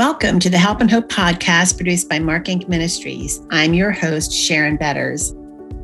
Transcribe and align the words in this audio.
Welcome 0.00 0.40
to 0.40 0.48
the 0.48 0.56
Help 0.56 0.80
and 0.80 0.90
Hope 0.90 1.10
podcast 1.10 1.76
produced 1.76 2.08
by 2.08 2.18
Mark 2.20 2.46
Inc. 2.46 2.66
Ministries. 2.68 3.42
I'm 3.50 3.74
your 3.74 3.92
host, 3.92 4.32
Sharon 4.32 4.78
Betters. 4.78 5.34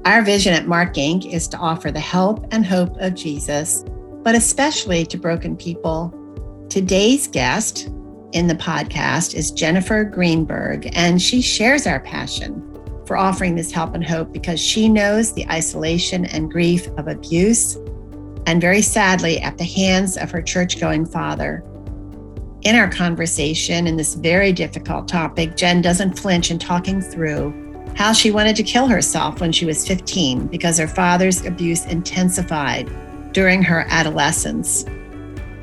Our 0.07 0.23
vision 0.23 0.54
at 0.54 0.67
Mark 0.67 0.95
Inc. 0.95 1.31
is 1.31 1.46
to 1.49 1.58
offer 1.58 1.92
the 1.92 2.00
help 2.00 2.47
and 2.50 2.65
hope 2.65 2.97
of 2.97 3.15
Jesus, 3.15 3.84
but 4.23 4.34
especially 4.34 5.05
to 5.05 5.18
broken 5.18 5.55
people. 5.55 6.15
Today's 6.71 7.29
guest 7.29 7.91
in 8.32 8.46
the 8.46 8.55
podcast 8.55 9.34
is 9.34 9.50
Jennifer 9.50 10.02
Greenberg, 10.02 10.88
and 10.94 11.20
she 11.20 11.42
shares 11.42 11.86
our 11.86 12.00
passion 12.00 12.62
for 13.04 13.18
offering 13.18 13.54
this 13.54 13.70
help 13.70 13.94
and 13.94 14.02
hope 14.02 14.32
because 14.32 14.58
she 14.58 14.88
knows 14.88 15.34
the 15.34 15.46
isolation 15.50 16.24
and 16.24 16.50
grief 16.50 16.86
of 16.96 17.06
abuse, 17.06 17.76
and 18.46 18.62
very 18.62 18.80
sadly, 18.80 19.42
at 19.42 19.58
the 19.58 19.64
hands 19.64 20.16
of 20.16 20.30
her 20.30 20.40
church 20.40 20.80
going 20.80 21.04
father 21.04 21.62
in 22.66 22.74
our 22.74 22.90
conversation 22.90 23.86
in 23.86 23.96
this 23.96 24.14
very 24.14 24.52
difficult 24.52 25.06
topic, 25.06 25.54
Jen 25.54 25.80
doesn't 25.80 26.18
flinch 26.18 26.50
in 26.50 26.58
talking 26.58 27.00
through 27.00 27.54
how 27.94 28.12
she 28.12 28.32
wanted 28.32 28.57
to 28.57 28.64
kill 28.64 28.88
herself 28.88 29.40
when 29.40 29.52
she 29.52 29.64
was 29.64 29.86
15 29.86 30.48
because 30.48 30.76
her 30.76 30.88
father's 30.88 31.46
abuse 31.46 31.86
intensified 31.86 32.91
during 33.33 33.62
her 33.62 33.87
adolescence. 33.88 34.84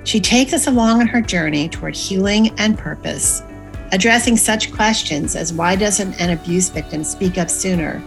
She 0.05 0.21
takes 0.21 0.53
us 0.53 0.67
along 0.67 1.01
on 1.01 1.07
her 1.07 1.19
journey 1.19 1.67
toward 1.67 1.93
healing 1.93 2.57
and 2.57 2.77
purpose, 2.79 3.43
addressing 3.91 4.37
such 4.37 4.71
questions 4.71 5.35
as 5.35 5.51
why 5.51 5.75
doesn't 5.75 6.21
an 6.21 6.29
abuse 6.29 6.69
victim 6.69 7.03
speak 7.03 7.37
up 7.37 7.49
sooner? 7.49 7.99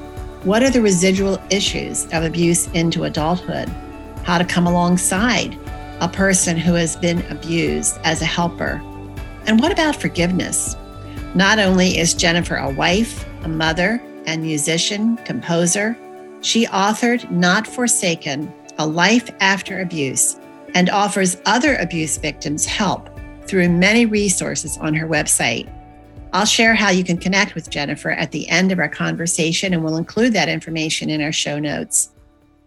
What 0.45 0.63
are 0.63 0.71
the 0.71 0.81
residual 0.81 1.39
issues 1.51 2.07
of 2.15 2.25
abuse 2.25 2.69
into 2.69 3.05
adulthood? 3.05 3.69
How 4.25 4.39
to 4.39 4.45
come 4.47 4.67
alongside 4.67 5.59
a 6.01 6.09
person 6.09 6.57
who 6.57 6.75
has 6.75 6.97
been 6.97 7.25
abused 7.31 7.99
as 8.05 8.23
a 8.23 8.27
helper? 8.27 8.81
And 9.47 9.61
what 9.61 9.73
about 9.73 9.97
forgiveness? 9.97 10.77
Not 11.35 11.59
only 11.59 11.99
is 11.99 12.15
Jennifer 12.15 12.57
a 12.57 12.71
wife, 12.71 13.27
a 13.45 13.49
mother, 13.49 14.03
and 14.27 14.43
musician, 14.43 15.17
composer, 15.19 15.97
she 16.41 16.67
authored 16.67 17.31
Not 17.31 17.67
Forsaken 17.67 18.53
A 18.79 18.87
Life 18.87 19.31
After 19.41 19.81
Abuse 19.81 20.39
and 20.75 20.91
offers 20.91 21.37
other 21.47 21.77
abuse 21.77 22.19
victims 22.19 22.67
help 22.67 23.09
through 23.47 23.69
many 23.69 24.05
resources 24.07 24.77
on 24.79 24.95
her 24.95 25.09
website. 25.09 25.73
I'll 26.33 26.45
share 26.45 26.75
how 26.75 26.91
you 26.91 27.05
can 27.05 27.17
connect 27.17 27.55
with 27.55 27.71
Jennifer 27.71 28.11
at 28.11 28.33
the 28.33 28.49
end 28.49 28.73
of 28.73 28.79
our 28.79 28.89
conversation, 28.89 29.73
and 29.73 29.83
we'll 29.83 29.97
include 29.97 30.33
that 30.35 30.49
information 30.49 31.09
in 31.09 31.23
our 31.23 31.33
show 31.33 31.59
notes. 31.59 32.11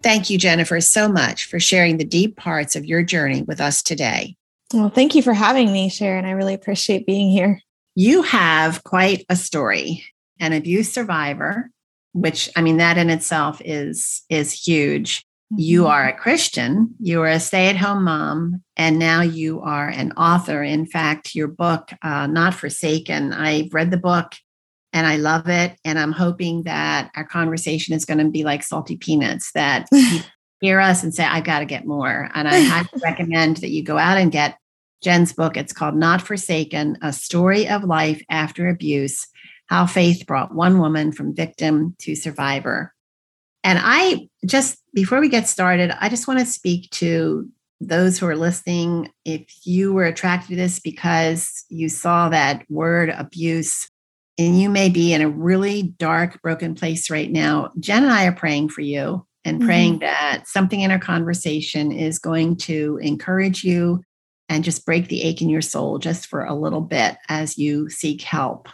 Thank 0.02 0.30
you, 0.30 0.38
Jennifer, 0.38 0.80
so 0.80 1.08
much 1.08 1.46
for 1.46 1.60
sharing 1.60 1.98
the 1.98 2.04
deep 2.04 2.36
parts 2.36 2.74
of 2.74 2.86
your 2.86 3.02
journey 3.02 3.42
with 3.42 3.60
us 3.60 3.82
today. 3.82 4.36
Well, 4.72 4.88
thank 4.88 5.14
you 5.14 5.22
for 5.22 5.34
having 5.34 5.72
me, 5.72 5.90
Sharon. 5.90 6.24
I 6.24 6.30
really 6.30 6.54
appreciate 6.54 7.06
being 7.06 7.30
here. 7.30 7.60
You 7.94 8.22
have 8.22 8.84
quite 8.84 9.26
a 9.28 9.36
story, 9.36 10.04
an 10.38 10.52
abuse 10.52 10.92
survivor, 10.92 11.70
which 12.12 12.48
I 12.56 12.62
mean 12.62 12.78
that 12.78 12.96
in 12.96 13.10
itself 13.10 13.60
is 13.64 14.22
is 14.28 14.52
huge. 14.52 15.18
Mm-hmm. 15.52 15.60
You 15.60 15.86
are 15.88 16.08
a 16.08 16.16
Christian, 16.16 16.94
you 17.00 17.20
are 17.22 17.28
a 17.28 17.40
stay-at-home 17.40 18.04
mom, 18.04 18.62
and 18.76 18.98
now 18.98 19.22
you 19.22 19.60
are 19.60 19.88
an 19.88 20.12
author. 20.12 20.62
In 20.62 20.86
fact, 20.86 21.34
your 21.34 21.48
book, 21.48 21.90
uh, 22.02 22.26
Not 22.28 22.54
Forsaken, 22.54 23.32
I've 23.32 23.74
read 23.74 23.90
the 23.90 23.96
book 23.96 24.34
and 24.92 25.06
I 25.06 25.16
love 25.16 25.48
it. 25.48 25.76
And 25.84 25.98
I'm 25.98 26.12
hoping 26.12 26.64
that 26.64 27.10
our 27.14 27.24
conversation 27.24 27.94
is 27.94 28.04
going 28.04 28.18
to 28.18 28.28
be 28.28 28.44
like 28.44 28.62
salty 28.62 28.96
peanuts 28.96 29.52
that 29.52 29.88
hear 30.60 30.80
us 30.80 31.02
and 31.02 31.14
say, 31.14 31.24
I've 31.24 31.44
got 31.44 31.60
to 31.60 31.64
get 31.64 31.86
more. 31.86 32.28
And 32.34 32.48
I 32.48 32.60
highly 32.60 32.88
recommend 33.02 33.58
that 33.58 33.70
you 33.70 33.82
go 33.82 33.98
out 33.98 34.18
and 34.18 34.32
get 34.32 34.58
Jen's 35.02 35.32
book. 35.32 35.56
It's 35.56 35.72
called 35.72 35.94
Not 35.94 36.22
Forsaken 36.22 36.98
A 37.02 37.12
Story 37.12 37.68
of 37.68 37.84
Life 37.84 38.22
After 38.28 38.68
Abuse 38.68 39.26
How 39.66 39.86
Faith 39.86 40.26
Brought 40.26 40.54
One 40.54 40.78
Woman 40.78 41.12
from 41.12 41.34
Victim 41.34 41.94
to 42.00 42.14
Survivor. 42.14 42.92
And 43.62 43.78
I 43.80 44.28
just, 44.46 44.78
before 44.94 45.20
we 45.20 45.28
get 45.28 45.48
started, 45.48 45.92
I 46.00 46.08
just 46.08 46.26
want 46.26 46.40
to 46.40 46.46
speak 46.46 46.90
to 46.92 47.48
those 47.80 48.18
who 48.18 48.26
are 48.26 48.36
listening. 48.36 49.10
If 49.24 49.46
you 49.64 49.92
were 49.92 50.04
attracted 50.04 50.50
to 50.50 50.56
this 50.56 50.80
because 50.80 51.64
you 51.68 51.88
saw 51.88 52.28
that 52.28 52.64
word 52.68 53.10
abuse 53.10 53.88
and 54.40 54.58
you 54.58 54.70
may 54.70 54.88
be 54.88 55.12
in 55.12 55.20
a 55.20 55.28
really 55.28 55.82
dark, 55.82 56.40
broken 56.40 56.74
place 56.74 57.10
right 57.10 57.30
now, 57.30 57.72
Jen 57.78 58.04
and 58.04 58.12
I 58.12 58.24
are 58.26 58.32
praying 58.32 58.70
for 58.70 58.80
you 58.80 59.26
and 59.44 59.60
praying 59.60 59.94
mm-hmm. 59.94 60.04
that 60.04 60.48
something 60.48 60.80
in 60.80 60.90
our 60.90 60.98
conversation 60.98 61.92
is 61.92 62.18
going 62.18 62.56
to 62.56 62.98
encourage 63.02 63.64
you 63.64 64.02
and 64.48 64.64
just 64.64 64.86
break 64.86 65.08
the 65.08 65.22
ache 65.22 65.42
in 65.42 65.50
your 65.50 65.60
soul 65.60 65.98
just 65.98 66.26
for 66.26 66.44
a 66.44 66.54
little 66.54 66.80
bit 66.80 67.16
as 67.28 67.58
you 67.58 67.90
seek 67.90 68.22
help. 68.22 68.68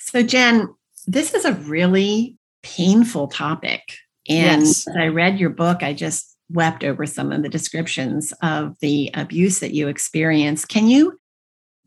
So, 0.00 0.22
Jen, 0.22 0.74
this 1.06 1.32
is 1.32 1.44
a 1.44 1.54
really 1.54 2.36
painful 2.64 3.28
topic. 3.28 3.82
And 4.28 4.62
yes. 4.62 4.86
as 4.88 4.96
I 4.96 5.06
read 5.06 5.38
your 5.38 5.50
book, 5.50 5.84
I 5.84 5.94
just 5.94 6.36
wept 6.50 6.82
over 6.82 7.06
some 7.06 7.30
of 7.30 7.42
the 7.42 7.48
descriptions 7.48 8.32
of 8.42 8.76
the 8.80 9.10
abuse 9.14 9.60
that 9.60 9.74
you 9.74 9.86
experienced. 9.86 10.68
Can 10.68 10.88
you 10.88 11.17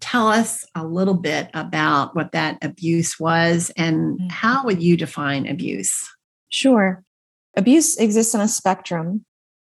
tell 0.02 0.28
us 0.28 0.66
a 0.76 0.86
little 0.86 1.14
bit 1.14 1.50
about 1.54 2.16
what 2.16 2.34
that 2.34 2.58
abuse 2.62 3.20
was 3.20 3.72
and 3.78 4.20
mm-hmm. 4.20 4.28
how 4.30 4.66
would 4.66 4.84
you 4.84 4.98
define 4.98 5.48
abuse? 5.48 6.10
Sure. 6.50 7.04
Abuse 7.56 7.98
exists 7.98 8.36
on 8.36 8.42
a 8.42 8.48
spectrum, 8.48 9.26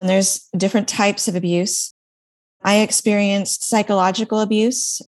and 0.00 0.10
there's 0.10 0.48
different 0.56 0.88
types 0.88 1.28
of 1.28 1.36
abuse. 1.36 1.92
I 2.62 2.76
experienced 2.76 3.68
psychological 3.68 4.40
abuse, 4.40 5.02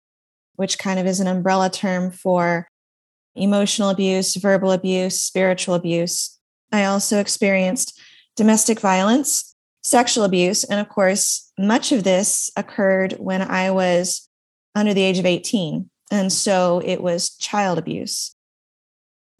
which 0.55 0.79
kind 0.79 0.99
of 0.99 1.05
is 1.05 1.19
an 1.19 1.27
umbrella 1.27 1.69
term 1.69 2.11
for 2.11 2.67
emotional 3.35 3.89
abuse, 3.89 4.35
verbal 4.35 4.71
abuse, 4.71 5.19
spiritual 5.21 5.75
abuse. 5.75 6.39
I 6.71 6.85
also 6.85 7.19
experienced 7.19 7.99
domestic 8.35 8.79
violence, 8.79 9.55
sexual 9.83 10.23
abuse, 10.23 10.63
and 10.63 10.79
of 10.79 10.89
course, 10.89 11.51
much 11.57 11.91
of 11.91 12.03
this 12.03 12.49
occurred 12.55 13.13
when 13.13 13.41
I 13.41 13.71
was 13.71 14.29
under 14.75 14.93
the 14.93 15.03
age 15.03 15.19
of 15.19 15.25
18. 15.25 15.89
And 16.11 16.31
so 16.31 16.81
it 16.83 17.01
was 17.01 17.35
child 17.37 17.77
abuse. 17.77 18.35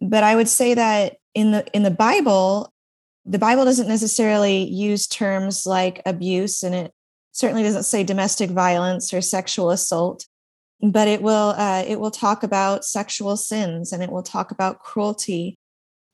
But 0.02 0.24
I 0.24 0.36
would 0.36 0.50
say 0.50 0.74
that 0.74 1.18
in 1.34 1.52
the 1.52 1.66
in 1.74 1.84
the 1.84 1.92
Bible, 1.92 2.72
the 3.26 3.40
Bible 3.40 3.66
doesn't 3.66 3.88
necessarily 3.88 4.64
use 4.64 5.08
terms 5.08 5.66
like 5.66 6.02
abuse 6.06 6.64
and 6.64 6.76
it 6.76 6.94
certainly 7.32 7.64
doesn't 7.64 7.84
say 7.84 8.04
domestic 8.04 8.50
violence 8.50 9.14
or 9.14 9.22
sexual 9.22 9.72
assault 9.72 10.28
but 10.84 11.08
it 11.08 11.22
will 11.22 11.54
uh, 11.58 11.84
it 11.88 12.00
will 12.00 12.12
talk 12.12 12.44
about 12.44 12.84
sexual 12.84 13.38
sins 13.38 13.94
and 13.94 14.04
it 14.04 14.12
will 14.12 14.24
talk 14.24 14.52
about 14.52 14.80
cruelty 14.80 15.58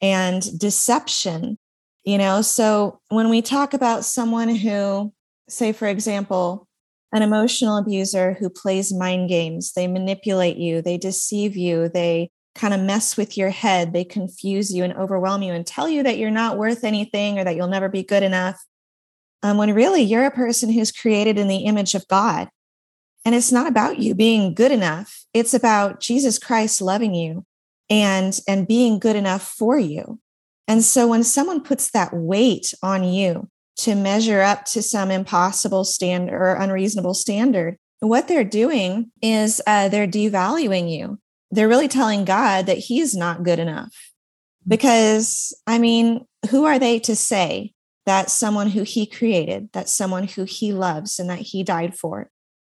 and 0.02 0.58
deception 0.60 1.58
you 2.04 2.18
know 2.18 2.42
so 2.42 3.00
when 3.10 3.30
we 3.30 3.42
talk 3.42 3.74
about 3.74 4.06
someone 4.06 4.50
who 4.50 5.12
say 5.48 5.72
for 5.72 5.88
example 5.88 6.68
an 7.12 7.22
emotional 7.22 7.78
abuser 7.78 8.34
who 8.34 8.50
plays 8.50 8.94
mind 8.94 9.30
games. 9.30 9.74
They 9.74 9.88
manipulate 9.88 10.58
you, 10.58 10.82
they 10.82 10.98
deceive 10.98 11.56
you, 11.56 11.90
they 11.90 12.30
kind 12.56 12.74
of 12.74 12.82
mess 12.82 13.18
with 13.18 13.38
your 13.38 13.50
head, 13.50 13.94
they 13.94 14.04
confuse 14.04 14.74
you 14.74 14.84
and 14.84 14.94
overwhelm 14.94 15.42
you 15.42 15.54
and 15.54 15.66
tell 15.66 15.88
you 15.88 16.04
that 16.04 16.18
you're 16.18 16.32
not 16.32 16.58
worth 16.58 16.84
anything 16.84 17.40
or 17.40 17.44
that 17.44 17.56
you'll 17.56 17.68
never 17.68 17.90
be 17.90 18.04
good 18.04 18.24
enough. 18.24 18.64
Um, 19.42 19.58
when 19.58 19.74
really 19.74 20.02
you're 20.02 20.26
a 20.26 20.32
person 20.32 20.72
who's 20.72 20.92
created 20.92 21.38
in 21.38 21.48
the 21.48 21.60
image 21.60 21.96
of 21.96 22.08
God. 22.08 22.50
And 23.26 23.34
it's 23.36 23.52
not 23.52 23.68
about 23.68 24.00
you 24.00 24.16
being 24.16 24.54
good 24.54 24.72
enough. 24.72 25.24
It's 25.34 25.54
about 25.54 26.00
Jesus 26.00 26.40
Christ 26.40 26.82
loving 26.82 27.14
you 27.14 27.46
and 27.90 28.38
and 28.48 28.68
being 28.68 29.00
good 29.00 29.16
enough 29.16 29.44
for 29.44 29.78
you. 29.78 30.20
And 30.68 30.84
so 30.84 31.08
when 31.08 31.24
someone 31.24 31.62
puts 31.62 31.92
that 31.92 32.14
weight 32.14 32.74
on 32.84 33.04
you, 33.04 33.50
to 33.80 33.96
measure 33.96 34.42
up 34.42 34.66
to 34.66 34.82
some 34.82 35.12
impossible 35.12 35.84
standard 35.84 36.36
or 36.36 36.56
unreasonable 36.56 37.14
standard. 37.14 37.78
What 38.02 38.28
they're 38.28 38.44
doing 38.44 39.12
is 39.22 39.62
uh, 39.68 39.90
they're 39.90 40.08
devaluing 40.08 40.92
you. 40.92 41.20
They're 41.52 41.68
really 41.68 41.88
telling 41.88 42.26
God 42.26 42.66
that 42.66 42.78
He's 42.78 43.16
not 43.16 43.44
good 43.44 43.60
enough. 43.60 43.94
Because, 44.68 45.54
I 45.66 45.80
mean, 45.80 46.26
who 46.50 46.66
are 46.66 46.78
they 46.78 47.00
to 47.00 47.16
say 47.16 47.74
that 48.06 48.30
someone 48.30 48.70
who 48.70 48.84
He 48.84 49.06
created, 49.06 49.70
that 49.74 49.90
someone 49.90 50.28
who 50.28 50.44
He 50.44 50.74
loves 50.74 51.20
and 51.20 51.30
that 51.30 51.40
He 51.40 51.64
died 51.64 51.98
for, 51.98 52.30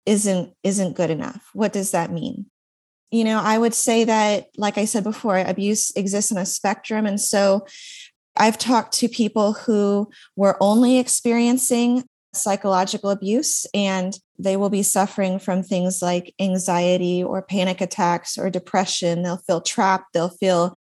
isn't 0.07 0.55
isn't 0.63 0.97
good 0.97 1.11
enough? 1.11 1.49
What 1.53 1.73
does 1.73 1.91
that 1.93 2.13
mean? 2.13 2.47
You 3.11 3.25
know, 3.25 3.41
I 3.43 3.59
would 3.59 3.75
say 3.75 4.05
that, 4.05 4.47
like 4.57 4.79
I 4.79 4.85
said 4.85 5.03
before, 5.03 5.37
abuse 5.37 5.91
exists 5.97 6.31
on 6.31 6.39
a 6.39 6.47
spectrum. 6.47 7.07
And 7.07 7.21
so 7.21 7.67
I've 8.37 8.59
talked 8.59 8.95
to 8.95 9.09
people 9.09 9.53
who 9.53 10.11
were 10.37 10.57
only 10.61 10.99
experiencing 10.99 12.05
psychological 12.33 13.11
abuse 13.11 13.67
and 13.75 14.17
they 14.39 14.57
will 14.57 14.71
be 14.71 14.85
suffering 14.85 15.39
from 15.39 15.63
things 15.63 16.01
like 16.01 16.33
anxiety 16.39 17.23
or 17.23 17.43
panic 17.43 17.81
attacks 17.81 18.39
or 18.39 18.49
depression. 18.51 19.23
They'll 19.23 19.39
feel 19.39 19.61
trapped, 19.61 20.13
they'll 20.15 20.29
feel 20.29 20.79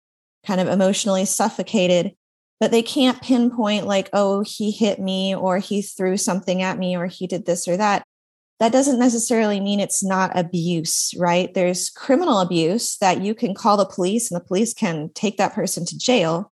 kind 0.45 0.61
of 0.61 0.67
emotionally 0.69 1.25
suffocated, 1.25 2.13
but 2.61 2.71
they 2.71 2.81
can't 2.81 3.21
pinpoint, 3.21 3.87
like, 3.87 4.09
oh, 4.13 4.41
he 4.45 4.71
hit 4.71 4.99
me 4.99 5.35
or 5.35 5.57
he 5.59 5.81
threw 5.81 6.15
something 6.15 6.61
at 6.61 6.79
me 6.79 6.95
or 6.95 7.07
he 7.07 7.27
did 7.27 7.45
this 7.45 7.67
or 7.67 7.75
that. 7.75 8.03
that 8.59 8.71
doesn't 8.71 8.99
necessarily 8.99 9.59
mean 9.59 9.81
it's 9.81 10.01
not 10.01 10.31
abuse, 10.39 11.13
right? 11.17 11.53
There's 11.53 11.89
criminal 11.89 12.39
abuse 12.39 12.95
that 12.99 13.21
you 13.21 13.35
can 13.35 13.53
call 13.53 13.75
the 13.75 13.85
police 13.85 14.31
and 14.31 14.39
the 14.39 14.45
police 14.45 14.73
can 14.73 15.09
take 15.13 15.35
that 15.37 15.53
person 15.53 15.85
to 15.87 15.97
jail. 15.97 16.52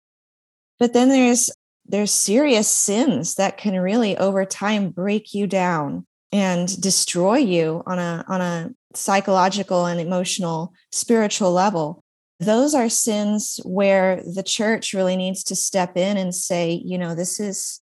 But 0.78 0.93
then 0.93 1.08
there's 1.08 1.50
there's 1.88 2.12
serious 2.12 2.69
sins 2.69 3.37
that 3.37 3.56
can 3.58 3.78
really 3.78 4.17
over 4.17 4.44
time 4.44 4.90
break 4.90 5.32
you 5.32 5.46
down 5.46 6.05
and 6.32 6.81
destroy 6.81 7.37
you 7.38 7.82
on 7.87 7.99
a 7.99 8.25
on 8.28 8.40
a 8.40 8.70
psychological 8.94 9.87
and 9.87 10.00
emotional 10.00 10.73
spiritual 10.90 11.52
level. 11.52 12.02
Those 12.40 12.75
are 12.75 12.88
sins 12.88 13.61
where 13.64 14.23
the 14.34 14.43
church 14.43 14.93
really 14.93 15.17
needs 15.17 15.44
to 15.44 15.56
step 15.56 15.96
in 15.96 16.17
and 16.17 16.34
say 16.34 16.82
you 16.84 16.99
know 16.99 17.14
this 17.14 17.40
is 17.40 17.81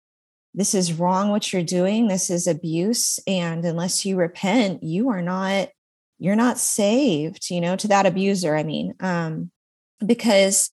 this 0.54 0.74
is 0.74 0.92
wrong 0.92 1.28
what 1.28 1.52
you're 1.52 1.62
doing. 1.62 2.08
This 2.08 2.28
is 2.28 2.48
abuse. 2.48 3.20
And 3.26 3.64
unless 3.64 4.04
you 4.04 4.16
repent 4.16 4.82
you 4.82 5.10
are 5.10 5.22
not 5.22 5.68
you're 6.18 6.36
not 6.36 6.58
saved 6.58 7.50
you 7.50 7.60
know 7.60 7.76
to 7.76 7.88
that 7.88 8.06
abuser 8.06 8.56
i 8.56 8.62
mean. 8.62 8.94
Um 9.00 9.50
because 10.04 10.70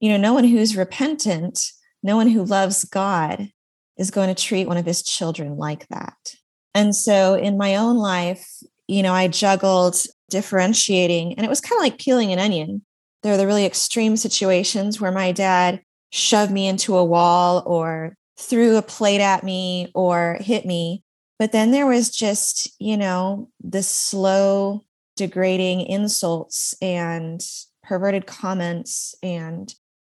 you 0.00 0.10
know 0.10 0.16
no 0.16 0.32
one 0.32 0.44
who's 0.44 0.76
repentant 0.76 1.60
no 2.02 2.16
one 2.16 2.28
who 2.28 2.44
loves 2.44 2.84
god 2.84 3.50
is 3.96 4.10
going 4.10 4.32
to 4.32 4.42
treat 4.42 4.66
one 4.66 4.76
of 4.76 4.86
his 4.86 5.02
children 5.02 5.56
like 5.56 5.86
that 5.88 6.34
and 6.74 6.94
so 6.94 7.34
in 7.34 7.56
my 7.56 7.76
own 7.76 7.96
life 7.96 8.46
you 8.86 9.02
know 9.02 9.12
i 9.12 9.28
juggled 9.28 9.96
differentiating 10.28 11.34
and 11.34 11.44
it 11.44 11.48
was 11.48 11.60
kind 11.60 11.78
of 11.78 11.82
like 11.82 11.98
peeling 11.98 12.32
an 12.32 12.38
onion 12.38 12.82
there 13.22 13.34
are 13.34 13.38
the 13.38 13.46
really 13.46 13.64
extreme 13.64 14.16
situations 14.16 15.00
where 15.00 15.12
my 15.12 15.32
dad 15.32 15.80
shoved 16.10 16.52
me 16.52 16.66
into 16.66 16.96
a 16.96 17.04
wall 17.04 17.62
or 17.66 18.16
threw 18.38 18.76
a 18.76 18.82
plate 18.82 19.20
at 19.20 19.42
me 19.42 19.90
or 19.94 20.38
hit 20.40 20.64
me. 20.64 21.02
But 21.38 21.52
then 21.52 21.70
there 21.70 21.86
was 21.86 22.10
just, 22.10 22.70
you 22.80 22.96
know, 22.96 23.50
the 23.62 23.82
slow 23.82 24.84
degrading 25.16 25.82
insults 25.82 26.74
and 26.80 27.40
perverted 27.82 28.26
comments 28.26 29.14
and 29.22 29.74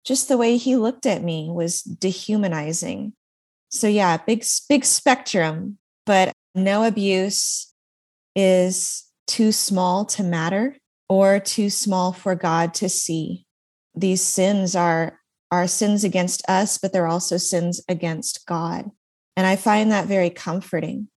just 0.08 0.28
the 0.28 0.38
way 0.38 0.56
he 0.56 0.75
looked 0.75 1.05
at 1.05 1.22
me 1.22 1.50
was 1.52 1.82
dehumanizing. 1.82 3.12
So 3.69 3.87
yeah, 3.87 4.16
big 4.16 4.43
big 4.66 4.87
spectrum, 4.87 5.76
but 6.06 6.32
no 6.55 6.84
abuse 6.84 7.75
is 8.34 9.05
too 9.26 9.52
small 9.52 10.06
to 10.06 10.22
matter 10.22 10.78
or 11.10 11.38
too 11.38 11.69
small 11.69 12.14
for 12.14 12.34
God 12.34 12.72
to 12.75 12.88
see. 12.88 13.44
These 13.94 14.22
sins 14.22 14.75
are 14.75 15.20
are 15.50 15.69
sins 15.69 16.05
against 16.05 16.43
us, 16.49 16.78
but 16.78 16.94
they're 16.94 17.06
also 17.06 17.37
sins 17.37 17.82
against 17.87 18.46
God. 18.46 18.90
And 19.37 19.46
I 19.46 19.56
find 19.56 19.93
that 19.93 20.06
very 20.06 20.31
comforting. 20.31 21.08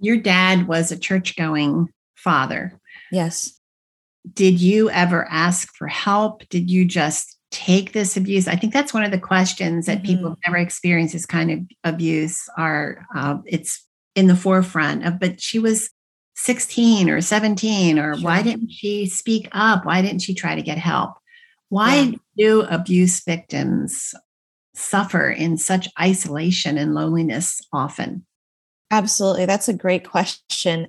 Your 0.00 0.18
dad 0.18 0.68
was 0.68 0.92
a 0.92 0.98
church 0.98 1.34
going 1.34 1.88
father. 2.14 2.78
Yes. 3.10 3.58
Did 4.30 4.60
you 4.60 4.90
ever 4.90 5.26
ask 5.30 5.74
for 5.74 5.86
help? 5.86 6.46
Did 6.50 6.70
you 6.70 6.84
just 6.84 7.37
take 7.50 7.92
this 7.92 8.16
abuse? 8.16 8.48
I 8.48 8.56
think 8.56 8.72
that's 8.72 8.94
one 8.94 9.04
of 9.04 9.10
the 9.10 9.18
questions 9.18 9.86
that 9.86 9.98
mm-hmm. 9.98 10.06
people 10.06 10.38
never 10.46 10.58
experience 10.58 11.12
this 11.12 11.26
kind 11.26 11.50
of 11.50 11.60
abuse 11.84 12.48
are 12.56 13.06
uh, 13.14 13.38
it's 13.46 13.84
in 14.14 14.26
the 14.26 14.36
forefront 14.36 15.06
of, 15.06 15.18
but 15.20 15.40
she 15.40 15.58
was 15.58 15.90
16 16.36 17.10
or 17.10 17.20
17 17.20 17.98
or 17.98 18.14
sure. 18.14 18.24
why 18.24 18.42
didn't 18.42 18.70
she 18.70 19.06
speak 19.06 19.48
up? 19.52 19.84
Why 19.84 20.02
didn't 20.02 20.22
she 20.22 20.34
try 20.34 20.54
to 20.54 20.62
get 20.62 20.78
help? 20.78 21.12
Why 21.68 21.96
yeah. 21.96 22.16
do 22.36 22.60
abuse 22.62 23.22
victims 23.24 24.14
suffer 24.74 25.28
in 25.28 25.56
such 25.56 25.88
isolation 26.00 26.78
and 26.78 26.94
loneliness 26.94 27.60
often? 27.72 28.24
Absolutely. 28.90 29.46
That's 29.46 29.68
a 29.68 29.74
great 29.74 30.08
question. 30.08 30.88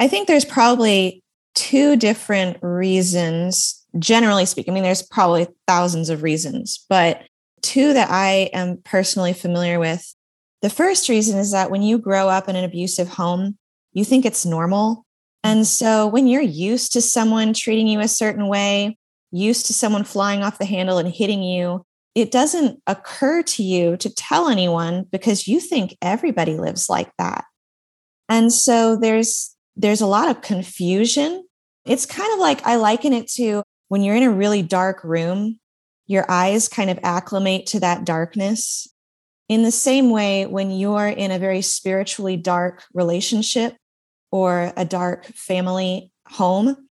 I 0.00 0.08
think 0.08 0.28
there's 0.28 0.44
probably 0.44 1.22
two 1.54 1.96
different 1.96 2.58
reasons, 2.62 3.77
generally 3.98 4.46
speaking. 4.46 4.72
I 4.72 4.74
mean, 4.74 4.82
there's 4.82 5.02
probably 5.02 5.46
thousands 5.66 6.10
of 6.10 6.22
reasons, 6.22 6.84
but 6.88 7.22
two 7.62 7.92
that 7.92 8.10
I 8.10 8.50
am 8.52 8.78
personally 8.84 9.32
familiar 9.32 9.78
with. 9.78 10.14
The 10.62 10.70
first 10.70 11.08
reason 11.08 11.38
is 11.38 11.52
that 11.52 11.70
when 11.70 11.82
you 11.82 11.98
grow 11.98 12.28
up 12.28 12.48
in 12.48 12.56
an 12.56 12.64
abusive 12.64 13.08
home, 13.08 13.56
you 13.92 14.04
think 14.04 14.24
it's 14.24 14.44
normal. 14.44 15.04
And 15.44 15.66
so 15.66 16.06
when 16.06 16.26
you're 16.26 16.42
used 16.42 16.92
to 16.92 17.00
someone 17.00 17.52
treating 17.52 17.86
you 17.86 18.00
a 18.00 18.08
certain 18.08 18.48
way, 18.48 18.98
used 19.30 19.66
to 19.66 19.74
someone 19.74 20.04
flying 20.04 20.42
off 20.42 20.58
the 20.58 20.64
handle 20.64 20.98
and 20.98 21.08
hitting 21.08 21.42
you, 21.42 21.84
it 22.14 22.30
doesn't 22.30 22.82
occur 22.86 23.42
to 23.42 23.62
you 23.62 23.96
to 23.98 24.12
tell 24.12 24.48
anyone 24.48 25.06
because 25.12 25.46
you 25.46 25.60
think 25.60 25.96
everybody 26.02 26.56
lives 26.56 26.88
like 26.88 27.10
that. 27.18 27.44
And 28.28 28.52
so 28.52 28.96
there's 28.96 29.54
there's 29.76 30.00
a 30.00 30.06
lot 30.06 30.28
of 30.28 30.42
confusion. 30.42 31.44
It's 31.84 32.04
kind 32.04 32.32
of 32.32 32.40
like 32.40 32.66
I 32.66 32.76
liken 32.76 33.12
it 33.12 33.28
to 33.34 33.62
when 33.88 34.02
you're 34.02 34.16
in 34.16 34.22
a 34.22 34.30
really 34.30 34.62
dark 34.62 35.02
room, 35.02 35.58
your 36.06 36.24
eyes 36.30 36.68
kind 36.68 36.90
of 36.90 36.98
acclimate 37.02 37.66
to 37.66 37.80
that 37.80 38.04
darkness. 38.04 38.86
In 39.48 39.62
the 39.62 39.70
same 39.70 40.10
way, 40.10 40.46
when 40.46 40.70
you're 40.70 41.08
in 41.08 41.30
a 41.30 41.38
very 41.38 41.62
spiritually 41.62 42.36
dark 42.36 42.84
relationship 42.92 43.76
or 44.30 44.72
a 44.76 44.84
dark 44.84 45.26
family 45.26 46.12
home, 46.26 46.88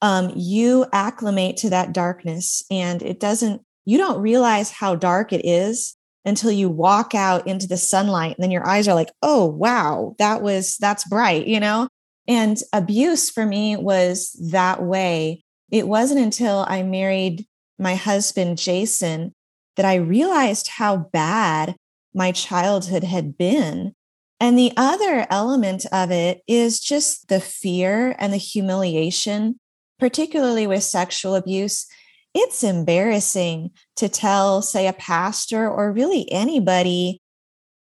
um, 0.00 0.32
you 0.34 0.86
acclimate 0.92 1.56
to 1.58 1.70
that 1.70 1.92
darkness 1.92 2.62
and 2.70 3.02
it 3.02 3.20
doesn't, 3.20 3.62
you 3.84 3.98
don't 3.98 4.20
realize 4.20 4.70
how 4.70 4.94
dark 4.94 5.32
it 5.32 5.44
is 5.44 5.96
until 6.24 6.50
you 6.50 6.68
walk 6.68 7.14
out 7.14 7.46
into 7.46 7.66
the 7.66 7.76
sunlight 7.76 8.36
and 8.36 8.42
then 8.42 8.50
your 8.50 8.66
eyes 8.66 8.86
are 8.86 8.94
like, 8.94 9.10
oh, 9.22 9.46
wow, 9.46 10.14
that 10.18 10.42
was, 10.42 10.76
that's 10.78 11.08
bright, 11.08 11.46
you 11.46 11.58
know? 11.58 11.88
And 12.26 12.58
abuse 12.72 13.30
for 13.30 13.44
me 13.44 13.76
was 13.76 14.32
that 14.50 14.82
way. 14.82 15.42
It 15.70 15.86
wasn't 15.86 16.20
until 16.20 16.64
I 16.68 16.82
married 16.82 17.46
my 17.78 17.94
husband, 17.94 18.58
Jason, 18.58 19.34
that 19.76 19.86
I 19.86 19.96
realized 19.96 20.68
how 20.68 20.96
bad 20.96 21.76
my 22.14 22.32
childhood 22.32 23.04
had 23.04 23.36
been. 23.36 23.94
And 24.40 24.58
the 24.58 24.72
other 24.76 25.26
element 25.30 25.84
of 25.92 26.10
it 26.10 26.42
is 26.46 26.80
just 26.80 27.28
the 27.28 27.40
fear 27.40 28.16
and 28.18 28.32
the 28.32 28.38
humiliation 28.38 29.58
particularly 29.98 30.66
with 30.66 30.82
sexual 30.82 31.34
abuse, 31.34 31.86
it's 32.34 32.62
embarrassing 32.62 33.70
to 33.96 34.08
tell, 34.08 34.62
say, 34.62 34.86
a 34.86 34.92
pastor 34.92 35.68
or 35.68 35.92
really 35.92 36.30
anybody 36.30 37.20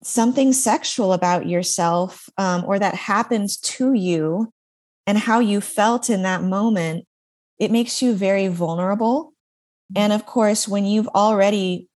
something 0.03 0.51
sexual 0.51 1.13
about 1.13 1.47
yourself 1.47 2.29
um, 2.37 2.63
or 2.67 2.77
that 2.77 2.93
happened 2.93 3.49
to 3.61 3.93
you 3.93 4.51
and 5.07 5.17
how 5.17 5.39
you 5.39 5.61
felt 5.61 6.09
in 6.09 6.23
that 6.23 6.43
moment. 6.43 7.05
It 7.59 7.71
makes 7.71 8.01
you 8.01 8.13
very 8.13 8.47
vulnerable. 8.47 9.33
And 9.95 10.11
of 10.11 10.25
course, 10.25 10.67
when 10.67 10.85
you've 10.85 11.07
already 11.09 11.87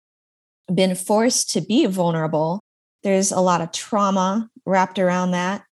been 0.72 0.94
forced 0.94 1.50
to 1.50 1.60
be 1.60 1.86
vulnerable, 1.86 2.60
there's 3.02 3.32
a 3.32 3.40
lot 3.40 3.60
of 3.60 3.72
trauma 3.72 4.50
wrapped 4.64 4.98
around 4.98 5.30
that. 5.30 5.64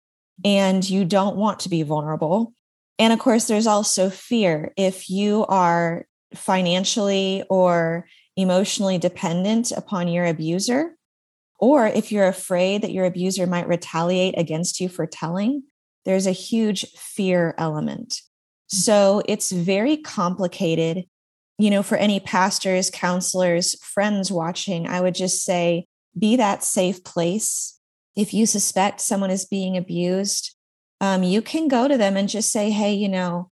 And 0.44 0.88
you 0.88 1.04
don't 1.04 1.36
want 1.36 1.60
to 1.60 1.68
be 1.68 1.82
vulnerable. 1.82 2.52
And 2.98 3.12
of 3.12 3.18
course, 3.18 3.46
there's 3.46 3.66
also 3.66 4.10
fear. 4.10 4.72
If 4.76 5.08
you 5.08 5.46
are 5.46 6.04
financially 6.34 7.44
or 7.48 8.06
emotionally 8.36 8.98
dependent 8.98 9.72
upon 9.72 10.08
your 10.08 10.26
abuser, 10.26 10.96
or 11.58 11.86
if 11.86 12.10
you're 12.10 12.26
afraid 12.26 12.82
that 12.82 12.92
your 12.92 13.04
abuser 13.04 13.46
might 13.46 13.68
retaliate 13.68 14.36
against 14.36 14.80
you 14.80 14.88
for 14.88 15.06
telling, 15.06 15.62
there's 16.04 16.26
a 16.26 16.32
huge 16.32 16.86
fear 16.96 17.54
element. 17.56 18.20
So 18.72 19.22
it's 19.28 19.52
very 19.52 19.98
complicated. 19.98 21.04
You 21.58 21.68
know, 21.68 21.82
for 21.82 21.96
any 21.96 22.20
pastors, 22.20 22.90
counselors, 22.90 23.76
friends 23.84 24.32
watching, 24.32 24.86
I 24.88 25.02
would 25.02 25.14
just 25.14 25.44
say 25.44 25.86
be 26.18 26.36
that 26.36 26.64
safe 26.64 27.04
place. 27.04 27.78
If 28.16 28.32
you 28.32 28.46
suspect 28.46 29.02
someone 29.02 29.30
is 29.30 29.44
being 29.44 29.76
abused, 29.76 30.56
um, 31.02 31.22
you 31.22 31.42
can 31.42 31.68
go 31.68 31.86
to 31.86 31.98
them 31.98 32.16
and 32.16 32.30
just 32.30 32.50
say, 32.50 32.70
hey, 32.70 32.94
you 32.94 33.10
know, 33.10 33.50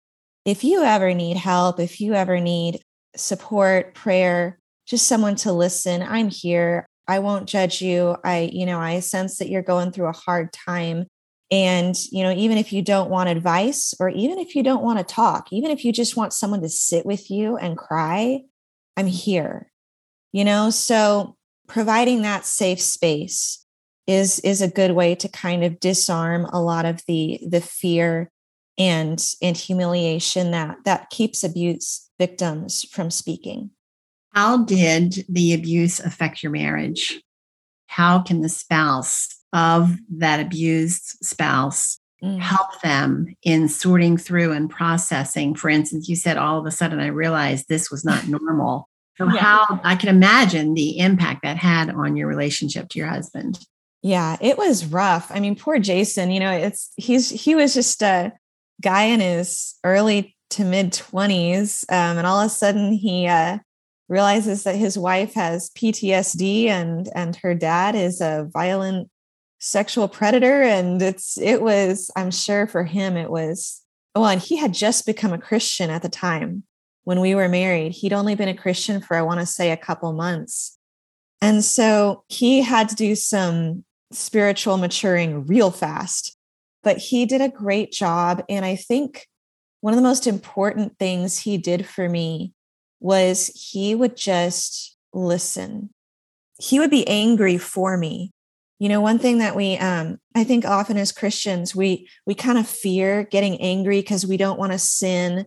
if 0.44 0.62
you 0.62 0.82
ever 0.82 1.14
need 1.14 1.38
help, 1.38 1.80
if 1.80 1.98
you 1.98 2.12
ever 2.12 2.38
need 2.38 2.82
support, 3.16 3.94
prayer, 3.94 4.58
just 4.86 5.08
someone 5.08 5.36
to 5.36 5.52
listen, 5.52 6.02
I'm 6.02 6.28
here. 6.28 6.86
I 7.08 7.20
won't 7.20 7.48
judge 7.48 7.80
you. 7.80 8.16
I, 8.22 8.50
you 8.52 8.66
know, 8.66 8.78
I 8.78 9.00
sense 9.00 9.38
that 9.38 9.48
you're 9.48 9.62
going 9.62 9.92
through 9.92 10.08
a 10.08 10.12
hard 10.12 10.52
time. 10.52 11.06
And, 11.50 11.94
you 12.10 12.24
know, 12.24 12.32
even 12.32 12.58
if 12.58 12.72
you 12.72 12.82
don't 12.82 13.10
want 13.10 13.28
advice 13.28 13.94
or 14.00 14.08
even 14.08 14.38
if 14.38 14.56
you 14.56 14.62
don't 14.62 14.82
want 14.82 14.98
to 14.98 15.04
talk, 15.04 15.52
even 15.52 15.70
if 15.70 15.84
you 15.84 15.92
just 15.92 16.16
want 16.16 16.32
someone 16.32 16.60
to 16.62 16.68
sit 16.68 17.06
with 17.06 17.30
you 17.30 17.56
and 17.56 17.78
cry, 17.78 18.40
I'm 18.96 19.06
here. 19.06 19.70
You 20.32 20.44
know, 20.44 20.70
so 20.70 21.36
providing 21.68 22.22
that 22.22 22.44
safe 22.44 22.80
space 22.80 23.64
is 24.06 24.38
is 24.40 24.62
a 24.62 24.70
good 24.70 24.92
way 24.92 25.14
to 25.16 25.28
kind 25.28 25.64
of 25.64 25.80
disarm 25.80 26.44
a 26.52 26.60
lot 26.60 26.84
of 26.84 27.02
the 27.06 27.40
the 27.48 27.60
fear 27.60 28.30
and 28.78 29.24
and 29.42 29.56
humiliation 29.56 30.52
that 30.52 30.76
that 30.84 31.10
keeps 31.10 31.42
abuse 31.42 32.08
victims 32.18 32.84
from 32.90 33.10
speaking 33.10 33.70
how 34.32 34.64
did 34.64 35.24
the 35.28 35.54
abuse 35.54 35.98
affect 35.98 36.42
your 36.42 36.52
marriage 36.52 37.20
how 37.86 38.20
can 38.20 38.42
the 38.42 38.48
spouse 38.48 39.35
of 39.52 39.96
that 40.18 40.40
abused 40.40 41.18
spouse 41.22 41.98
mm. 42.22 42.38
help 42.40 42.80
them 42.82 43.34
in 43.42 43.68
sorting 43.68 44.16
through 44.16 44.52
and 44.52 44.70
processing. 44.70 45.54
For 45.54 45.68
instance, 45.68 46.08
you 46.08 46.16
said 46.16 46.36
all 46.36 46.58
of 46.58 46.66
a 46.66 46.70
sudden 46.70 47.00
I 47.00 47.06
realized 47.06 47.66
this 47.68 47.90
was 47.90 48.04
not 48.04 48.26
normal. 48.28 48.88
So, 49.16 49.32
yeah. 49.32 49.40
how 49.40 49.80
I 49.82 49.96
can 49.96 50.10
imagine 50.10 50.74
the 50.74 50.98
impact 50.98 51.42
that 51.42 51.56
had 51.56 51.88
on 51.88 52.16
your 52.16 52.28
relationship 52.28 52.90
to 52.90 52.98
your 52.98 53.08
husband. 53.08 53.58
Yeah, 54.02 54.36
it 54.42 54.58
was 54.58 54.84
rough. 54.84 55.30
I 55.30 55.40
mean, 55.40 55.56
poor 55.56 55.78
Jason, 55.78 56.30
you 56.30 56.38
know, 56.38 56.52
it's 56.52 56.92
he's 56.96 57.30
he 57.30 57.54
was 57.54 57.72
just 57.72 58.02
a 58.02 58.32
guy 58.82 59.04
in 59.04 59.20
his 59.20 59.74
early 59.84 60.36
to 60.50 60.64
mid 60.64 60.92
20s. 60.92 61.84
Um, 61.90 62.18
and 62.18 62.26
all 62.26 62.40
of 62.40 62.46
a 62.46 62.50
sudden 62.50 62.92
he 62.92 63.26
uh, 63.26 63.58
realizes 64.08 64.64
that 64.64 64.76
his 64.76 64.98
wife 64.98 65.32
has 65.32 65.70
PTSD 65.70 66.66
and 66.66 67.08
and 67.14 67.36
her 67.36 67.54
dad 67.54 67.94
is 67.94 68.20
a 68.20 68.48
violent 68.52 69.08
sexual 69.58 70.08
predator. 70.08 70.62
And 70.62 71.00
it's 71.00 71.38
it 71.38 71.62
was, 71.62 72.10
I'm 72.16 72.30
sure 72.30 72.66
for 72.66 72.84
him, 72.84 73.16
it 73.16 73.30
was 73.30 73.82
well, 74.14 74.26
and 74.26 74.40
he 74.40 74.56
had 74.56 74.72
just 74.72 75.04
become 75.04 75.34
a 75.34 75.38
Christian 75.38 75.90
at 75.90 76.00
the 76.00 76.08
time 76.08 76.62
when 77.04 77.20
we 77.20 77.34
were 77.34 77.48
married. 77.48 77.92
He'd 77.92 78.14
only 78.14 78.34
been 78.34 78.48
a 78.48 78.56
Christian 78.56 79.00
for, 79.00 79.16
I 79.16 79.22
want 79.22 79.40
to 79.40 79.46
say, 79.46 79.70
a 79.70 79.76
couple 79.76 80.12
months. 80.14 80.78
And 81.42 81.62
so 81.62 82.24
he 82.28 82.62
had 82.62 82.88
to 82.88 82.94
do 82.94 83.14
some 83.14 83.84
spiritual 84.12 84.78
maturing 84.78 85.44
real 85.46 85.70
fast, 85.70 86.36
but 86.82 86.96
he 86.96 87.26
did 87.26 87.42
a 87.42 87.48
great 87.50 87.92
job. 87.92 88.42
And 88.48 88.64
I 88.64 88.74
think 88.74 89.26
one 89.82 89.92
of 89.92 89.98
the 89.98 90.08
most 90.08 90.26
important 90.26 90.98
things 90.98 91.38
he 91.38 91.58
did 91.58 91.86
for 91.86 92.08
me 92.08 92.54
was 93.00 93.48
he 93.54 93.94
would 93.94 94.16
just 94.16 94.96
listen. 95.12 95.90
He 96.58 96.78
would 96.78 96.90
be 96.90 97.06
angry 97.06 97.58
for 97.58 97.98
me. 97.98 98.32
You 98.78 98.88
know, 98.90 99.00
one 99.00 99.18
thing 99.18 99.38
that 99.38 99.56
we 99.56 99.76
um 99.78 100.18
I 100.34 100.44
think 100.44 100.64
often 100.64 100.96
as 100.96 101.12
Christians 101.12 101.74
we 101.74 102.08
we 102.26 102.34
kind 102.34 102.58
of 102.58 102.68
fear 102.68 103.24
getting 103.24 103.60
angry 103.60 104.00
because 104.00 104.26
we 104.26 104.36
don't 104.36 104.58
want 104.58 104.72
to 104.72 104.78
sin 104.78 105.46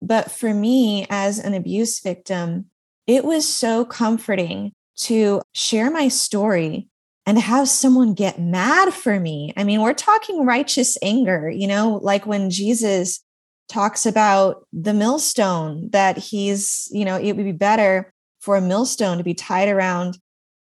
but 0.00 0.30
for 0.30 0.52
me, 0.54 1.06
as 1.10 1.38
an 1.38 1.54
abuse 1.54 2.00
victim, 2.00 2.66
it 3.06 3.24
was 3.24 3.48
so 3.48 3.84
comforting 3.84 4.72
to 4.98 5.42
share 5.54 5.90
my 5.90 6.08
story 6.08 6.88
and 7.26 7.38
have 7.38 7.68
someone 7.68 8.14
get 8.14 8.40
mad 8.40 8.94
for 8.94 9.18
me. 9.20 9.52
I 9.56 9.64
mean, 9.64 9.82
we're 9.82 9.94
talking 9.94 10.46
righteous 10.46 10.96
anger, 11.02 11.50
you 11.50 11.66
know, 11.66 12.00
like 12.02 12.26
when 12.26 12.50
Jesus 12.50 13.22
talks 13.68 14.06
about 14.06 14.66
the 14.72 14.94
millstone, 14.94 15.90
that 15.90 16.16
he's, 16.16 16.88
you 16.90 17.04
know, 17.04 17.16
it 17.16 17.34
would 17.34 17.44
be 17.44 17.52
better 17.52 18.12
for 18.40 18.56
a 18.56 18.62
millstone 18.62 19.18
to 19.18 19.24
be 19.24 19.34
tied 19.34 19.68
around 19.68 20.18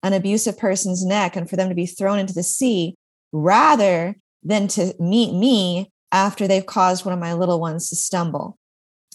an 0.04 0.12
abusive 0.12 0.56
person's 0.56 1.04
neck 1.04 1.34
and 1.34 1.50
for 1.50 1.56
them 1.56 1.68
to 1.68 1.75
be 1.75 1.87
thrown 1.87 2.20
into 2.20 2.34
the 2.34 2.44
sea 2.44 2.94
rather 3.32 4.14
than 4.44 4.68
to 4.68 4.94
meet 5.00 5.34
me 5.34 5.90
after 6.12 6.46
they've 6.46 6.66
caused 6.66 7.04
one 7.04 7.12
of 7.12 7.18
my 7.18 7.32
little 7.32 7.58
ones 7.58 7.88
to 7.88 7.96
stumble 7.96 8.56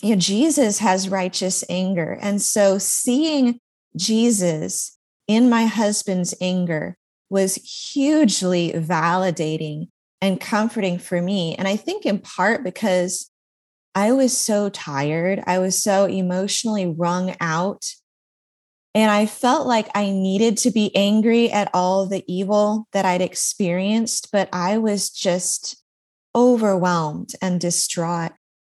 you 0.01 0.15
know, 0.15 0.19
Jesus 0.19 0.79
has 0.79 1.09
righteous 1.09 1.63
anger. 1.69 2.17
And 2.21 2.41
so 2.41 2.77
seeing 2.77 3.59
Jesus 3.95 4.97
in 5.27 5.49
my 5.49 5.65
husband's 5.65 6.33
anger 6.39 6.97
was 7.29 7.55
hugely 7.55 8.71
validating 8.71 9.89
and 10.21 10.39
comforting 10.39 10.97
for 10.97 11.21
me. 11.21 11.55
And 11.55 11.67
I 11.67 11.75
think 11.75 12.05
in 12.05 12.19
part 12.19 12.63
because 12.63 13.29
I 13.93 14.11
was 14.11 14.37
so 14.37 14.69
tired, 14.69 15.43
I 15.45 15.59
was 15.59 15.81
so 15.81 16.05
emotionally 16.05 16.87
wrung 16.87 17.35
out. 17.39 17.85
And 18.95 19.11
I 19.11 19.27
felt 19.27 19.67
like 19.67 19.87
I 19.93 20.09
needed 20.09 20.57
to 20.59 20.71
be 20.71 20.95
angry 20.95 21.51
at 21.51 21.69
all 21.73 22.05
the 22.05 22.23
evil 22.27 22.87
that 22.91 23.05
I'd 23.05 23.21
experienced, 23.21 24.31
but 24.31 24.49
I 24.51 24.77
was 24.77 25.09
just 25.09 25.83
overwhelmed 26.35 27.33
and 27.41 27.61
distraught. 27.61 28.31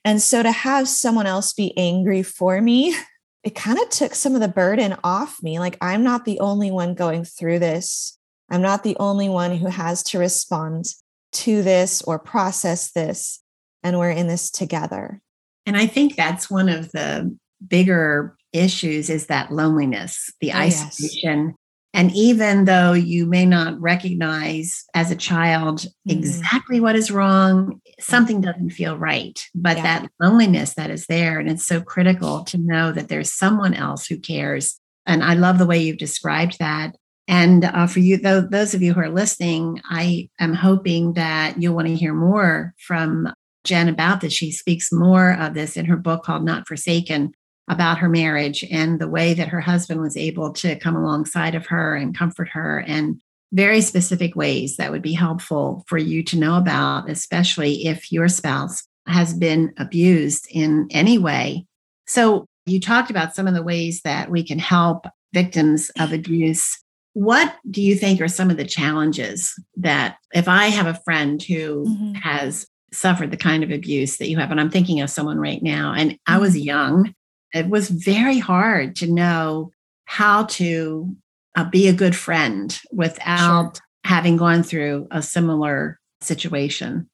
And 0.03 0.21
so 0.21 0.41
to 0.41 0.51
have 0.51 0.87
someone 0.87 1.27
else 1.27 1.53
be 1.53 1.77
angry 1.77 2.23
for 2.23 2.59
me, 2.61 2.95
it 3.43 3.55
kind 3.55 3.79
of 3.79 3.89
took 3.89 4.15
some 4.15 4.35
of 4.35 4.41
the 4.41 4.47
burden 4.47 4.95
off 5.03 5.41
me. 5.41 5.59
Like, 5.59 5.77
I'm 5.81 6.03
not 6.03 6.25
the 6.25 6.39
only 6.39 6.71
one 6.71 6.93
going 6.93 7.23
through 7.23 7.59
this. 7.59 8.17
I'm 8.49 8.61
not 8.61 8.83
the 8.83 8.97
only 8.99 9.29
one 9.29 9.55
who 9.55 9.67
has 9.67 10.01
to 10.03 10.19
respond 10.19 10.85
to 11.31 11.61
this 11.61 12.01
or 12.01 12.17
process 12.17 12.91
this. 12.91 13.41
And 13.83 13.97
we're 13.97 14.09
in 14.09 14.27
this 14.27 14.49
together. 14.49 15.21
And 15.65 15.77
I 15.77 15.85
think 15.85 16.15
that's 16.15 16.49
one 16.49 16.67
of 16.67 16.91
the 16.91 17.37
bigger 17.65 18.35
issues 18.53 19.09
is 19.09 19.27
that 19.27 19.51
loneliness, 19.51 20.31
the 20.41 20.51
oh, 20.51 20.57
isolation, 20.57 21.47
yes. 21.47 21.55
And 21.93 22.11
even 22.13 22.65
though 22.65 22.93
you 22.93 23.25
may 23.25 23.45
not 23.45 23.79
recognize 23.81 24.85
as 24.93 25.09
a 25.09 25.15
child 25.15 25.79
mm-hmm. 25.79 26.11
exactly 26.11 26.79
what 26.79 26.95
is 26.95 27.09
wrong, 27.09 27.81
something 27.99 28.41
doesn't 28.41 28.71
feel 28.71 28.97
right. 28.97 29.43
But 29.55 29.77
yeah. 29.77 29.83
that 29.83 30.11
loneliness 30.21 30.75
that 30.75 30.91
is 30.91 31.07
there, 31.07 31.39
and 31.39 31.49
it's 31.49 31.65
so 31.65 31.81
critical 31.81 32.43
to 32.45 32.57
know 32.57 32.91
that 32.91 33.07
there's 33.09 33.33
someone 33.33 33.73
else 33.73 34.05
who 34.05 34.19
cares. 34.19 34.79
And 35.07 35.23
I 35.23 35.33
love 35.33 35.57
the 35.57 35.65
way 35.65 35.79
you've 35.79 35.97
described 35.97 36.57
that. 36.59 36.95
And 37.27 37.65
uh, 37.65 37.87
for 37.87 37.99
you, 37.99 38.17
though, 38.17 38.41
those 38.41 38.73
of 38.73 38.81
you 38.81 38.93
who 38.93 39.01
are 39.01 39.09
listening, 39.09 39.81
I 39.89 40.29
am 40.39 40.53
hoping 40.53 41.13
that 41.13 41.61
you'll 41.61 41.75
want 41.75 41.87
to 41.87 41.95
hear 41.95 42.13
more 42.13 42.73
from 42.79 43.31
Jen 43.63 43.87
about 43.87 44.21
this. 44.21 44.33
She 44.33 44.51
speaks 44.51 44.91
more 44.91 45.33
of 45.33 45.53
this 45.53 45.77
in 45.77 45.85
her 45.85 45.97
book 45.97 46.23
called 46.23 46.43
Not 46.43 46.67
Forsaken 46.67 47.33
about 47.69 47.99
her 47.99 48.09
marriage 48.09 48.65
and 48.71 48.99
the 48.99 49.07
way 49.07 49.33
that 49.33 49.47
her 49.47 49.61
husband 49.61 50.01
was 50.01 50.17
able 50.17 50.51
to 50.51 50.75
come 50.77 50.95
alongside 50.95 51.55
of 51.55 51.67
her 51.67 51.95
and 51.95 52.17
comfort 52.17 52.49
her 52.49 52.83
and 52.87 53.21
very 53.51 53.81
specific 53.81 54.35
ways 54.35 54.77
that 54.77 54.91
would 54.91 55.01
be 55.01 55.13
helpful 55.13 55.83
for 55.87 55.97
you 55.97 56.23
to 56.23 56.37
know 56.37 56.57
about, 56.57 57.09
especially 57.09 57.87
if 57.87 58.11
your 58.11 58.27
spouse 58.27 58.83
has 59.07 59.33
been 59.33 59.73
abused 59.77 60.47
in 60.51 60.87
any 60.91 61.17
way. 61.17 61.65
So, 62.07 62.45
you 62.65 62.79
talked 62.79 63.09
about 63.09 63.33
some 63.33 63.47
of 63.47 63.55
the 63.55 63.63
ways 63.63 64.01
that 64.03 64.29
we 64.29 64.43
can 64.43 64.59
help 64.59 65.07
victims 65.33 65.89
of 65.99 66.13
abuse. 66.13 66.77
What 67.13 67.55
do 67.71 67.81
you 67.81 67.95
think 67.95 68.21
are 68.21 68.27
some 68.27 68.51
of 68.51 68.57
the 68.57 68.65
challenges 68.65 69.59
that 69.77 70.17
if 70.33 70.47
I 70.47 70.67
have 70.67 70.85
a 70.85 71.01
friend 71.03 71.41
who 71.41 71.85
mm-hmm. 71.85 72.13
has 72.13 72.67
suffered 72.93 73.31
the 73.31 73.37
kind 73.37 73.63
of 73.63 73.71
abuse 73.71 74.17
that 74.17 74.29
you 74.29 74.37
have, 74.37 74.51
and 74.51 74.59
I'm 74.59 74.69
thinking 74.69 75.01
of 75.01 75.09
someone 75.09 75.39
right 75.39 75.63
now, 75.63 75.93
and 75.93 76.19
I 76.27 76.37
was 76.37 76.53
mm-hmm. 76.53 76.65
young 76.65 77.13
it 77.53 77.69
was 77.69 77.89
very 77.89 78.39
hard 78.39 78.95
to 78.97 79.11
know 79.11 79.71
how 80.05 80.45
to 80.45 81.15
uh, 81.55 81.63
be 81.65 81.87
a 81.87 81.93
good 81.93 82.15
friend 82.15 82.79
without 82.91 83.77
sure. 83.77 83.83
having 84.03 84.37
gone 84.37 84.63
through 84.63 85.07
a 85.11 85.21
similar 85.21 85.99
situation. 86.21 87.09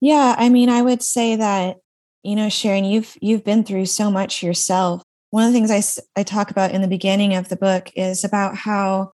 Yeah, 0.00 0.34
I 0.38 0.48
mean, 0.48 0.68
I 0.68 0.82
would 0.82 1.02
say 1.02 1.36
that 1.36 1.76
you 2.26 2.34
know, 2.34 2.48
Sharon, 2.48 2.84
you've 2.84 3.16
you've 3.20 3.44
been 3.44 3.62
through 3.62 3.86
so 3.86 4.10
much 4.10 4.42
yourself. 4.42 5.00
One 5.30 5.44
of 5.44 5.52
the 5.52 5.58
things 5.58 5.70
I 5.70 6.20
I 6.20 6.24
talk 6.24 6.50
about 6.50 6.72
in 6.72 6.82
the 6.82 6.88
beginning 6.88 7.36
of 7.36 7.48
the 7.48 7.56
book 7.56 7.90
is 7.94 8.24
about 8.24 8.56
how 8.56 9.12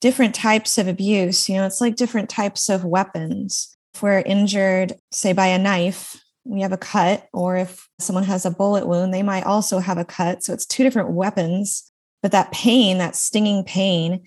different 0.00 0.34
types 0.34 0.76
of 0.76 0.88
abuse, 0.88 1.48
you 1.48 1.56
know, 1.56 1.66
it's 1.66 1.80
like 1.80 1.94
different 1.94 2.28
types 2.28 2.68
of 2.68 2.84
weapons. 2.84 3.76
If 3.94 4.02
we're 4.02 4.20
injured, 4.20 4.94
say 5.12 5.32
by 5.32 5.46
a 5.46 5.58
knife, 5.58 6.20
we 6.48 6.62
have 6.62 6.72
a 6.72 6.78
cut, 6.78 7.28
or 7.32 7.56
if 7.56 7.88
someone 8.00 8.24
has 8.24 8.46
a 8.46 8.50
bullet 8.50 8.86
wound, 8.86 9.12
they 9.12 9.22
might 9.22 9.44
also 9.44 9.78
have 9.78 9.98
a 9.98 10.04
cut. 10.04 10.42
So 10.42 10.52
it's 10.52 10.66
two 10.66 10.82
different 10.82 11.10
weapons. 11.10 11.92
But 12.22 12.32
that 12.32 12.50
pain, 12.50 12.98
that 12.98 13.14
stinging 13.14 13.62
pain, 13.62 14.24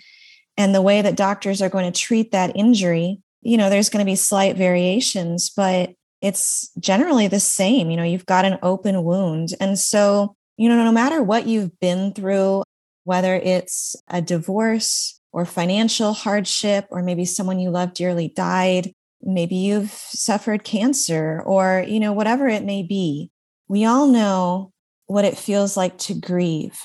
and 0.56 0.74
the 0.74 0.82
way 0.82 1.02
that 1.02 1.18
doctors 1.18 1.62
are 1.62 1.70
going 1.70 1.92
to 1.92 2.00
treat 2.00 2.32
that 2.32 2.56
injury, 2.56 3.20
you 3.42 3.58
know, 3.58 3.70
there's 3.70 3.90
going 3.90 4.06
to 4.06 4.10
be 4.10 4.16
slight 4.16 4.56
variations, 4.56 5.50
but 5.50 5.94
it's 6.22 6.70
generally 6.80 7.28
the 7.28 7.40
same. 7.40 7.90
You 7.90 7.98
know, 7.98 8.04
you've 8.04 8.26
got 8.26 8.46
an 8.46 8.60
open 8.62 9.04
wound. 9.04 9.50
And 9.60 9.78
so, 9.78 10.36
you 10.58 10.70
know, 10.70 10.84
no 10.84 10.92
matter 10.92 11.24
what 11.24 11.48
you've 11.48 11.78
been 11.80 12.14
through, 12.14 12.64
whether 13.04 13.36
it's 13.36 13.96
a 14.08 14.22
divorce 14.22 15.20
or 15.34 15.46
financial 15.46 16.14
hardship, 16.14 16.86
or 16.92 17.02
maybe 17.02 17.26
someone 17.26 17.60
you 17.60 17.72
love 17.72 17.94
dearly 17.94 18.28
died, 18.28 18.94
maybe 19.24 19.56
you've 19.56 19.92
suffered 19.92 20.64
cancer 20.64 21.42
or 21.46 21.86
you 21.88 22.00
know 22.00 22.14
whatever 22.14 22.48
it 22.48 22.64
may 22.64 22.84
be. 22.84 23.32
We 23.68 23.86
all 23.86 24.08
know 24.08 24.72
what 25.08 25.26
it 25.26 25.38
feels 25.38 25.78
like 25.78 25.98
to 26.00 26.14
grieve. 26.14 26.80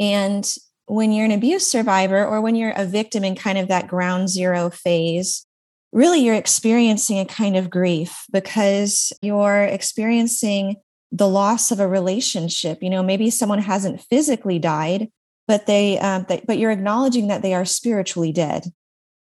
And 0.00 0.50
when 0.86 1.12
you're 1.12 1.24
an 1.24 1.32
abuse 1.32 1.70
survivor 1.70 2.24
or 2.24 2.40
when 2.40 2.56
you're 2.56 2.72
a 2.72 2.84
victim 2.84 3.24
in 3.24 3.34
kind 3.34 3.58
of 3.58 3.68
that 3.68 3.88
ground 3.88 4.28
zero 4.28 4.70
phase 4.70 5.46
really 5.92 6.20
you're 6.20 6.34
experiencing 6.34 7.18
a 7.18 7.26
kind 7.26 7.54
of 7.54 7.68
grief 7.68 8.24
because 8.32 9.12
you're 9.20 9.64
experiencing 9.64 10.76
the 11.10 11.28
loss 11.28 11.70
of 11.70 11.80
a 11.80 11.86
relationship. 11.86 12.82
You 12.82 12.90
know 12.90 13.02
maybe 13.02 13.30
someone 13.30 13.60
hasn't 13.60 14.00
physically 14.00 14.58
died 14.58 15.08
but 15.48 15.66
they, 15.66 15.98
um, 15.98 16.24
they 16.28 16.42
but 16.46 16.58
you're 16.58 16.70
acknowledging 16.70 17.28
that 17.28 17.42
they 17.42 17.52
are 17.54 17.64
spiritually 17.64 18.32
dead 18.32 18.64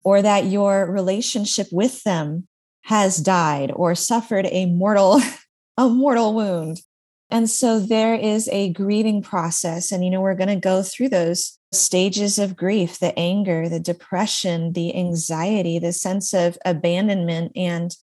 or 0.04 0.22
that 0.22 0.46
your 0.46 0.90
relationship 0.90 1.68
with 1.72 2.04
them 2.04 2.48
has 2.84 3.18
died 3.18 3.72
or 3.76 3.96
suffered 3.96 4.46
a 4.48 4.66
mortal 4.66 5.22
a 5.78 5.90
mortal 5.90 6.34
wound 6.34 6.82
and 7.30 7.50
so 7.50 7.80
there 7.80 8.14
is 8.14 8.50
a 8.50 8.74
grieving 8.74 9.22
process 9.22 9.92
and 9.92 10.04
you 10.04 10.10
know 10.10 10.22
we're 10.22 10.36
going 10.36 10.50
to 10.50 10.56
go 10.56 10.84
through 10.84 11.10
those 11.10 11.58
stages 11.72 12.38
of 12.38 12.58
grief 12.58 13.00
the 13.00 13.18
anger 13.18 13.70
the 13.70 13.80
depression 13.80 14.74
the 14.74 14.96
anxiety 14.96 15.80
the 15.80 15.94
sense 15.94 16.34
of 16.34 16.58
abandonment 16.66 17.52
and 17.56 17.96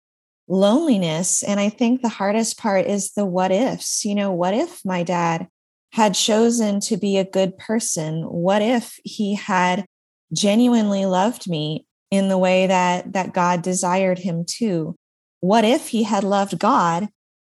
loneliness. 0.48 1.42
And 1.42 1.60
I 1.60 1.68
think 1.68 2.00
the 2.00 2.08
hardest 2.08 2.58
part 2.58 2.86
is 2.86 3.12
the 3.12 3.26
what 3.26 3.52
ifs. 3.52 4.04
You 4.04 4.14
know, 4.14 4.32
what 4.32 4.54
if 4.54 4.84
my 4.84 5.02
dad 5.02 5.46
had 5.92 6.14
chosen 6.14 6.80
to 6.80 6.96
be 6.96 7.18
a 7.18 7.24
good 7.24 7.56
person? 7.58 8.22
What 8.22 8.62
if 8.62 8.98
he 9.04 9.34
had 9.34 9.86
genuinely 10.32 11.06
loved 11.06 11.48
me 11.48 11.86
in 12.10 12.28
the 12.28 12.38
way 12.38 12.66
that 12.66 13.12
that 13.12 13.32
God 13.32 13.62
desired 13.62 14.18
him 14.18 14.44
to? 14.58 14.94
What 15.40 15.64
if 15.64 15.88
he 15.88 16.02
had 16.02 16.24
loved 16.24 16.58
God 16.58 17.08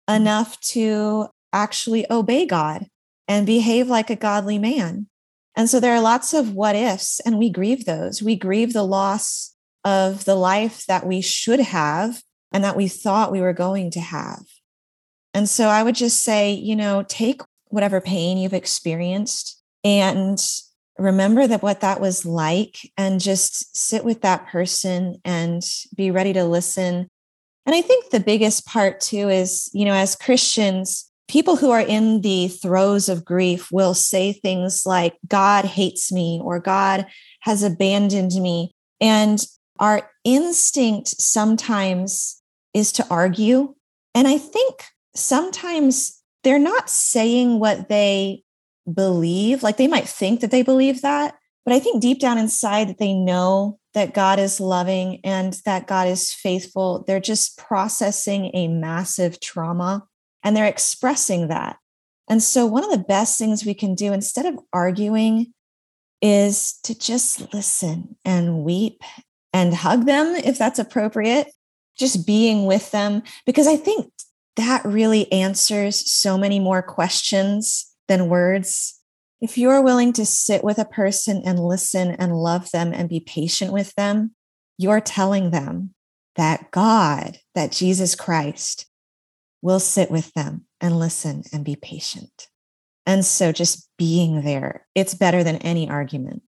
enough 0.09 0.61
to 0.61 1.28
actually 1.52 2.11
obey 2.11 2.47
God 2.47 2.87
and 3.28 3.47
behave 3.47 3.88
like 3.88 4.11
a 4.11 4.16
godly 4.16 4.59
man? 4.59 5.09
And 5.56 5.68
so 5.68 5.80
there 5.80 5.94
are 5.94 6.00
lots 6.00 6.32
of 6.32 6.54
what 6.54 6.76
ifs, 6.76 7.21
and 7.21 7.38
we 7.38 7.50
grieve 7.50 7.85
those. 7.85 8.23
We 8.23 8.37
grieve 8.37 8.73
the 8.73 8.85
loss 8.85 9.54
of 9.85 10.25
the 10.25 10.35
life 10.35 10.87
that 10.87 11.06
we 11.06 11.21
should 11.21 11.61
have 11.61 12.23
and 12.52 12.62
that 12.64 12.76
we 12.76 12.88
thought 12.88 13.32
we 13.32 13.40
were 13.40 13.52
going 13.52 13.90
to 13.92 14.00
have. 14.00 14.44
And 15.35 15.49
so 15.49 15.68
I 15.68 15.82
would 15.82 15.94
just 15.94 16.23
say, 16.23 16.52
you 16.52 16.76
know, 16.76 17.04
take 17.09 17.40
whatever 17.68 18.00
pain 18.00 18.38
you've 18.38 18.52
experienced 18.52 19.61
and 19.82 20.38
remember 20.99 21.46
that 21.46 21.62
what 21.62 21.80
that 21.80 22.00
was 22.00 22.25
like 22.25 22.92
and 22.96 23.20
just 23.20 23.76
sit 23.76 24.04
with 24.04 24.22
that 24.22 24.46
person 24.49 25.16
and 25.25 25.62
be 25.94 26.11
ready 26.11 26.32
to 26.32 26.44
listen. 26.44 27.08
And 27.64 27.75
I 27.75 27.80
think 27.80 28.11
the 28.11 28.20
biggest 28.20 28.66
part 28.66 29.00
too 29.00 29.28
is, 29.28 29.70
you 29.72 29.84
know, 29.84 29.94
as 29.94 30.16
Christians, 30.16 31.11
people 31.28 31.56
who 31.56 31.70
are 31.70 31.80
in 31.80 32.20
the 32.20 32.49
throes 32.49 33.08
of 33.08 33.25
grief 33.25 33.70
will 33.72 33.94
say 33.94 34.32
things 34.32 34.82
like, 34.84 35.16
God 35.26 35.64
hates 35.64 36.12
me 36.12 36.40
or 36.42 36.61
God 36.61 37.06
has 37.40 37.62
abandoned 37.62 38.32
me. 38.32 38.72
And 39.00 39.44
our 39.78 40.11
instinct 40.25 41.08
sometimes 41.08 42.42
is 42.75 42.92
to 42.92 43.06
argue. 43.08 43.75
And 44.14 44.28
I 44.28 44.38
think 44.38 44.84
sometimes 45.14 46.22
they're 46.44 46.58
not 46.58 46.90
saying 46.90 47.58
what 47.58 47.88
they 47.88 48.42
believe. 48.92 49.62
Like 49.62 49.76
they 49.76 49.88
might 49.88 50.08
think 50.08 50.40
that 50.40 50.50
they 50.50 50.62
believe 50.62 51.02
that, 51.02 51.34
but 51.64 51.74
I 51.74 51.80
think 51.80 52.02
deep 52.02 52.18
down 52.18 52.38
inside 52.38 52.88
that 52.88 52.98
they 52.98 53.14
know 53.14 53.78
that 53.94 54.14
God 54.14 54.38
is 54.38 54.60
loving 54.60 55.20
and 55.22 55.52
that 55.64 55.86
God 55.86 56.08
is 56.08 56.32
faithful. 56.32 57.04
They're 57.06 57.20
just 57.20 57.58
processing 57.58 58.50
a 58.54 58.68
massive 58.68 59.40
trauma 59.40 60.06
and 60.42 60.56
they're 60.56 60.66
expressing 60.66 61.48
that. 61.48 61.76
And 62.28 62.42
so, 62.42 62.66
one 62.66 62.84
of 62.84 62.90
the 62.90 63.04
best 63.04 63.38
things 63.38 63.64
we 63.64 63.74
can 63.74 63.94
do 63.94 64.12
instead 64.12 64.46
of 64.46 64.58
arguing 64.72 65.52
is 66.20 66.78
to 66.84 66.98
just 66.98 67.52
listen 67.52 68.16
and 68.24 68.62
weep 68.64 69.02
and 69.52 69.74
hug 69.74 70.06
them 70.06 70.34
if 70.36 70.56
that's 70.56 70.78
appropriate, 70.78 71.48
just 71.98 72.26
being 72.26 72.64
with 72.64 72.90
them, 72.92 73.22
because 73.44 73.66
I 73.66 73.76
think 73.76 74.10
that 74.56 74.84
really 74.84 75.30
answers 75.32 76.10
so 76.10 76.38
many 76.38 76.60
more 76.60 76.82
questions 76.82 77.91
than 78.12 78.28
words. 78.28 79.00
If 79.40 79.57
you're 79.57 79.83
willing 79.83 80.12
to 80.12 80.26
sit 80.26 80.62
with 80.62 80.78
a 80.78 80.85
person 80.85 81.42
and 81.47 81.59
listen 81.59 82.11
and 82.11 82.37
love 82.37 82.71
them 82.71 82.92
and 82.92 83.09
be 83.09 83.21
patient 83.21 83.73
with 83.73 83.95
them, 83.95 84.35
you're 84.76 85.00
telling 85.00 85.50
them 85.50 85.95
that 86.37 86.71
God, 86.71 87.38
that 87.54 87.73
Jesus 87.73 88.14
Christ, 88.14 88.87
will 89.62 89.81
sit 89.81 90.11
with 90.11 90.31
them 90.35 90.66
and 90.78 90.99
listen 90.99 91.45
and 91.54 91.64
be 91.64 91.75
patient. 91.75 92.49
And 93.07 93.25
so 93.25 93.50
just 93.50 93.88
being 93.97 94.42
there, 94.42 94.87
it's 94.95 95.14
better 95.14 95.42
than 95.42 95.57
any 95.57 95.88
argument. 95.88 96.42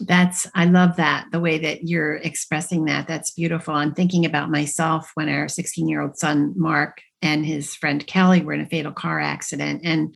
That's, 0.00 0.46
I 0.54 0.66
love 0.66 0.96
that, 0.96 1.26
the 1.32 1.40
way 1.40 1.58
that 1.58 1.84
you're 1.84 2.16
expressing 2.16 2.84
that. 2.84 3.08
That's 3.08 3.30
beautiful. 3.30 3.74
I'm 3.74 3.94
thinking 3.94 4.26
about 4.26 4.50
myself 4.50 5.10
when 5.14 5.30
our 5.30 5.48
16 5.48 5.88
year 5.88 6.02
old 6.02 6.18
son, 6.18 6.52
Mark, 6.56 7.00
and 7.22 7.44
his 7.44 7.74
friend 7.74 8.06
Kelly 8.06 8.42
were 8.42 8.52
in 8.52 8.60
a 8.60 8.66
fatal 8.66 8.92
car 8.92 9.18
accident. 9.18 9.80
And 9.84 10.14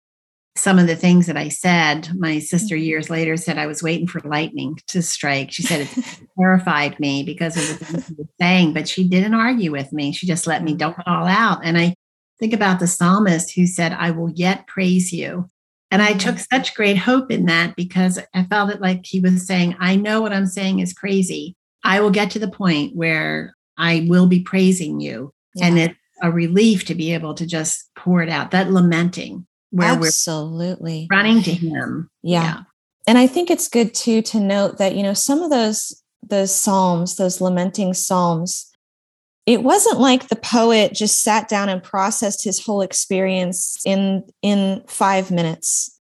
some 0.56 0.78
of 0.78 0.86
the 0.86 0.96
things 0.96 1.26
that 1.26 1.36
I 1.36 1.48
said, 1.48 2.10
my 2.16 2.38
sister 2.38 2.76
mm-hmm. 2.76 2.84
years 2.84 3.10
later 3.10 3.36
said 3.36 3.58
I 3.58 3.66
was 3.66 3.82
waiting 3.82 4.06
for 4.06 4.20
lightning 4.20 4.78
to 4.88 5.02
strike. 5.02 5.50
She 5.50 5.62
said 5.62 5.82
it 5.82 6.20
terrified 6.38 6.98
me 7.00 7.24
because 7.24 7.56
of 7.56 7.78
the 7.78 7.84
things 7.84 8.08
he 8.08 8.14
was 8.14 8.28
saying, 8.40 8.72
but 8.72 8.88
she 8.88 9.08
didn't 9.08 9.34
argue 9.34 9.72
with 9.72 9.92
me. 9.92 10.12
She 10.12 10.26
just 10.26 10.46
let 10.46 10.62
me 10.62 10.72
mm-hmm. 10.72 10.78
dump 10.78 10.98
it 11.00 11.08
all 11.08 11.26
out. 11.26 11.60
And 11.64 11.76
I 11.76 11.94
think 12.38 12.52
about 12.52 12.78
the 12.78 12.86
psalmist 12.86 13.54
who 13.54 13.66
said, 13.66 13.92
I 13.92 14.12
will 14.12 14.30
yet 14.30 14.66
praise 14.66 15.12
you. 15.12 15.50
And 15.90 16.02
I 16.02 16.12
took 16.12 16.36
mm-hmm. 16.36 16.56
such 16.56 16.74
great 16.74 16.98
hope 16.98 17.30
in 17.30 17.46
that 17.46 17.74
because 17.76 18.20
I 18.32 18.44
felt 18.44 18.70
it 18.70 18.80
like 18.80 19.04
he 19.04 19.20
was 19.20 19.46
saying, 19.46 19.76
I 19.80 19.96
know 19.96 20.20
what 20.20 20.32
I'm 20.32 20.46
saying 20.46 20.78
is 20.78 20.92
crazy. 20.92 21.56
I 21.82 22.00
will 22.00 22.10
get 22.10 22.30
to 22.32 22.38
the 22.38 22.50
point 22.50 22.94
where 22.94 23.54
I 23.76 24.06
will 24.08 24.26
be 24.26 24.40
praising 24.40 25.00
you. 25.00 25.32
Yeah. 25.56 25.66
And 25.66 25.78
it's 25.78 25.94
a 26.22 26.30
relief 26.30 26.84
to 26.86 26.94
be 26.94 27.12
able 27.12 27.34
to 27.34 27.46
just 27.46 27.90
pour 27.96 28.22
it 28.22 28.28
out, 28.28 28.52
that 28.52 28.70
lamenting 28.70 29.46
where 29.74 29.88
Absolutely. 29.88 31.08
we're 31.10 31.16
running 31.16 31.42
to 31.42 31.50
him. 31.50 32.08
Yeah. 32.22 32.42
yeah. 32.42 32.60
And 33.08 33.18
I 33.18 33.26
think 33.26 33.50
it's 33.50 33.68
good 33.68 33.92
too 33.92 34.22
to 34.22 34.38
note 34.38 34.78
that, 34.78 34.94
you 34.94 35.02
know, 35.02 35.14
some 35.14 35.42
of 35.42 35.50
those 35.50 36.00
those 36.26 36.54
psalms, 36.54 37.16
those 37.16 37.40
lamenting 37.40 37.92
psalms, 37.92 38.72
it 39.44 39.62
wasn't 39.62 40.00
like 40.00 40.28
the 40.28 40.36
poet 40.36 40.94
just 40.94 41.22
sat 41.22 41.48
down 41.48 41.68
and 41.68 41.82
processed 41.82 42.44
his 42.44 42.64
whole 42.64 42.82
experience 42.82 43.78
in 43.84 44.22
in 44.42 44.84
5 44.86 45.30
minutes. 45.32 45.98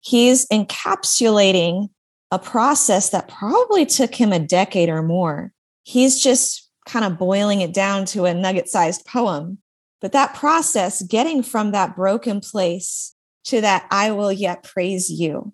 He's 0.00 0.46
encapsulating 0.46 1.88
a 2.30 2.38
process 2.38 3.10
that 3.10 3.28
probably 3.28 3.84
took 3.84 4.14
him 4.14 4.32
a 4.32 4.38
decade 4.38 4.88
or 4.88 5.02
more. 5.02 5.52
He's 5.82 6.22
just 6.22 6.70
kind 6.86 7.04
of 7.04 7.18
boiling 7.18 7.60
it 7.60 7.74
down 7.74 8.04
to 8.06 8.24
a 8.24 8.32
nugget 8.32 8.68
sized 8.68 9.04
poem. 9.04 9.58
But 10.00 10.12
that 10.12 10.34
process, 10.34 11.02
getting 11.02 11.42
from 11.42 11.72
that 11.72 11.94
broken 11.94 12.40
place 12.40 13.14
to 13.44 13.60
that 13.60 13.86
I 13.90 14.12
will 14.12 14.32
yet 14.32 14.62
praise 14.62 15.10
you, 15.10 15.52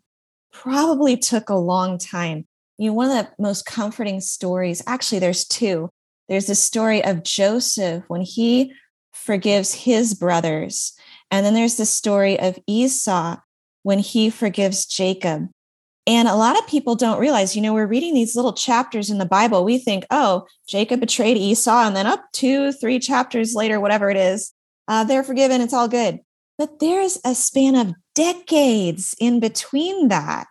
probably 0.53 1.17
took 1.17 1.49
a 1.49 1.55
long 1.55 1.99
time. 1.99 2.47
You 2.79 2.91
know, 2.91 2.95
one 2.95 3.11
of 3.11 3.27
the 3.27 3.31
most 3.39 3.67
comforting 3.67 4.21
stories, 4.21 4.83
actually, 4.87 5.19
there's 5.19 5.47
two. 5.47 5.91
There's 6.29 6.47
the 6.47 6.55
story 6.55 7.05
of 7.05 7.23
Joseph 7.23 8.05
when 8.09 8.21
he 8.21 8.73
forgives 9.13 9.73
his 9.75 10.15
brothers. 10.15 10.93
And 11.31 11.45
then 11.45 11.55
there's 11.55 11.77
the 11.77 11.87
story 11.87 12.39
of 12.39 12.59
Esau 12.67 13.37
when 13.83 13.99
he 13.99 14.31
forgives 14.31 14.87
Jacob. 14.87 15.49
And 16.07 16.29
a 16.29 16.37
lot 16.37 16.57
of 16.57 16.67
people 16.69 16.95
don't 16.95 17.19
realize, 17.19 17.57
you 17.57 17.63
know, 17.63 17.75
we're 17.75 17.87
reading 17.87 18.15
these 18.15 18.37
little 18.37 18.53
chapters 18.53 19.11
in 19.11 19.19
the 19.19 19.27
Bible. 19.27 19.65
We 19.65 19.79
think, 19.79 20.07
oh, 20.11 20.47
Jacob 20.69 21.01
betrayed 21.01 21.37
Esau, 21.37 21.85
and 21.85 21.97
then 21.97 22.07
up 22.07 22.25
two, 22.33 22.71
three 22.73 23.01
chapters 23.01 23.55
later, 23.55 23.81
whatever 23.81 24.09
it 24.09 24.17
is, 24.17 24.53
uh, 24.87 25.03
they're 25.03 25.25
forgiven. 25.25 25.61
It's 25.61 25.75
all 25.75 25.89
good. 25.89 26.21
But 26.59 26.79
there's 26.79 27.19
a 27.25 27.35
span 27.35 27.75
of 27.75 27.95
decades 28.15 29.15
in 29.19 29.41
between 29.41 30.09
that. 30.09 30.49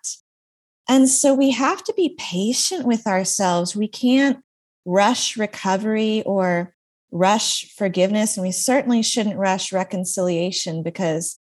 And 0.88 1.10
so 1.10 1.34
we 1.34 1.52
have 1.52 1.84
to 1.86 1.94
be 1.96 2.16
patient 2.20 2.86
with 2.86 3.08
ourselves. 3.08 3.76
We 3.76 3.88
can't 3.88 4.40
rush 4.86 5.36
recovery 5.36 6.22
or 6.24 6.76
rush 7.12 7.74
forgiveness. 7.76 8.38
And 8.38 8.46
we 8.46 8.52
certainly 8.52 9.02
shouldn't 9.02 9.38
rush 9.38 9.72
reconciliation 9.72 10.84
because 10.84 11.40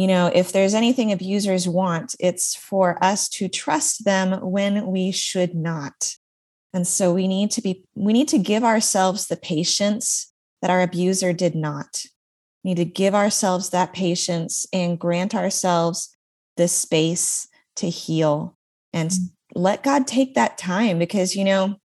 you 0.00 0.06
know, 0.06 0.30
if 0.34 0.50
there's 0.50 0.72
anything 0.72 1.12
abusers 1.12 1.68
want, 1.68 2.14
it's 2.18 2.54
for 2.54 2.96
us 3.04 3.28
to 3.28 3.50
trust 3.50 4.06
them 4.06 4.40
when 4.40 4.86
we 4.86 5.12
should 5.12 5.54
not. 5.54 6.16
And 6.72 6.88
so 6.88 7.12
we 7.12 7.28
need 7.28 7.50
to 7.50 7.60
be, 7.60 7.84
we 7.94 8.14
need 8.14 8.28
to 8.28 8.38
give 8.38 8.64
ourselves 8.64 9.26
the 9.26 9.36
patience 9.36 10.32
that 10.62 10.70
our 10.70 10.80
abuser 10.80 11.34
did 11.34 11.54
not. 11.54 12.04
We 12.64 12.70
need 12.70 12.78
to 12.78 12.86
give 12.86 13.14
ourselves 13.14 13.68
that 13.70 13.92
patience 13.92 14.64
and 14.72 14.98
grant 14.98 15.34
ourselves 15.34 16.16
the 16.56 16.66
space 16.66 17.46
to 17.76 17.90
heal 17.90 18.56
and 18.94 19.10
mm-hmm. 19.10 19.60
let 19.60 19.82
God 19.82 20.06
take 20.06 20.34
that 20.34 20.56
time 20.56 20.98
because, 20.98 21.36
you 21.36 21.44
know, 21.44 21.76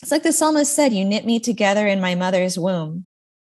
it's 0.00 0.12
like 0.12 0.22
the 0.22 0.32
psalmist 0.32 0.72
said, 0.72 0.92
you 0.92 1.04
knit 1.04 1.26
me 1.26 1.40
together 1.40 1.88
in 1.88 2.00
my 2.00 2.14
mother's 2.14 2.56
womb. 2.56 3.04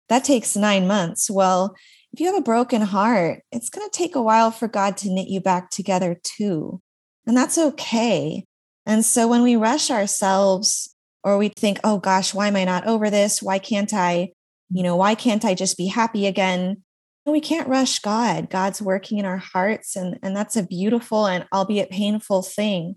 That 0.09 0.25
takes 0.25 0.57
nine 0.57 0.87
months. 0.87 1.31
Well, 1.31 1.77
if 2.13 2.21
you 2.21 2.27
have 2.27 2.37
a 2.37 2.43
broken 2.43 2.83
heart, 2.83 3.43
it's 3.53 3.71
going 3.71 3.89
to 3.89 3.97
take 3.97 4.17
a 4.17 4.23
while 4.23 4.51
for 4.51 4.69
God 4.69 4.97
to 4.99 5.11
knit 5.11 5.29
you 5.29 5.41
back 5.41 5.71
together 5.71 6.19
too. 6.23 6.81
And 7.27 7.37
that's 7.37 7.59
okay. 7.59 8.45
And 8.87 9.05
so 9.05 9.29
when 9.29 9.43
we 9.43 9.57
rush 9.57 9.91
ourselves 9.91 10.95
or 11.23 11.39
we 11.39 11.49
think, 11.51 11.79
oh 11.85 11.99
gosh, 11.99 12.35
why 12.35 12.49
am 12.49 12.57
I 12.57 12.65
not 12.65 12.87
over 12.87 13.11
this? 13.11 13.43
Why 13.43 13.59
can't 13.59 13.93
I, 13.93 14.31
you 14.71 14.83
know, 14.83 14.97
why 14.97 15.15
can't 15.15 15.45
I 15.45 15.55
just 15.55 15.77
be 15.77 15.87
happy 15.87 16.27
again? 16.27 16.83
we 17.27 17.41
can't 17.41 17.69
rush 17.69 18.01
God. 18.01 18.51
God's 18.51 18.83
working 18.83 19.19
in 19.19 19.25
our 19.25 19.37
hearts, 19.37 19.97
and, 19.97 20.19
and 20.23 20.37
that's 20.37 20.57
a 20.57 20.63
beautiful 20.63 21.27
and 21.27 21.47
albeit 21.53 21.91
painful 21.91 22.43
thing. 22.43 22.97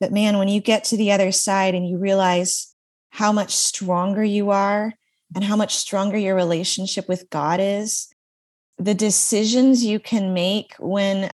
But 0.00 0.12
man, 0.12 0.38
when 0.38 0.48
you 0.48 0.60
get 0.60 0.84
to 0.84 0.96
the 0.96 1.12
other 1.12 1.32
side 1.32 1.74
and 1.74 1.88
you 1.88 1.98
realize 1.98 2.72
how 3.10 3.32
much 3.32 3.54
stronger 3.54 4.22
you 4.22 4.50
are 4.50 4.94
and 5.34 5.42
how 5.42 5.56
much 5.56 5.74
stronger 5.74 6.16
your 6.16 6.36
relationship 6.36 7.08
with 7.08 7.28
God 7.30 7.58
is, 7.60 8.08
the 8.78 8.94
decisions 8.94 9.84
you 9.84 9.98
can 9.98 10.32
make 10.32 10.74
when 10.78 11.30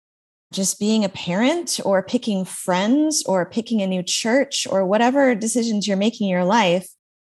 just 0.52 0.78
being 0.78 1.04
a 1.04 1.08
parent 1.08 1.80
or 1.84 2.02
picking 2.02 2.44
friends 2.44 3.24
or 3.26 3.48
picking 3.48 3.80
a 3.80 3.86
new 3.86 4.02
church 4.02 4.66
or 4.70 4.84
whatever 4.84 5.34
decisions 5.34 5.88
you're 5.88 5.96
making 5.96 6.28
in 6.28 6.32
your 6.32 6.44
life, 6.44 6.88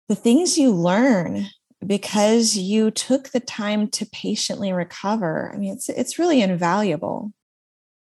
the 0.08 0.14
things 0.14 0.58
you 0.58 0.70
learn 0.70 1.46
because 1.86 2.56
you 2.56 2.90
took 2.90 3.30
the 3.30 3.40
time 3.40 3.88
to 3.88 4.06
patiently 4.06 4.72
recover. 4.72 5.50
I 5.54 5.58
mean, 5.58 5.74
it's 5.74 5.88
it's 5.88 6.18
really 6.18 6.42
invaluable. 6.42 7.32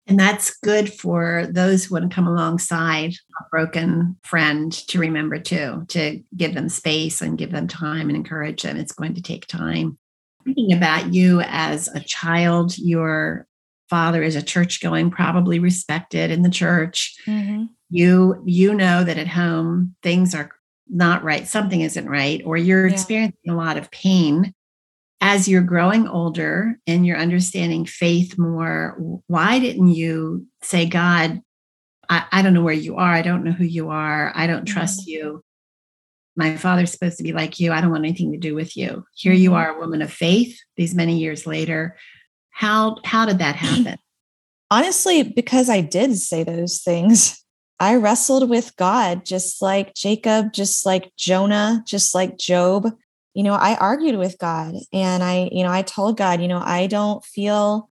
And 0.07 0.19
that's 0.19 0.57
good 0.59 0.93
for 0.93 1.47
those 1.49 1.85
who 1.85 1.95
want 1.95 2.11
to 2.11 2.15
come 2.15 2.27
alongside 2.27 3.13
a 3.13 3.45
broken 3.51 4.17
friend 4.25 4.73
to 4.89 4.99
remember 4.99 5.39
too, 5.39 5.85
to 5.89 6.21
give 6.37 6.55
them 6.55 6.69
space 6.69 7.23
and 7.23 7.39
give 7.39 7.53
them 7.53 7.69
time 7.69 8.09
and 8.09 8.17
encourage 8.17 8.63
them. 8.63 8.77
It's 8.77 8.93
going 8.93 9.15
to 9.15 9.23
take 9.23 9.47
time. 9.47 9.99
Thinking 10.45 10.73
about 10.73 11.13
you 11.13 11.41
as 11.43 11.89
a 11.89 12.01
child, 12.01 12.77
your 12.79 13.47
father 13.89 14.23
is 14.23 14.37
a 14.37 14.43
church 14.43 14.81
going, 14.81 15.11
probably 15.11 15.59
respected 15.59 16.31
in 16.31 16.43
the 16.43 16.51
church. 16.51 17.15
Mm-hmm. 17.27 17.65
You 17.91 18.43
you 18.47 18.75
know 18.75 19.05
that 19.05 19.19
at 19.19 19.29
home 19.29 19.95
things 20.03 20.35
are 20.35 20.51
not 20.89 21.23
right, 21.23 21.47
something 21.47 21.81
isn't 21.81 22.09
right, 22.09 22.43
or 22.45 22.57
you're 22.57 22.87
yeah. 22.87 22.93
experiencing 22.93 23.51
a 23.51 23.57
lot 23.57 23.77
of 23.77 23.91
pain 23.91 24.55
as 25.23 25.47
you're 25.47 25.63
growing 25.63 26.09
older 26.09 26.79
and 26.85 27.07
you're 27.07 27.17
understanding 27.17 27.87
faith 27.87 28.37
more, 28.37 28.97
why 29.29 29.61
didn't 29.61 29.89
you 29.89 30.45
say, 30.63 30.85
God, 30.85 31.41
I, 32.11 32.25
I 32.33 32.43
don't 32.43 32.53
know 32.53 32.63
where 32.63 32.75
you 32.75 32.97
are. 32.97 33.13
I 33.13 33.23
don't 33.23 33.45
know 33.45 33.53
who 33.53 33.65
you 33.65 33.91
are. 33.91 34.33
I 34.35 34.49
don't 34.49 34.65
trust 34.65 35.03
mm-hmm. 35.03 35.11
you. 35.11 35.45
My 36.37 36.57
father's 36.57 36.93
supposed 36.93 37.19
to 37.19 37.23
be 37.23 37.33
like 37.33 37.61
you. 37.61 37.73
I 37.73 37.81
don't 37.81 37.91
want 37.91 38.05
anything 38.05 38.33
to 38.33 38.39
do 38.39 38.55
with 38.55 38.77
you. 38.77 39.05
Here 39.15 39.33
you 39.33 39.51
mm-hmm. 39.51 39.59
are, 39.59 39.77
a 39.77 39.79
woman 39.79 40.03
of 40.03 40.13
faith, 40.13 40.59
these 40.77 40.95
many 40.95 41.19
years 41.19 41.47
later. 41.47 41.97
How 42.51 42.97
how 43.05 43.27
did 43.27 43.39
that 43.39 43.57
happen? 43.57 43.99
Honestly, 44.71 45.23
because 45.23 45.69
I 45.69 45.81
did 45.81 46.17
say 46.17 46.45
those 46.45 46.81
things. 46.81 47.45
I 47.79 47.97
wrestled 47.97 48.49
with 48.49 48.77
God 48.77 49.25
just 49.25 49.61
like 49.61 49.95
Jacob, 49.95 50.53
just 50.53 50.87
like 50.87 51.13
Jonah, 51.17 51.83
just 51.87 52.15
like 52.15 52.39
Job 52.39 52.93
you 53.35 53.43
know, 53.43 53.55
I 53.55 53.77
argued 53.77 54.19
with 54.19 54.39
God 54.39 54.75
and 54.93 55.23
I, 55.23 55.49
you 55.53 55.65
know, 55.65 55.71
I 55.71 55.83
told 55.83 56.17
God, 56.17 56.43
you 56.43 56.49
know, 56.49 56.63
I 56.63 56.87
don't 56.87 57.25
feel 57.25 57.89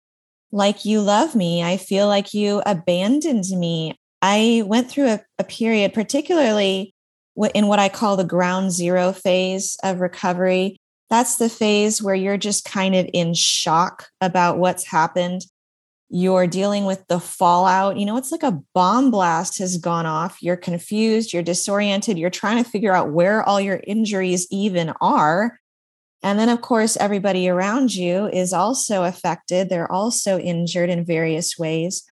like 0.50 0.84
you 0.84 1.00
love 1.02 1.34
me. 1.34 1.62
I 1.62 1.76
feel 1.76 2.08
like 2.08 2.32
you 2.32 2.62
abandoned 2.64 3.44
me. 3.50 3.98
I 4.22 4.62
went 4.66 4.90
through 4.90 5.08
a, 5.08 5.20
a 5.38 5.44
period, 5.44 5.92
particularly 5.92 6.94
in 7.54 7.66
what 7.66 7.78
I 7.78 7.88
call 7.88 8.16
the 8.16 8.24
ground 8.24 8.72
zero 8.72 9.12
phase 9.12 9.76
of 9.82 10.00
recovery. 10.00 10.76
That's 11.10 11.36
the 11.36 11.48
phase 11.48 12.02
where 12.02 12.14
you're 12.14 12.36
just 12.36 12.64
kind 12.64 12.94
of 12.94 13.08
in 13.12 13.34
shock 13.34 14.08
about 14.20 14.58
what's 14.58 14.84
happened 14.84 15.42
you're 16.08 16.46
dealing 16.46 16.84
with 16.84 17.04
the 17.08 17.18
fallout. 17.18 17.96
You 17.96 18.06
know, 18.06 18.16
it's 18.16 18.30
like 18.30 18.42
a 18.42 18.60
bomb 18.74 19.10
blast 19.10 19.58
has 19.58 19.76
gone 19.76 20.06
off. 20.06 20.38
You're 20.40 20.56
confused, 20.56 21.32
you're 21.32 21.42
disoriented, 21.42 22.18
you're 22.18 22.30
trying 22.30 22.62
to 22.62 22.70
figure 22.70 22.94
out 22.94 23.12
where 23.12 23.42
all 23.42 23.60
your 23.60 23.80
injuries 23.86 24.46
even 24.50 24.92
are. 25.00 25.58
And 26.22 26.38
then, 26.38 26.48
of 26.48 26.60
course, 26.60 26.96
everybody 26.96 27.48
around 27.48 27.94
you 27.94 28.26
is 28.28 28.52
also 28.52 29.04
affected. 29.04 29.68
They're 29.68 29.90
also 29.90 30.38
injured 30.38 30.90
in 30.90 31.04
various 31.04 31.58
ways. 31.58 32.04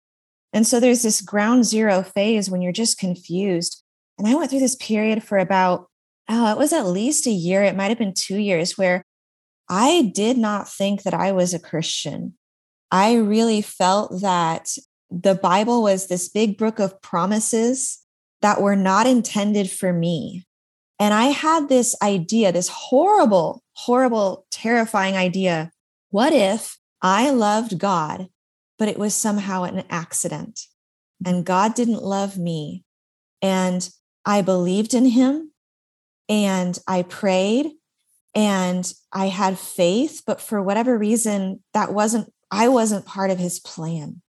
And 0.52 0.68
so 0.68 0.80
there's 0.80 1.02
this 1.04 1.22
ground 1.22 1.66
zero 1.66 2.04
phase 2.04 2.50
when 2.50 2.62
you're 2.62 2.72
just 2.72 3.00
confused. 3.00 3.83
And 4.24 4.32
I 4.32 4.36
went 4.36 4.50
through 4.50 4.62
this 4.62 4.78
period 4.78 5.22
for 5.22 5.38
about, 5.38 5.88
oh, 6.30 6.50
it 6.50 6.58
was 6.58 6.72
at 6.72 6.86
least 6.86 7.28
a 7.28 7.32
year. 7.32 7.62
It 7.62 7.76
might 7.76 7.90
have 7.90 7.98
been 7.98 8.14
two 8.14 8.38
years 8.38 8.78
where 8.78 9.04
I 9.70 10.12
did 10.16 10.38
not 10.38 10.70
think 10.70 11.04
that 11.04 11.14
I 11.14 11.34
was 11.34 11.54
a 11.54 11.60
Christian. 11.60 12.36
I 12.90 13.16
really 13.16 13.62
felt 13.62 14.22
that 14.22 14.70
the 15.12 15.36
Bible 15.36 15.84
was 15.84 16.08
this 16.08 16.30
big 16.30 16.58
book 16.58 16.80
of 16.80 17.02
promises 17.02 18.00
that 18.42 18.62
were 18.62 18.78
not 18.78 19.08
intended 19.08 19.70
for 19.70 19.92
me. 19.92 20.46
And 21.00 21.14
I 21.14 21.26
had 21.26 21.68
this 21.68 21.94
idea, 22.02 22.54
this 22.54 22.70
horrible, 22.70 23.62
horrible, 23.74 24.46
terrifying 24.52 25.18
idea. 25.18 25.70
What 26.12 26.32
if 26.32 26.78
I 27.02 27.30
loved 27.32 27.78
God, 27.78 28.30
but 28.80 28.88
it 28.88 28.98
was 28.98 29.14
somehow 29.14 29.64
an 29.64 29.84
accident 29.90 30.62
and 31.26 31.46
God 31.46 31.74
didn't 31.74 32.04
love 32.04 32.38
me? 32.38 32.86
And 33.42 33.90
I 34.26 34.42
believed 34.42 34.94
in 34.94 35.06
him 35.06 35.52
and 36.30 36.78
I 36.88 37.04
prayed 37.04 37.72
and 38.36 38.92
I 39.12 39.28
had 39.28 39.60
faith, 39.60 40.24
but 40.26 40.42
for 40.42 40.62
whatever 40.62 40.98
reason, 40.98 41.62
that 41.74 41.94
wasn't 41.94 42.32
I 42.52 42.68
wasn't 42.68 43.06
part 43.06 43.32
of 43.32 43.40
his 43.40 43.60
plan. 43.60 44.22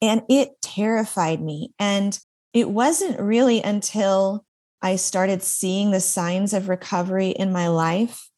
And 0.00 0.22
it 0.28 0.60
terrified 0.62 1.40
me. 1.40 1.72
And 1.78 2.16
it 2.52 2.70
wasn't 2.70 3.18
really 3.18 3.60
until 3.62 4.44
I 4.80 4.96
started 4.96 5.42
seeing 5.42 5.90
the 5.90 6.00
signs 6.00 6.52
of 6.52 6.68
recovery 6.68 7.30
in 7.30 7.52
my 7.52 7.68
life 7.68 8.28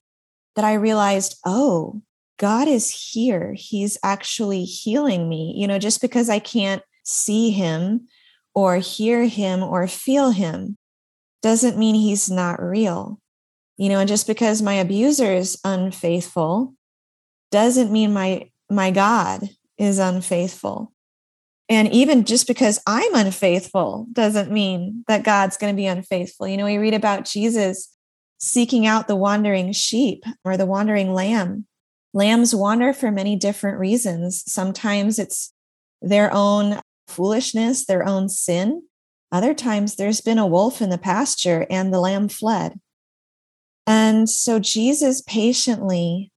that 0.55 0.65
I 0.65 0.75
realized, 0.75 1.39
oh, 1.45 2.01
God 2.39 2.67
is 2.67 2.91
here. 2.91 3.53
He's 3.55 3.99
actually 4.03 4.65
healing 4.65 5.29
me. 5.29 5.55
You 5.57 5.67
know, 5.67 5.79
just 5.79 6.01
because 6.01 6.31
I 6.31 6.39
can't 6.39 6.83
see 7.05 7.51
him 7.51 8.09
or 8.55 8.77
hear 8.79 9.27
him 9.27 9.63
or 9.63 9.87
feel 9.87 10.31
him 10.31 10.79
doesn't 11.47 11.79
mean 11.79 11.95
he's 11.95 12.29
not 12.29 12.61
real. 12.61 13.21
You 13.77 13.89
know, 13.89 14.01
and 14.01 14.09
just 14.09 14.27
because 14.27 14.63
my 14.63 14.75
abuser 14.75 15.33
is 15.33 15.61
unfaithful 15.63 16.75
doesn't 17.53 17.93
mean 17.93 18.13
my 18.13 18.51
my 18.69 18.91
God 18.91 19.49
is 19.79 20.01
unfaithful. 20.01 20.93
And 21.69 21.87
even 21.93 22.25
just 22.25 22.49
because 22.49 22.81
I'm 22.85 23.15
unfaithful 23.15 24.09
doesn't 24.13 24.51
mean 24.51 25.05
that 25.07 25.23
God's 25.23 25.57
going 25.57 25.73
to 25.73 25.77
be 25.77 25.87
unfaithful. 25.87 26.49
You 26.49 26.57
know, 26.57 26.65
we 26.65 26.79
read 26.79 26.95
about 26.95 27.27
Jesus 27.27 27.97
seeking 28.39 28.85
out 28.85 29.07
the 29.07 29.15
wandering 29.15 29.71
sheep 29.71 30.25
or 30.45 30.57
the 30.57 30.67
wandering 30.67 31.15
lamb. 31.15 31.65
Lambs 32.13 32.57
wander 32.57 32.93
for 32.93 33.13
many 33.13 33.37
different 33.37 33.79
reasons. 33.79 34.43
Sometimes 34.51 35.21
it's 35.21 35.53
their 36.03 36.33
own 36.33 36.81
foolishness, 37.07 37.87
their 37.87 38.05
own 38.05 38.29
sin. 38.29 38.83
Other 39.33 39.55
times 39.55 39.97
there's 39.97 40.21
been 40.21 40.39
a 40.39 40.47
wolf 40.47 40.81
in 40.81 40.91
the 40.91 40.99
pasture 40.99 41.67
and 41.69 41.93
the 41.93 42.01
lamb 42.01 42.29
fled. 42.29 42.81
And 43.87 44.29
so 44.29 44.59
Jesus 44.59 45.23
patiently 45.23 46.33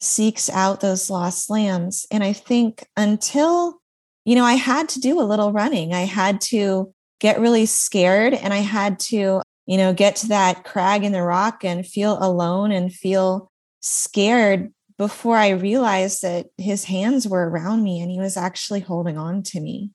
seeks 0.00 0.50
out 0.50 0.80
those 0.80 1.10
lost 1.10 1.50
lambs. 1.50 2.06
And 2.10 2.22
I 2.22 2.32
think 2.32 2.86
until, 2.96 3.80
you 4.24 4.34
know, 4.34 4.44
I 4.44 4.54
had 4.54 4.88
to 4.90 5.00
do 5.00 5.20
a 5.20 5.24
little 5.24 5.52
running, 5.52 5.92
I 5.92 6.02
had 6.02 6.40
to 6.42 6.92
get 7.20 7.40
really 7.40 7.66
scared 7.66 8.34
and 8.34 8.52
I 8.52 8.58
had 8.58 8.98
to, 9.00 9.40
you 9.66 9.76
know, 9.76 9.92
get 9.92 10.16
to 10.16 10.28
that 10.28 10.64
crag 10.64 11.04
in 11.04 11.12
the 11.12 11.22
rock 11.22 11.64
and 11.64 11.86
feel 11.86 12.18
alone 12.20 12.70
and 12.70 12.92
feel 12.92 13.50
scared 13.80 14.72
before 14.98 15.36
I 15.36 15.50
realized 15.50 16.22
that 16.22 16.46
his 16.58 16.84
hands 16.84 17.26
were 17.26 17.48
around 17.48 17.82
me 17.82 18.00
and 18.00 18.10
he 18.10 18.20
was 18.20 18.36
actually 18.36 18.80
holding 18.80 19.18
on 19.18 19.42
to 19.44 19.60
me. 19.60 19.90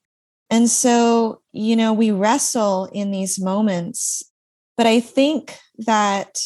And 0.50 0.70
so, 0.70 1.42
you 1.52 1.76
know, 1.76 1.94
we 1.94 2.12
wrestle 2.12 2.86
in 2.92 3.12
these 3.12 3.40
moments. 3.40 4.24
But 4.78 4.88
I 4.88 5.00
think 5.00 5.58
that 5.80 6.42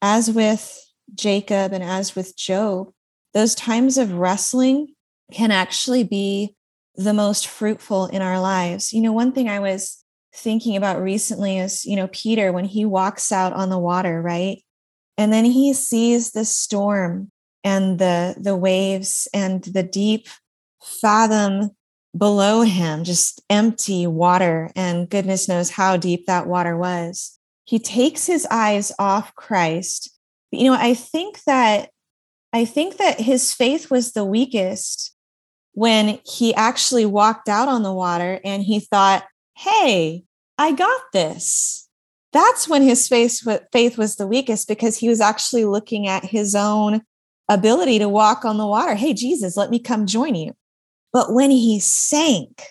as 0.00 0.30
with 0.30 0.82
Jacob 1.14 1.72
and 1.72 1.82
as 1.82 2.14
with 2.14 2.36
Job, 2.36 2.92
those 3.34 3.54
times 3.54 3.98
of 3.98 4.12
wrestling 4.12 4.94
can 5.32 5.50
actually 5.50 6.04
be 6.04 6.54
the 6.94 7.12
most 7.12 7.46
fruitful 7.46 8.06
in 8.06 8.22
our 8.22 8.40
lives. 8.40 8.92
You 8.92 9.02
know, 9.02 9.12
one 9.12 9.32
thing 9.32 9.48
I 9.48 9.58
was 9.58 10.02
thinking 10.34 10.76
about 10.76 11.02
recently 11.02 11.58
is, 11.58 11.84
you 11.84 11.96
know, 11.96 12.08
Peter 12.08 12.52
when 12.52 12.64
he 12.64 12.84
walks 12.84 13.32
out 13.32 13.52
on 13.52 13.68
the 13.68 13.78
water, 13.78 14.22
right? 14.22 14.62
And 15.18 15.32
then 15.32 15.44
he 15.44 15.72
sees 15.72 16.32
the 16.32 16.44
storm 16.44 17.30
and 17.64 17.98
the 17.98 18.36
the 18.38 18.56
waves 18.56 19.28
and 19.34 19.62
the 19.64 19.82
deep 19.82 20.28
fathom 20.82 21.70
below 22.16 22.62
him, 22.62 23.04
just 23.04 23.42
empty 23.50 24.06
water 24.06 24.70
and 24.74 25.08
goodness 25.08 25.48
knows 25.48 25.70
how 25.70 25.96
deep 25.96 26.26
that 26.26 26.46
water 26.46 26.76
was. 26.76 27.38
He 27.64 27.78
takes 27.78 28.26
his 28.26 28.46
eyes 28.50 28.92
off 28.98 29.34
Christ 29.34 30.16
you 30.50 30.70
know, 30.70 30.76
I 30.78 30.94
think 30.94 31.42
that 31.44 31.90
I 32.52 32.64
think 32.64 32.96
that 32.96 33.20
his 33.20 33.52
faith 33.52 33.90
was 33.90 34.12
the 34.12 34.24
weakest 34.24 35.14
when 35.72 36.18
he 36.24 36.54
actually 36.54 37.04
walked 37.04 37.48
out 37.48 37.68
on 37.68 37.82
the 37.82 37.92
water 37.92 38.40
and 38.44 38.62
he 38.62 38.80
thought, 38.80 39.24
"Hey, 39.56 40.24
I 40.56 40.72
got 40.72 41.00
this." 41.12 41.88
That's 42.32 42.68
when 42.68 42.82
his 42.82 43.08
faith 43.08 43.42
faith 43.72 43.98
was 43.98 44.16
the 44.16 44.26
weakest 44.26 44.68
because 44.68 44.98
he 44.98 45.08
was 45.08 45.20
actually 45.20 45.64
looking 45.64 46.06
at 46.06 46.24
his 46.24 46.54
own 46.54 47.02
ability 47.48 47.98
to 47.98 48.08
walk 48.08 48.44
on 48.44 48.58
the 48.58 48.66
water. 48.66 48.94
Hey, 48.94 49.12
Jesus, 49.12 49.56
let 49.56 49.70
me 49.70 49.78
come 49.78 50.06
join 50.06 50.34
you. 50.34 50.54
But 51.12 51.32
when 51.32 51.50
he 51.50 51.80
sank, 51.80 52.62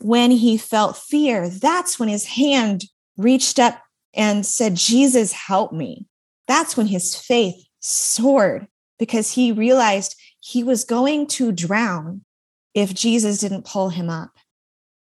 when 0.00 0.30
he 0.30 0.56
felt 0.56 0.96
fear, 0.96 1.48
that's 1.48 1.98
when 1.98 2.08
his 2.08 2.26
hand 2.26 2.84
reached 3.16 3.58
up 3.58 3.80
and 4.14 4.46
said, 4.46 4.76
Jesus, 4.76 5.32
help 5.32 5.72
me 5.72 6.06
that's 6.46 6.76
when 6.76 6.86
his 6.86 7.16
faith 7.16 7.64
soared 7.80 8.66
because 8.98 9.32
he 9.32 9.52
realized 9.52 10.14
he 10.40 10.62
was 10.62 10.84
going 10.84 11.26
to 11.26 11.52
drown 11.52 12.22
if 12.74 12.94
Jesus 12.94 13.38
didn't 13.38 13.64
pull 13.64 13.88
him 13.88 14.10
up. 14.10 14.32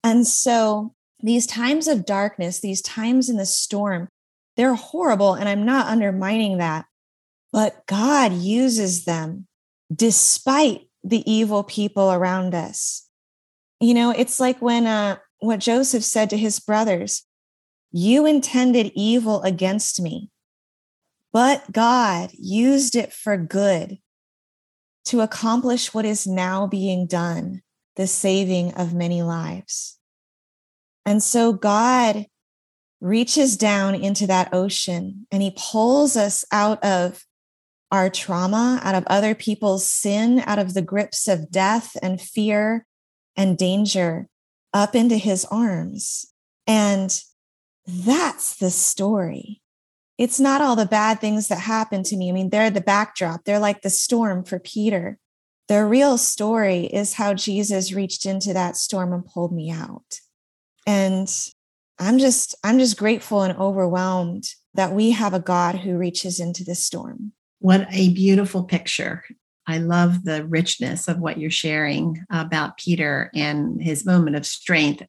And 0.04 0.26
so 0.26 0.94
these 1.20 1.46
times 1.46 1.88
of 1.88 2.04
darkness, 2.04 2.60
these 2.60 2.82
times 2.82 3.30
in 3.30 3.36
the 3.36 3.46
storm, 3.46 4.08
they're 4.56 4.74
horrible. 4.74 5.34
And 5.34 5.48
I'm 5.48 5.64
not 5.64 5.86
undermining 5.86 6.58
that. 6.58 6.84
but 7.52 7.86
God 7.86 8.32
uses 8.32 9.04
them 9.04 9.46
despite 9.94 10.88
the 11.04 11.28
evil 11.30 11.62
people 11.62 12.12
around 12.12 12.54
us. 12.54 13.08
You 13.80 13.94
know, 13.94 14.10
it's 14.10 14.38
like 14.38 14.60
when 14.62 14.86
uh, 14.86 15.16
what 15.40 15.60
Joseph 15.60 16.04
said 16.04 16.30
to 16.30 16.36
his 16.36 16.60
brothers 16.60 17.26
You 17.90 18.26
intended 18.26 18.92
evil 18.94 19.42
against 19.42 20.00
me, 20.00 20.30
but 21.32 21.72
God 21.72 22.30
used 22.38 22.94
it 22.94 23.12
for 23.12 23.36
good 23.36 23.98
to 25.06 25.20
accomplish 25.20 25.92
what 25.92 26.04
is 26.04 26.26
now 26.26 26.66
being 26.66 27.06
done 27.06 27.62
the 27.96 28.06
saving 28.06 28.72
of 28.74 28.94
many 28.94 29.22
lives. 29.22 29.98
And 31.04 31.22
so 31.22 31.52
God 31.52 32.26
reaches 33.00 33.56
down 33.56 33.94
into 33.94 34.26
that 34.28 34.54
ocean 34.54 35.26
and 35.30 35.42
he 35.42 35.56
pulls 35.56 36.16
us 36.16 36.44
out 36.52 36.82
of 36.84 37.24
our 37.92 38.08
trauma, 38.08 38.80
out 38.82 38.94
of 38.94 39.04
other 39.06 39.34
people's 39.34 39.86
sin, 39.86 40.42
out 40.46 40.58
of 40.58 40.72
the 40.72 40.82
grips 40.82 41.28
of 41.28 41.50
death 41.50 41.94
and 42.02 42.20
fear 42.20 42.86
and 43.36 43.58
danger 43.58 44.28
up 44.72 44.94
into 44.94 45.16
his 45.16 45.44
arms. 45.44 46.26
And 46.66 47.22
that's 47.86 48.56
the 48.56 48.70
story. 48.70 49.60
It's 50.16 50.40
not 50.40 50.62
all 50.62 50.74
the 50.74 50.86
bad 50.86 51.20
things 51.20 51.48
that 51.48 51.58
happen 51.58 52.02
to 52.04 52.16
me. 52.16 52.30
I 52.30 52.32
mean, 52.32 52.50
they're 52.50 52.70
the 52.70 52.80
backdrop, 52.80 53.44
they're 53.44 53.58
like 53.58 53.82
the 53.82 53.90
storm 53.90 54.44
for 54.44 54.58
Peter. 54.58 55.18
The 55.68 55.84
real 55.84 56.18
story 56.18 56.86
is 56.86 57.14
how 57.14 57.34
Jesus 57.34 57.92
reached 57.92 58.26
into 58.26 58.52
that 58.52 58.76
storm 58.76 59.12
and 59.12 59.24
pulled 59.24 59.52
me 59.52 59.70
out. 59.70 60.20
And 60.86 61.28
I'm 61.98 62.18
just 62.18 62.54
I'm 62.64 62.78
just 62.78 62.96
grateful 62.96 63.42
and 63.42 63.56
overwhelmed 63.58 64.44
that 64.74 64.92
we 64.92 65.10
have 65.10 65.34
a 65.34 65.40
God 65.40 65.76
who 65.76 65.96
reaches 65.96 66.40
into 66.40 66.64
the 66.64 66.74
storm. 66.74 67.32
What 67.62 67.86
a 67.92 68.12
beautiful 68.12 68.64
picture. 68.64 69.22
I 69.68 69.78
love 69.78 70.24
the 70.24 70.44
richness 70.44 71.06
of 71.06 71.20
what 71.20 71.38
you're 71.38 71.48
sharing 71.48 72.24
about 72.28 72.76
Peter 72.76 73.30
and 73.36 73.80
his 73.80 74.04
moment 74.04 74.34
of 74.34 74.44
strength. 74.44 75.04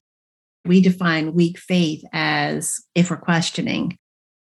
We 0.63 0.79
define 0.79 1.33
weak 1.33 1.57
faith 1.57 2.03
as 2.13 2.75
if 2.93 3.09
we're 3.09 3.17
questioning. 3.17 3.97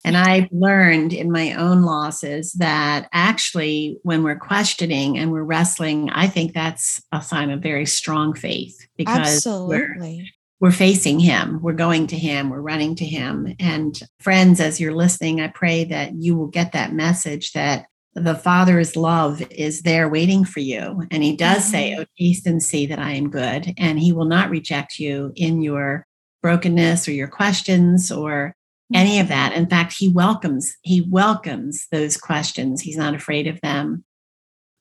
And 0.07 0.16
I've 0.16 0.49
learned 0.51 1.12
in 1.12 1.31
my 1.31 1.53
own 1.53 1.83
losses 1.83 2.53
that 2.55 3.11
actually, 3.12 3.99
when 4.05 4.23
we're 4.23 4.38
questioning 4.38 5.18
and 5.18 5.31
we're 5.31 5.42
wrestling, 5.42 6.09
I 6.09 6.29
think 6.29 6.55
that's 6.55 7.03
a 7.12 7.21
sign 7.21 7.51
of 7.51 7.61
very 7.61 7.85
strong 7.85 8.33
faith 8.33 8.88
because 8.97 9.18
Absolutely. 9.18 10.31
We're, 10.61 10.68
we're 10.68 10.73
facing 10.75 11.21
Him, 11.21 11.61
we're 11.61 11.75
going 11.75 12.07
to 12.07 12.16
Him, 12.16 12.49
we're 12.49 12.62
running 12.62 12.94
to 12.94 13.05
Him. 13.05 13.55
And 13.61 14.01
friends, 14.18 14.61
as 14.61 14.81
you're 14.81 14.94
listening, 14.94 15.42
I 15.42 15.49
pray 15.49 15.85
that 15.85 16.14
you 16.14 16.37
will 16.37 16.47
get 16.47 16.73
that 16.73 16.94
message 16.94 17.53
that 17.53 17.85
the 18.14 18.35
Father's 18.35 18.97
love 18.97 19.42
is 19.51 19.83
there 19.83 20.09
waiting 20.09 20.44
for 20.44 20.61
you. 20.61 21.05
And 21.11 21.23
He 21.23 21.37
does 21.37 21.62
mm-hmm. 21.62 21.71
say, 21.71 21.97
Oh, 21.99 22.05
taste 22.18 22.47
and 22.47 22.62
see 22.62 22.87
that 22.87 22.99
I 22.99 23.12
am 23.12 23.31
good. 23.31 23.75
And 23.77 23.99
He 23.99 24.12
will 24.12 24.25
not 24.25 24.51
reject 24.51 24.99
you 24.99 25.33
in 25.37 25.62
your 25.62 26.07
brokenness 26.42 27.09
or 27.09 27.12
your 27.12 27.29
questions 27.29 28.11
or 28.11 28.55
any 28.94 29.21
of 29.21 29.29
that. 29.29 29.53
In 29.53 29.68
fact, 29.68 29.92
he 29.92 30.09
welcomes, 30.09 30.77
he 30.83 31.03
welcomes 31.11 31.87
those 31.92 32.16
questions. 32.16 32.81
He's 32.81 32.97
not 32.97 33.14
afraid 33.14 33.47
of 33.47 33.61
them. 33.61 34.05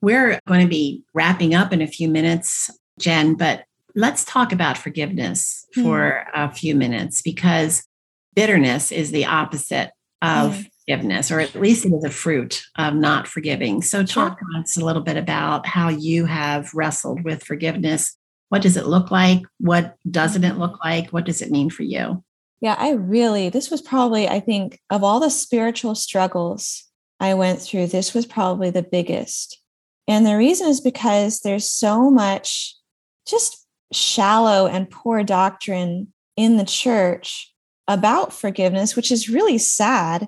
We're 0.01 0.39
going 0.47 0.61
to 0.61 0.67
be 0.67 1.03
wrapping 1.13 1.53
up 1.53 1.73
in 1.73 1.81
a 1.81 1.87
few 1.87 2.07
minutes, 2.07 2.69
Jen, 2.99 3.35
but 3.35 3.63
let's 3.95 4.23
talk 4.23 4.51
about 4.51 4.77
forgiveness 4.77 5.65
mm. 5.75 5.83
for 5.83 6.25
a 6.33 6.51
few 6.51 6.75
minutes 6.75 7.21
because 7.21 7.83
bitterness 8.35 8.91
is 8.91 9.11
the 9.11 9.25
opposite 9.25 9.91
of 10.21 10.53
mm. 10.53 10.67
Forgiveness, 10.87 11.31
or 11.31 11.39
at 11.39 11.55
least 11.55 11.85
it 11.85 11.93
is 11.93 12.03
a 12.03 12.09
fruit 12.09 12.63
of 12.77 12.95
not 12.95 13.27
forgiving. 13.27 13.81
So, 13.81 14.05
talk 14.05 14.39
to 14.39 14.45
us 14.59 14.77
a 14.77 14.85
little 14.85 15.01
bit 15.01 15.17
about 15.17 15.65
how 15.65 15.89
you 15.89 16.25
have 16.25 16.73
wrestled 16.73 17.23
with 17.23 17.43
forgiveness. 17.43 18.15
What 18.49 18.61
does 18.61 18.77
it 18.77 18.87
look 18.87 19.11
like? 19.11 19.41
What 19.59 19.95
doesn't 20.09 20.45
it 20.45 20.57
look 20.57 20.83
like? 20.83 21.09
What 21.09 21.25
does 21.25 21.41
it 21.41 21.51
mean 21.51 21.69
for 21.69 21.83
you? 21.83 22.23
Yeah, 22.61 22.75
I 22.79 22.91
really, 22.91 23.49
this 23.49 23.69
was 23.69 23.81
probably, 23.81 24.27
I 24.27 24.39
think, 24.39 24.79
of 24.89 25.03
all 25.03 25.19
the 25.19 25.29
spiritual 25.29 25.93
struggles 25.95 26.85
I 27.19 27.33
went 27.33 27.61
through, 27.61 27.87
this 27.87 28.13
was 28.13 28.25
probably 28.25 28.69
the 28.69 28.83
biggest. 28.83 29.61
And 30.07 30.25
the 30.25 30.37
reason 30.37 30.67
is 30.67 30.79
because 30.79 31.41
there's 31.41 31.69
so 31.69 32.09
much 32.09 32.75
just 33.27 33.65
shallow 33.91 34.67
and 34.67 34.89
poor 34.89 35.23
doctrine 35.23 36.13
in 36.35 36.57
the 36.57 36.65
church 36.65 37.53
about 37.87 38.33
forgiveness, 38.33 38.95
which 38.95 39.11
is 39.11 39.29
really 39.29 39.57
sad 39.57 40.27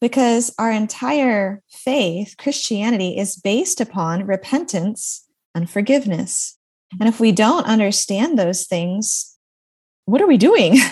because 0.00 0.54
our 0.58 0.70
entire 0.70 1.62
faith, 1.70 2.34
Christianity, 2.38 3.16
is 3.16 3.36
based 3.36 3.80
upon 3.80 4.26
repentance 4.26 5.26
and 5.54 5.68
forgiveness. 5.68 6.58
And 7.00 7.08
if 7.08 7.18
we 7.18 7.32
don't 7.32 7.66
understand 7.66 8.38
those 8.38 8.66
things, 8.66 9.36
what 10.04 10.20
are 10.20 10.26
we 10.26 10.36
doing? 10.36 10.78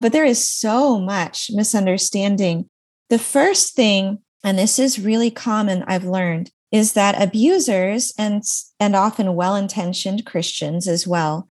But 0.00 0.12
there 0.12 0.24
is 0.24 0.48
so 0.48 0.98
much 0.98 1.50
misunderstanding. 1.52 2.68
The 3.10 3.18
first 3.18 3.74
thing, 3.74 4.20
and 4.44 4.58
this 4.58 4.78
is 4.78 5.00
really 5.00 5.30
common, 5.30 5.82
I've 5.86 6.04
learned, 6.04 6.50
is 6.70 6.92
that 6.92 7.20
abusers 7.20 8.12
and, 8.18 8.42
and 8.78 8.94
often 8.94 9.34
well 9.34 9.56
intentioned 9.56 10.26
Christians 10.26 10.86
as 10.86 11.06
well 11.06 11.48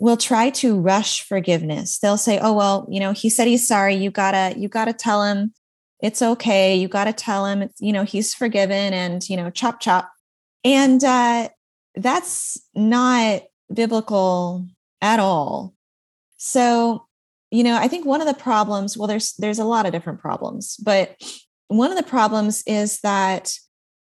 will 0.00 0.16
try 0.16 0.50
to 0.50 0.80
rush 0.80 1.22
forgiveness. 1.22 1.98
They'll 1.98 2.16
say, 2.16 2.38
oh, 2.40 2.52
well, 2.52 2.86
you 2.90 2.98
know, 2.98 3.12
he 3.12 3.30
said 3.30 3.46
he's 3.46 3.68
sorry. 3.68 3.94
You 3.94 4.10
gotta, 4.10 4.58
you 4.58 4.68
gotta 4.68 4.92
tell 4.92 5.22
him 5.22 5.54
it's 6.04 6.22
okay. 6.22 6.76
You 6.76 6.86
gotta 6.86 7.12
tell 7.12 7.46
him, 7.46 7.68
you 7.80 7.92
know, 7.92 8.04
he's 8.04 8.34
forgiven 8.34 8.92
and, 8.92 9.28
you 9.28 9.36
know, 9.36 9.50
chop, 9.50 9.80
chop. 9.80 10.12
And 10.62 11.02
uh, 11.02 11.48
that's 11.94 12.58
not 12.74 13.42
biblical 13.72 14.66
at 15.00 15.18
all. 15.18 15.74
So 16.36 17.06
you 17.54 17.62
know 17.62 17.76
i 17.76 17.86
think 17.86 18.04
one 18.04 18.20
of 18.20 18.26
the 18.26 18.34
problems 18.34 18.96
well 18.96 19.06
there's 19.06 19.34
there's 19.34 19.60
a 19.60 19.64
lot 19.64 19.86
of 19.86 19.92
different 19.92 20.20
problems 20.20 20.76
but 20.78 21.14
one 21.68 21.90
of 21.90 21.96
the 21.96 22.02
problems 22.02 22.64
is 22.66 23.00
that 23.00 23.52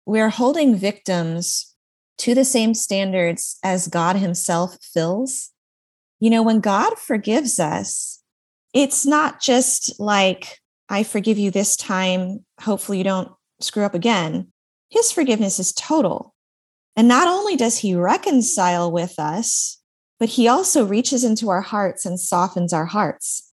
we're 0.05 0.29
holding 0.29 0.77
victims 0.77 1.75
to 2.19 2.35
the 2.35 2.45
same 2.45 2.75
standards 2.75 3.59
as 3.65 3.89
god 3.89 4.17
himself 4.17 4.77
fills 4.83 5.51
you 6.21 6.29
know 6.29 6.43
when 6.43 6.61
god 6.61 6.99
forgives 6.99 7.59
us 7.59 8.23
it's 8.75 9.07
not 9.07 9.41
just 9.41 9.99
like 9.99 10.59
i 10.89 11.03
forgive 11.03 11.39
you 11.39 11.51
this 11.51 11.77
time 11.77 12.45
hopefully 12.61 12.99
you 12.99 13.05
don't 13.05 13.31
screw 13.61 13.85
up 13.85 13.95
again 13.95 14.49
his 14.91 15.13
forgiveness 15.13 15.59
is 15.59 15.73
total 15.73 16.35
and 16.97 17.09
not 17.09 17.29
only 17.29 17.57
does 17.57 17.79
he 17.79 17.95
reconcile 17.95 18.91
with 18.91 19.19
us 19.19 19.79
but 20.19 20.29
he 20.29 20.49
also 20.49 20.85
reaches 20.85 21.25
into 21.25 21.49
our 21.49 21.61
hearts 21.61 22.05
and 22.05 22.19
softens 22.19 22.73
our 22.73 22.87
hearts. 22.87 23.53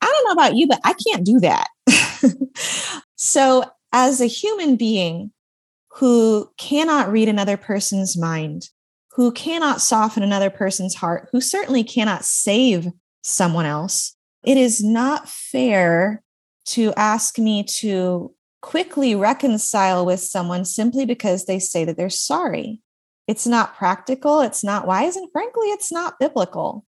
I 0.00 0.06
don't 0.06 0.24
know 0.24 0.42
about 0.42 0.56
you, 0.56 0.66
but 0.66 0.80
I 0.84 0.94
can't 0.94 1.24
do 1.24 1.40
that. 1.40 1.68
so, 3.16 3.64
as 3.92 4.20
a 4.20 4.26
human 4.26 4.76
being 4.76 5.32
who 5.92 6.50
cannot 6.56 7.10
read 7.10 7.28
another 7.28 7.56
person's 7.56 8.16
mind, 8.16 8.68
who 9.12 9.32
cannot 9.32 9.80
soften 9.80 10.22
another 10.22 10.50
person's 10.50 10.94
heart, 10.94 11.28
who 11.32 11.40
certainly 11.40 11.82
cannot 11.82 12.24
save 12.24 12.88
someone 13.22 13.66
else, 13.66 14.14
it 14.44 14.56
is 14.56 14.82
not 14.82 15.28
fair 15.28 16.22
to 16.68 16.92
ask 16.96 17.38
me 17.38 17.64
to 17.64 18.34
quickly 18.60 19.14
reconcile 19.14 20.04
with 20.04 20.20
someone 20.20 20.64
simply 20.64 21.06
because 21.06 21.44
they 21.44 21.58
say 21.58 21.84
that 21.84 21.96
they're 21.96 22.10
sorry. 22.10 22.80
It's 23.26 23.46
not 23.46 23.76
practical, 23.76 24.40
it's 24.40 24.64
not 24.64 24.86
wise, 24.86 25.16
and 25.16 25.30
frankly, 25.30 25.68
it's 25.68 25.92
not 25.92 26.18
biblical. 26.18 26.84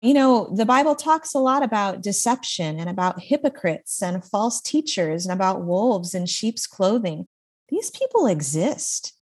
You 0.00 0.14
know, 0.14 0.52
the 0.52 0.66
Bible 0.66 0.96
talks 0.96 1.32
a 1.32 1.38
lot 1.38 1.62
about 1.62 2.02
deception 2.02 2.80
and 2.80 2.88
about 2.88 3.20
hypocrites 3.20 4.02
and 4.02 4.24
false 4.24 4.60
teachers 4.60 5.26
and 5.26 5.32
about 5.32 5.64
wolves 5.64 6.12
in 6.14 6.26
sheep's 6.26 6.66
clothing. 6.66 7.26
These 7.68 7.90
people 7.90 8.26
exist. 8.26 9.14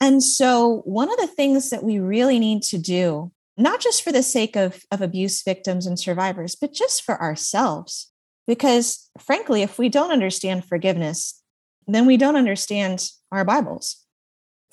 And 0.00 0.22
so, 0.22 0.82
one 0.84 1.10
of 1.10 1.18
the 1.18 1.26
things 1.26 1.70
that 1.70 1.82
we 1.82 1.98
really 1.98 2.38
need 2.38 2.62
to 2.64 2.78
do, 2.78 3.32
not 3.56 3.80
just 3.80 4.02
for 4.02 4.12
the 4.12 4.22
sake 4.22 4.56
of, 4.56 4.82
of 4.90 5.00
abuse 5.00 5.42
victims 5.42 5.86
and 5.86 5.98
survivors, 5.98 6.54
but 6.54 6.72
just 6.72 7.02
for 7.02 7.20
ourselves, 7.20 8.12
because 8.46 9.10
frankly, 9.18 9.62
if 9.62 9.78
we 9.78 9.88
don't 9.88 10.12
understand 10.12 10.64
forgiveness, 10.64 11.42
then 11.86 12.06
we 12.06 12.16
don't 12.16 12.36
understand 12.36 13.08
our 13.30 13.44
Bibles 13.44 14.04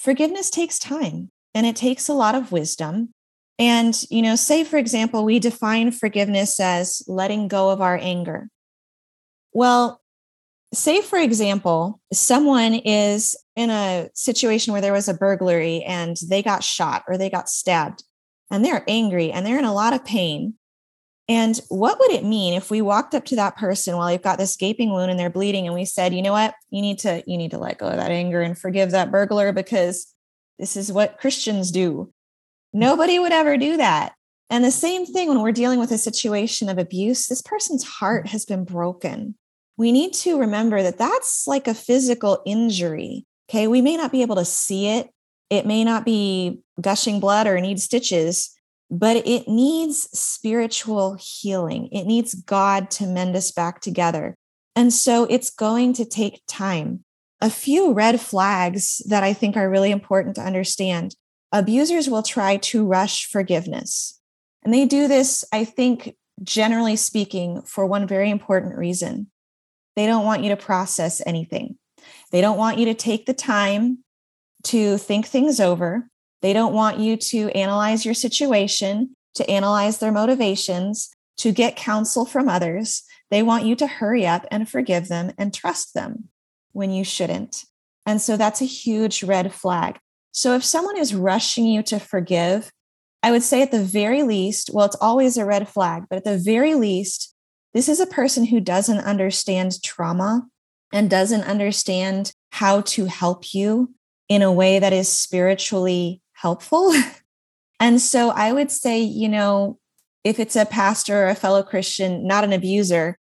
forgiveness 0.01 0.49
takes 0.49 0.79
time 0.79 1.29
and 1.53 1.65
it 1.65 1.75
takes 1.75 2.09
a 2.09 2.13
lot 2.13 2.33
of 2.33 2.51
wisdom. 2.51 3.13
And, 3.59 3.95
you 4.09 4.23
know, 4.23 4.35
say, 4.35 4.63
for 4.63 4.77
example, 4.77 5.23
we 5.23 5.37
define 5.37 5.91
forgiveness 5.91 6.59
as 6.59 7.03
letting 7.07 7.47
go 7.47 7.69
of 7.69 7.81
our 7.81 7.97
anger. 8.01 8.49
Well, 9.53 10.01
say, 10.73 11.01
for 11.01 11.19
example, 11.19 12.01
someone 12.11 12.73
is 12.73 13.35
in 13.55 13.69
a 13.69 14.09
situation 14.15 14.73
where 14.73 14.81
there 14.81 14.93
was 14.93 15.07
a 15.07 15.13
burglary 15.13 15.83
and 15.83 16.17
they 16.27 16.41
got 16.41 16.63
shot 16.63 17.03
or 17.07 17.17
they 17.17 17.29
got 17.29 17.49
stabbed 17.49 18.03
and 18.49 18.65
they're 18.65 18.83
angry 18.87 19.31
and 19.31 19.45
they're 19.45 19.59
in 19.59 19.65
a 19.65 19.73
lot 19.73 19.93
of 19.93 20.03
pain. 20.03 20.55
And 21.31 21.61
what 21.69 21.97
would 21.97 22.11
it 22.11 22.25
mean 22.25 22.53
if 22.53 22.69
we 22.69 22.81
walked 22.81 23.15
up 23.15 23.23
to 23.27 23.37
that 23.37 23.55
person 23.55 23.95
while 23.95 24.09
they've 24.09 24.21
got 24.21 24.37
this 24.37 24.57
gaping 24.57 24.91
wound 24.91 25.09
and 25.09 25.17
they're 25.17 25.29
bleeding 25.29 25.65
and 25.65 25.73
we 25.73 25.85
said, 25.85 26.13
"You 26.13 26.21
know 26.21 26.33
what? 26.33 26.55
You 26.71 26.81
need 26.81 26.99
to 26.99 27.23
you 27.25 27.37
need 27.37 27.51
to 27.51 27.57
let 27.57 27.77
go 27.77 27.87
of 27.87 27.95
that 27.95 28.11
anger 28.11 28.41
and 28.41 28.57
forgive 28.57 28.91
that 28.91 29.11
burglar 29.11 29.53
because 29.53 30.13
this 30.59 30.75
is 30.75 30.91
what 30.91 31.19
Christians 31.21 31.71
do." 31.71 32.11
Nobody 32.73 33.17
would 33.17 33.31
ever 33.31 33.55
do 33.55 33.77
that. 33.77 34.13
And 34.49 34.65
the 34.65 34.71
same 34.71 35.05
thing 35.05 35.29
when 35.29 35.41
we're 35.41 35.53
dealing 35.53 35.79
with 35.79 35.91
a 35.91 35.97
situation 35.97 36.67
of 36.67 36.77
abuse, 36.77 37.27
this 37.27 37.41
person's 37.41 37.85
heart 37.85 38.27
has 38.27 38.43
been 38.43 38.65
broken. 38.65 39.35
We 39.77 39.93
need 39.93 40.11
to 40.15 40.37
remember 40.37 40.83
that 40.83 40.97
that's 40.97 41.47
like 41.47 41.65
a 41.65 41.73
physical 41.73 42.41
injury. 42.45 43.25
Okay. 43.49 43.67
We 43.67 43.81
may 43.81 43.95
not 43.95 44.11
be 44.11 44.21
able 44.21 44.35
to 44.35 44.43
see 44.43 44.87
it, 44.87 45.09
it 45.49 45.65
may 45.65 45.85
not 45.85 46.03
be 46.03 46.59
gushing 46.81 47.21
blood 47.21 47.47
or 47.47 47.61
need 47.61 47.79
stitches, 47.79 48.53
but 48.91 49.15
it 49.25 49.47
needs 49.47 50.09
spiritual 50.11 51.15
healing. 51.17 51.87
It 51.93 52.03
needs 52.03 52.35
God 52.35 52.91
to 52.91 53.07
mend 53.07 53.37
us 53.37 53.49
back 53.49 53.79
together. 53.79 54.35
And 54.75 54.93
so 54.93 55.23
it's 55.29 55.49
going 55.49 55.93
to 55.93 56.05
take 56.05 56.41
time. 56.47 57.05
A 57.39 57.49
few 57.49 57.93
red 57.93 58.19
flags 58.19 59.01
that 59.07 59.23
I 59.23 59.33
think 59.33 59.55
are 59.55 59.69
really 59.69 59.91
important 59.91 60.35
to 60.35 60.41
understand 60.41 61.15
abusers 61.53 62.09
will 62.09 62.21
try 62.21 62.57
to 62.57 62.85
rush 62.85 63.25
forgiveness. 63.25 64.19
And 64.63 64.73
they 64.73 64.85
do 64.85 65.07
this, 65.07 65.43
I 65.53 65.63
think, 65.63 66.15
generally 66.43 66.97
speaking, 66.97 67.61
for 67.63 67.85
one 67.85 68.07
very 68.07 68.29
important 68.29 68.77
reason. 68.77 69.31
They 69.95 70.05
don't 70.05 70.25
want 70.25 70.43
you 70.43 70.49
to 70.49 70.57
process 70.57 71.21
anything. 71.25 71.77
They 72.31 72.41
don't 72.41 72.57
want 72.57 72.77
you 72.77 72.85
to 72.85 72.93
take 72.93 73.25
the 73.25 73.33
time 73.33 73.99
to 74.63 74.97
think 74.97 75.25
things 75.25 75.59
over. 75.59 76.09
They 76.41 76.53
don't 76.53 76.73
want 76.73 76.99
you 76.99 77.17
to 77.17 77.49
analyze 77.51 78.05
your 78.05 78.13
situation, 78.13 79.15
to 79.35 79.49
analyze 79.49 79.99
their 79.99 80.11
motivations, 80.11 81.09
to 81.37 81.51
get 81.51 81.75
counsel 81.75 82.25
from 82.25 82.49
others. 82.49 83.03
They 83.29 83.43
want 83.43 83.65
you 83.65 83.75
to 83.77 83.87
hurry 83.87 84.25
up 84.25 84.45
and 84.51 84.69
forgive 84.69 85.07
them 85.07 85.31
and 85.37 85.53
trust 85.53 85.93
them 85.93 86.29
when 86.73 86.91
you 86.91 87.03
shouldn't. 87.03 87.63
And 88.05 88.21
so 88.21 88.37
that's 88.37 88.61
a 88.61 88.65
huge 88.65 89.23
red 89.23 89.53
flag. 89.53 89.99
So 90.31 90.55
if 90.55 90.63
someone 90.63 90.97
is 90.97 91.13
rushing 91.13 91.65
you 91.65 91.83
to 91.83 91.99
forgive, 91.99 92.71
I 93.23 93.31
would 93.31 93.43
say 93.43 93.61
at 93.61 93.71
the 93.71 93.83
very 93.83 94.23
least, 94.23 94.71
well, 94.73 94.85
it's 94.85 94.95
always 94.99 95.37
a 95.37 95.45
red 95.45 95.67
flag, 95.67 96.03
but 96.09 96.17
at 96.17 96.23
the 96.23 96.37
very 96.37 96.73
least, 96.73 97.35
this 97.73 97.87
is 97.87 97.99
a 97.99 98.07
person 98.07 98.45
who 98.45 98.59
doesn't 98.59 98.99
understand 98.99 99.81
trauma 99.83 100.47
and 100.91 101.09
doesn't 101.09 101.43
understand 101.43 102.33
how 102.51 102.81
to 102.81 103.05
help 103.05 103.53
you 103.53 103.93
in 104.27 104.41
a 104.41 104.51
way 104.51 104.79
that 104.79 104.93
is 104.93 105.07
spiritually 105.07 106.21
helpful. 106.41 106.93
and 107.79 108.01
so 108.01 108.29
I 108.29 108.51
would 108.51 108.71
say, 108.71 108.99
you 109.01 109.29
know, 109.29 109.77
if 110.23 110.39
it's 110.39 110.55
a 110.55 110.65
pastor 110.65 111.23
or 111.23 111.27
a 111.27 111.35
fellow 111.35 111.63
Christian, 111.63 112.27
not 112.27 112.43
an 112.43 112.53
abuser, 112.53 113.17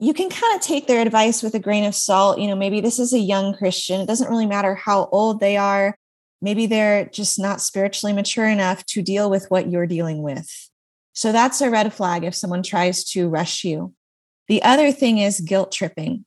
you 0.00 0.12
can 0.12 0.28
kind 0.28 0.56
of 0.56 0.60
take 0.60 0.86
their 0.86 1.00
advice 1.00 1.42
with 1.42 1.54
a 1.54 1.60
grain 1.60 1.84
of 1.84 1.94
salt. 1.94 2.38
You 2.38 2.48
know, 2.48 2.56
maybe 2.56 2.80
this 2.80 2.98
is 2.98 3.12
a 3.12 3.18
young 3.18 3.54
Christian. 3.54 4.00
It 4.00 4.06
doesn't 4.06 4.28
really 4.28 4.46
matter 4.46 4.74
how 4.74 5.08
old 5.12 5.40
they 5.40 5.56
are 5.56 5.96
maybe 6.44 6.66
they're 6.66 7.06
just 7.06 7.38
not 7.38 7.62
spiritually 7.62 8.12
mature 8.12 8.46
enough 8.46 8.84
to 8.84 9.02
deal 9.02 9.30
with 9.30 9.50
what 9.50 9.70
you're 9.70 9.86
dealing 9.86 10.22
with. 10.22 10.70
So 11.14 11.32
that's 11.32 11.62
a 11.62 11.70
red 11.70 11.92
flag 11.92 12.22
if 12.22 12.34
someone 12.34 12.62
tries 12.62 13.02
to 13.12 13.28
rush 13.28 13.64
you. 13.64 13.94
The 14.48 14.62
other 14.62 14.92
thing 14.92 15.18
is 15.18 15.40
guilt 15.40 15.72
tripping. 15.72 16.26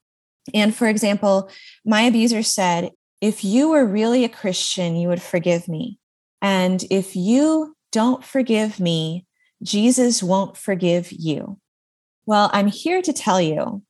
And 0.56 0.74
for 0.74 0.88
example, 0.88 1.52
my 1.86 2.02
abuser 2.02 2.42
said, 2.42 2.92
if 3.22 3.44
you 3.44 3.70
were 3.70 3.86
really 3.86 4.24
a 4.24 4.30
Christian, 4.30 4.96
you 4.96 5.08
would 5.08 5.22
forgive 5.22 5.68
me. 5.68 6.00
And 6.42 6.84
if 6.90 7.16
you 7.16 7.76
don't 7.92 8.24
forgive 8.24 8.80
me, 8.80 9.26
Jesus 9.64 10.22
won't 10.22 10.56
forgive 10.56 11.12
you. 11.12 11.60
Well, 12.26 12.50
I'm 12.54 12.68
here 12.68 13.02
to 13.02 13.14
tell 13.14 13.42
you 13.42 13.82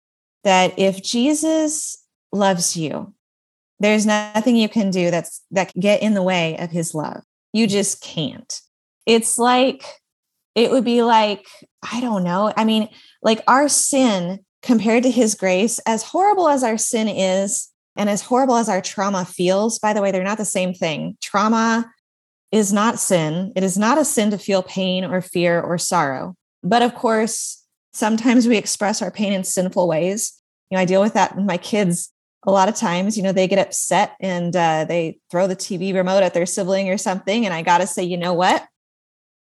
that 0.43 0.77
if 0.77 1.03
Jesus 1.03 1.97
loves 2.31 2.77
you, 2.77 3.13
there's 3.79 4.05
nothing 4.05 4.55
you 4.55 4.69
can 4.69 4.89
do 4.89 5.11
that's 5.11 5.43
that 5.51 5.73
can 5.73 5.81
get 5.81 6.01
in 6.01 6.13
the 6.13 6.23
way 6.23 6.57
of 6.57 6.71
his 6.71 6.95
love. 6.95 7.21
You 7.53 7.67
just 7.67 8.01
can't. 8.01 8.61
It's 9.05 9.37
like 9.37 9.83
it 10.55 10.71
would 10.71 10.85
be 10.85 11.03
like 11.03 11.45
I 11.83 12.01
don't 12.01 12.23
know. 12.23 12.53
I 12.55 12.63
mean, 12.63 12.89
like 13.21 13.41
our 13.47 13.67
sin 13.67 14.39
compared 14.61 15.03
to 15.03 15.11
his 15.11 15.35
grace, 15.35 15.79
as 15.79 16.03
horrible 16.03 16.47
as 16.47 16.63
our 16.63 16.77
sin 16.77 17.07
is 17.07 17.69
and 17.97 18.10
as 18.10 18.21
horrible 18.21 18.55
as 18.55 18.69
our 18.69 18.81
trauma 18.81 19.25
feels, 19.25 19.79
by 19.79 19.93
the 19.93 20.01
way, 20.01 20.12
they're 20.12 20.23
not 20.23 20.38
the 20.38 20.45
same 20.45 20.73
thing. 20.73 21.17
Trauma 21.21 21.91
is 22.51 22.71
not 22.71 22.99
sin. 22.99 23.51
It 23.55 23.63
is 23.63 23.77
not 23.77 23.97
a 23.97 24.05
sin 24.05 24.31
to 24.31 24.38
feel 24.38 24.63
pain 24.63 25.03
or 25.03 25.21
fear 25.21 25.60
or 25.60 25.77
sorrow. 25.77 26.36
But 26.63 26.81
of 26.81 26.95
course, 26.95 27.63
sometimes 27.93 28.47
we 28.47 28.57
express 28.57 29.01
our 29.01 29.12
pain 29.12 29.33
in 29.33 29.43
sinful 29.43 29.88
ways. 29.88 30.33
You 30.69 30.77
know, 30.77 30.81
I 30.81 30.86
deal 30.86 31.01
with 31.01 31.13
that 31.13 31.36
with 31.36 31.45
my 31.45 31.57
kids 31.57 32.12
a 32.47 32.51
lot 32.51 32.69
of 32.69 32.75
times, 32.75 33.17
you 33.17 33.23
know, 33.23 33.33
they 33.33 33.47
get 33.47 33.60
upset 33.60 34.15
and 34.21 34.55
uh, 34.55 34.86
they 34.86 35.19
throw 35.29 35.47
the 35.47 35.55
TV 35.55 35.93
remote 35.93 36.23
at 36.23 36.33
their 36.33 36.45
sibling 36.45 36.89
or 36.89 36.97
something. 36.97 37.45
And 37.45 37.53
I 37.53 37.62
got 37.62 37.79
to 37.79 37.88
say, 37.88 38.03
you 38.03 38.15
know 38.15 38.33
what, 38.33 38.65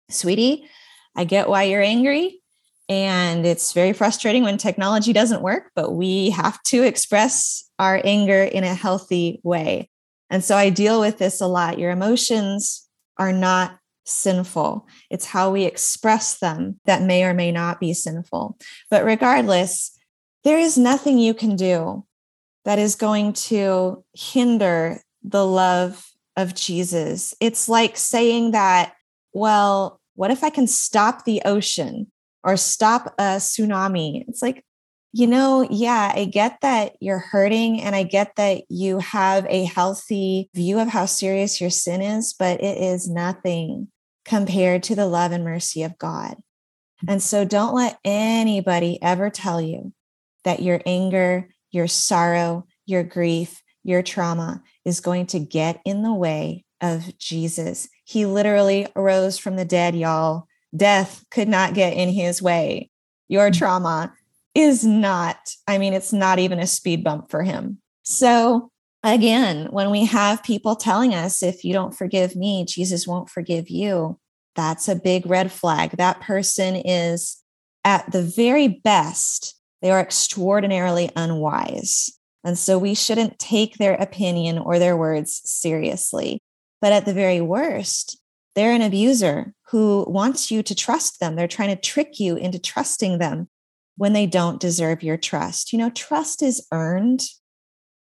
sweetie, 0.08 0.68
I 1.14 1.24
get 1.24 1.48
why 1.48 1.64
you're 1.64 1.82
angry. 1.82 2.40
And 2.88 3.46
it's 3.46 3.72
very 3.72 3.92
frustrating 3.92 4.42
when 4.42 4.58
technology 4.58 5.12
doesn't 5.12 5.42
work, 5.42 5.70
but 5.74 5.92
we 5.92 6.30
have 6.30 6.62
to 6.64 6.82
express 6.82 7.64
our 7.78 8.00
anger 8.04 8.42
in 8.42 8.64
a 8.64 8.74
healthy 8.74 9.40
way. 9.42 9.88
And 10.28 10.44
so 10.44 10.56
I 10.56 10.70
deal 10.70 11.00
with 11.00 11.18
this 11.18 11.40
a 11.40 11.46
lot. 11.46 11.78
Your 11.78 11.90
emotions 11.90 12.86
are 13.18 13.32
not 13.32 13.78
sinful, 14.06 14.86
it's 15.08 15.24
how 15.24 15.50
we 15.50 15.64
express 15.64 16.38
them 16.38 16.78
that 16.84 17.00
may 17.00 17.24
or 17.24 17.32
may 17.32 17.50
not 17.50 17.80
be 17.80 17.94
sinful. 17.94 18.58
But 18.90 19.02
regardless, 19.02 19.98
there 20.42 20.58
is 20.58 20.76
nothing 20.76 21.18
you 21.18 21.32
can 21.32 21.56
do 21.56 22.04
that 22.66 22.78
is 22.78 22.96
going 22.96 23.32
to 23.32 24.04
hinder 24.14 25.00
the 25.22 25.46
love 25.46 26.06
of 26.36 26.54
Jesus. 26.54 27.34
It's 27.40 27.68
like 27.68 27.96
saying 27.96 28.50
that, 28.50 28.94
well, 29.32 30.00
what 30.16 30.30
if 30.30 30.44
I 30.44 30.50
can 30.50 30.66
stop 30.66 31.24
the 31.24 31.40
ocean 31.44 32.10
or 32.44 32.56
stop 32.56 33.14
a 33.18 33.38
tsunami? 33.38 34.24
It's 34.28 34.42
like, 34.42 34.64
you 35.12 35.26
know, 35.26 35.66
yeah, 35.70 36.12
I 36.14 36.24
get 36.24 36.58
that 36.62 36.96
you're 37.00 37.18
hurting 37.18 37.80
and 37.80 37.94
I 37.94 38.02
get 38.02 38.36
that 38.36 38.62
you 38.68 38.98
have 38.98 39.46
a 39.48 39.64
healthy 39.64 40.50
view 40.54 40.78
of 40.78 40.88
how 40.88 41.06
serious 41.06 41.60
your 41.60 41.70
sin 41.70 42.02
is, 42.02 42.34
but 42.36 42.60
it 42.60 42.78
is 42.78 43.08
nothing 43.08 43.88
compared 44.24 44.82
to 44.84 44.94
the 44.94 45.06
love 45.06 45.32
and 45.32 45.44
mercy 45.44 45.82
of 45.82 45.98
God. 45.98 46.36
And 47.06 47.22
so 47.22 47.44
don't 47.44 47.74
let 47.74 47.98
anybody 48.04 48.98
ever 49.02 49.30
tell 49.30 49.60
you 49.60 49.92
that 50.44 50.62
your 50.62 50.80
anger, 50.86 51.48
your 51.70 51.86
sorrow, 51.86 52.66
your 52.86 53.02
grief, 53.02 53.62
your 53.82 54.02
trauma 54.02 54.62
is 54.84 55.00
going 55.00 55.26
to 55.26 55.38
get 55.38 55.80
in 55.84 56.02
the 56.02 56.12
way 56.12 56.64
of 56.80 57.16
Jesus. 57.18 57.88
He 58.04 58.26
literally 58.26 58.88
arose 58.96 59.38
from 59.38 59.56
the 59.56 59.64
dead, 59.64 59.94
y'all. 59.94 60.46
Death 60.76 61.24
could 61.30 61.48
not 61.48 61.74
get 61.74 61.94
in 61.94 62.08
his 62.08 62.42
way. 62.42 62.90
Your 63.28 63.50
mm. 63.50 63.58
trauma 63.58 64.12
is 64.54 64.84
not, 64.84 65.36
I 65.66 65.78
mean, 65.78 65.92
it's 65.92 66.12
not 66.12 66.38
even 66.38 66.58
a 66.58 66.66
speed 66.66 67.02
bump 67.02 67.30
for 67.30 67.42
him. 67.42 67.78
So, 68.02 68.70
again, 69.02 69.68
when 69.70 69.90
we 69.90 70.04
have 70.06 70.42
people 70.42 70.76
telling 70.76 71.14
us, 71.14 71.42
if 71.42 71.64
you 71.64 71.72
don't 71.72 71.96
forgive 71.96 72.36
me, 72.36 72.64
Jesus 72.64 73.06
won't 73.06 73.30
forgive 73.30 73.68
you, 73.68 74.18
that's 74.54 74.88
a 74.88 74.94
big 74.94 75.26
red 75.26 75.50
flag. 75.50 75.92
That 75.92 76.20
person 76.20 76.76
is, 76.76 77.42
at 77.84 78.10
the 78.12 78.22
very 78.22 78.68
best, 78.68 79.58
they 79.82 79.90
are 79.90 80.00
extraordinarily 80.00 81.10
unwise. 81.16 82.10
And 82.44 82.58
so 82.58 82.78
we 82.78 82.94
shouldn't 82.94 83.38
take 83.38 83.76
their 83.76 83.94
opinion 83.94 84.58
or 84.58 84.78
their 84.78 84.96
words 84.96 85.40
seriously. 85.44 86.38
But 86.80 86.92
at 86.92 87.06
the 87.06 87.14
very 87.14 87.40
worst, 87.40 88.18
they're 88.54 88.72
an 88.72 88.82
abuser 88.82 89.52
who 89.68 90.04
wants 90.08 90.50
you 90.50 90.62
to 90.62 90.74
trust 90.74 91.20
them. 91.20 91.34
They're 91.34 91.48
trying 91.48 91.74
to 91.74 91.80
trick 91.80 92.20
you 92.20 92.36
into 92.36 92.58
trusting 92.58 93.18
them 93.18 93.48
when 93.96 94.12
they 94.12 94.26
don't 94.26 94.60
deserve 94.60 95.02
your 95.02 95.16
trust. 95.16 95.72
You 95.72 95.78
know, 95.78 95.90
trust 95.90 96.42
is 96.42 96.66
earned. 96.72 97.22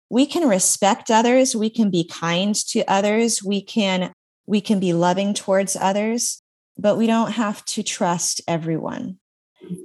We 0.10 0.26
can 0.26 0.48
respect 0.48 1.12
others, 1.12 1.56
we 1.56 1.70
can 1.70 1.90
be 1.90 2.06
kind 2.06 2.56
to 2.70 2.84
others, 2.88 3.44
we 3.44 3.62
can 3.62 4.14
we 4.46 4.62
can 4.62 4.80
be 4.80 4.94
loving 4.94 5.34
towards 5.34 5.76
others, 5.76 6.42
but 6.78 6.96
we 6.96 7.06
don't 7.06 7.32
have 7.34 7.66
to 7.66 7.84
trust 7.84 8.40
everyone. 8.48 9.20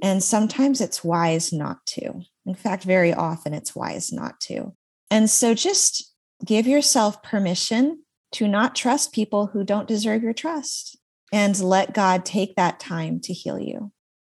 And 0.01 0.23
sometimes 0.23 0.79
it's 0.79 1.03
wise 1.03 1.51
not 1.51 1.85
to. 1.87 2.21
In 2.45 2.55
fact, 2.55 2.83
very 2.83 3.13
often 3.13 3.53
it's 3.53 3.75
wise 3.75 4.13
not 4.13 4.39
to. 4.41 4.73
And 5.11 5.29
so 5.29 5.53
just 5.53 6.13
give 6.45 6.65
yourself 6.65 7.21
permission 7.21 8.02
to 8.33 8.47
not 8.47 8.75
trust 8.75 9.13
people 9.13 9.47
who 9.47 9.63
don't 9.63 9.87
deserve 9.87 10.23
your 10.23 10.33
trust 10.33 10.97
and 11.31 11.59
let 11.59 11.93
God 11.93 12.25
take 12.25 12.55
that 12.55 12.79
time 12.79 13.19
to 13.21 13.33
heal 13.33 13.59
you. 13.59 13.91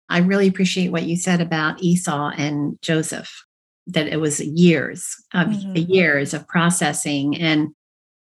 I 0.07 0.19
really 0.19 0.47
appreciate 0.47 0.91
what 0.91 1.03
you 1.03 1.17
said 1.17 1.41
about 1.41 1.81
Esau 1.81 2.31
and 2.37 2.77
Joseph, 2.81 3.45
that 3.87 4.07
it 4.07 4.17
was 4.17 4.39
years 4.39 5.15
of 5.33 5.47
mm-hmm. 5.47 5.91
years 5.91 6.33
of 6.33 6.47
processing. 6.47 7.37
And 7.37 7.69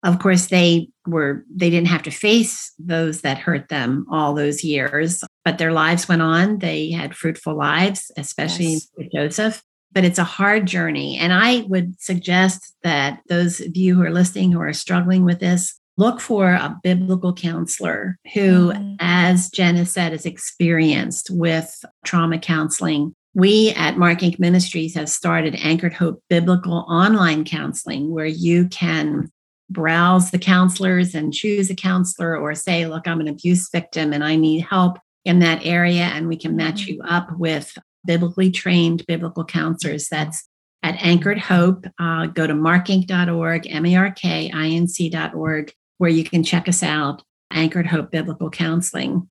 of 0.03 0.19
course, 0.19 0.47
they 0.47 0.89
were, 1.07 1.45
they 1.53 1.69
didn't 1.69 1.87
have 1.87 2.03
to 2.03 2.11
face 2.11 2.73
those 2.79 3.21
that 3.21 3.37
hurt 3.37 3.69
them 3.69 4.05
all 4.11 4.33
those 4.33 4.63
years, 4.63 5.23
but 5.43 5.57
their 5.57 5.73
lives 5.73 6.07
went 6.07 6.21
on. 6.21 6.59
They 6.59 6.91
had 6.91 7.15
fruitful 7.15 7.55
lives, 7.55 8.11
especially 8.17 8.73
yes. 8.73 8.87
with 8.97 9.11
Joseph. 9.11 9.63
But 9.91 10.03
it's 10.03 10.19
a 10.19 10.23
hard 10.23 10.67
journey. 10.67 11.17
And 11.17 11.33
I 11.33 11.65
would 11.67 11.99
suggest 11.99 12.75
that 12.83 13.21
those 13.27 13.59
of 13.59 13.75
you 13.75 13.95
who 13.95 14.03
are 14.03 14.11
listening 14.11 14.51
who 14.51 14.61
are 14.61 14.73
struggling 14.73 15.25
with 15.25 15.39
this, 15.39 15.79
look 15.97 16.21
for 16.21 16.51
a 16.51 16.79
biblical 16.81 17.33
counselor 17.33 18.17
who, 18.33 18.71
mm. 18.71 18.95
as 18.99 19.49
Jen 19.49 19.75
has 19.75 19.91
said, 19.91 20.13
is 20.13 20.25
experienced 20.25 21.29
with 21.29 21.83
trauma 22.05 22.39
counseling. 22.39 23.13
We 23.33 23.71
at 23.71 23.97
Mark 23.97 24.19
Inc. 24.19 24.39
Ministries 24.39 24.95
have 24.95 25.09
started 25.09 25.55
Anchored 25.55 25.93
Hope 25.93 26.23
Biblical 26.29 26.85
Online 26.87 27.43
Counseling, 27.43 28.11
where 28.11 28.25
you 28.25 28.67
can 28.69 29.29
browse 29.69 30.31
the 30.31 30.39
counselors 30.39 31.13
and 31.13 31.33
choose 31.33 31.69
a 31.69 31.75
counselor 31.75 32.35
or 32.35 32.55
say, 32.55 32.87
look, 32.87 33.07
I'm 33.07 33.19
an 33.19 33.27
abuse 33.27 33.69
victim 33.69 34.13
and 34.13 34.23
I 34.23 34.35
need 34.35 34.61
help 34.61 34.97
in 35.25 35.39
that 35.39 35.65
area. 35.65 36.03
And 36.03 36.27
we 36.27 36.37
can 36.37 36.55
match 36.55 36.83
mm-hmm. 36.83 36.93
you 36.93 37.01
up 37.03 37.27
with 37.37 37.77
biblically 38.05 38.51
trained 38.51 39.05
biblical 39.07 39.45
counselors. 39.45 40.07
That's 40.09 40.47
at 40.83 40.95
Anchored 41.01 41.39
Hope. 41.39 41.85
Uh, 41.99 42.27
go 42.27 42.47
to 42.47 42.53
markinc.org, 42.53 43.67
M 43.67 43.85
A 43.85 43.95
R 43.95 44.11
K 44.11 44.51
I 44.53 44.67
N 44.67 44.87
C.org, 44.87 45.73
where 45.97 46.09
you 46.09 46.23
can 46.23 46.43
check 46.43 46.67
us 46.67 46.83
out, 46.83 47.21
Anchored 47.51 47.87
Hope 47.87 48.11
Biblical 48.11 48.49
Counseling. 48.49 49.29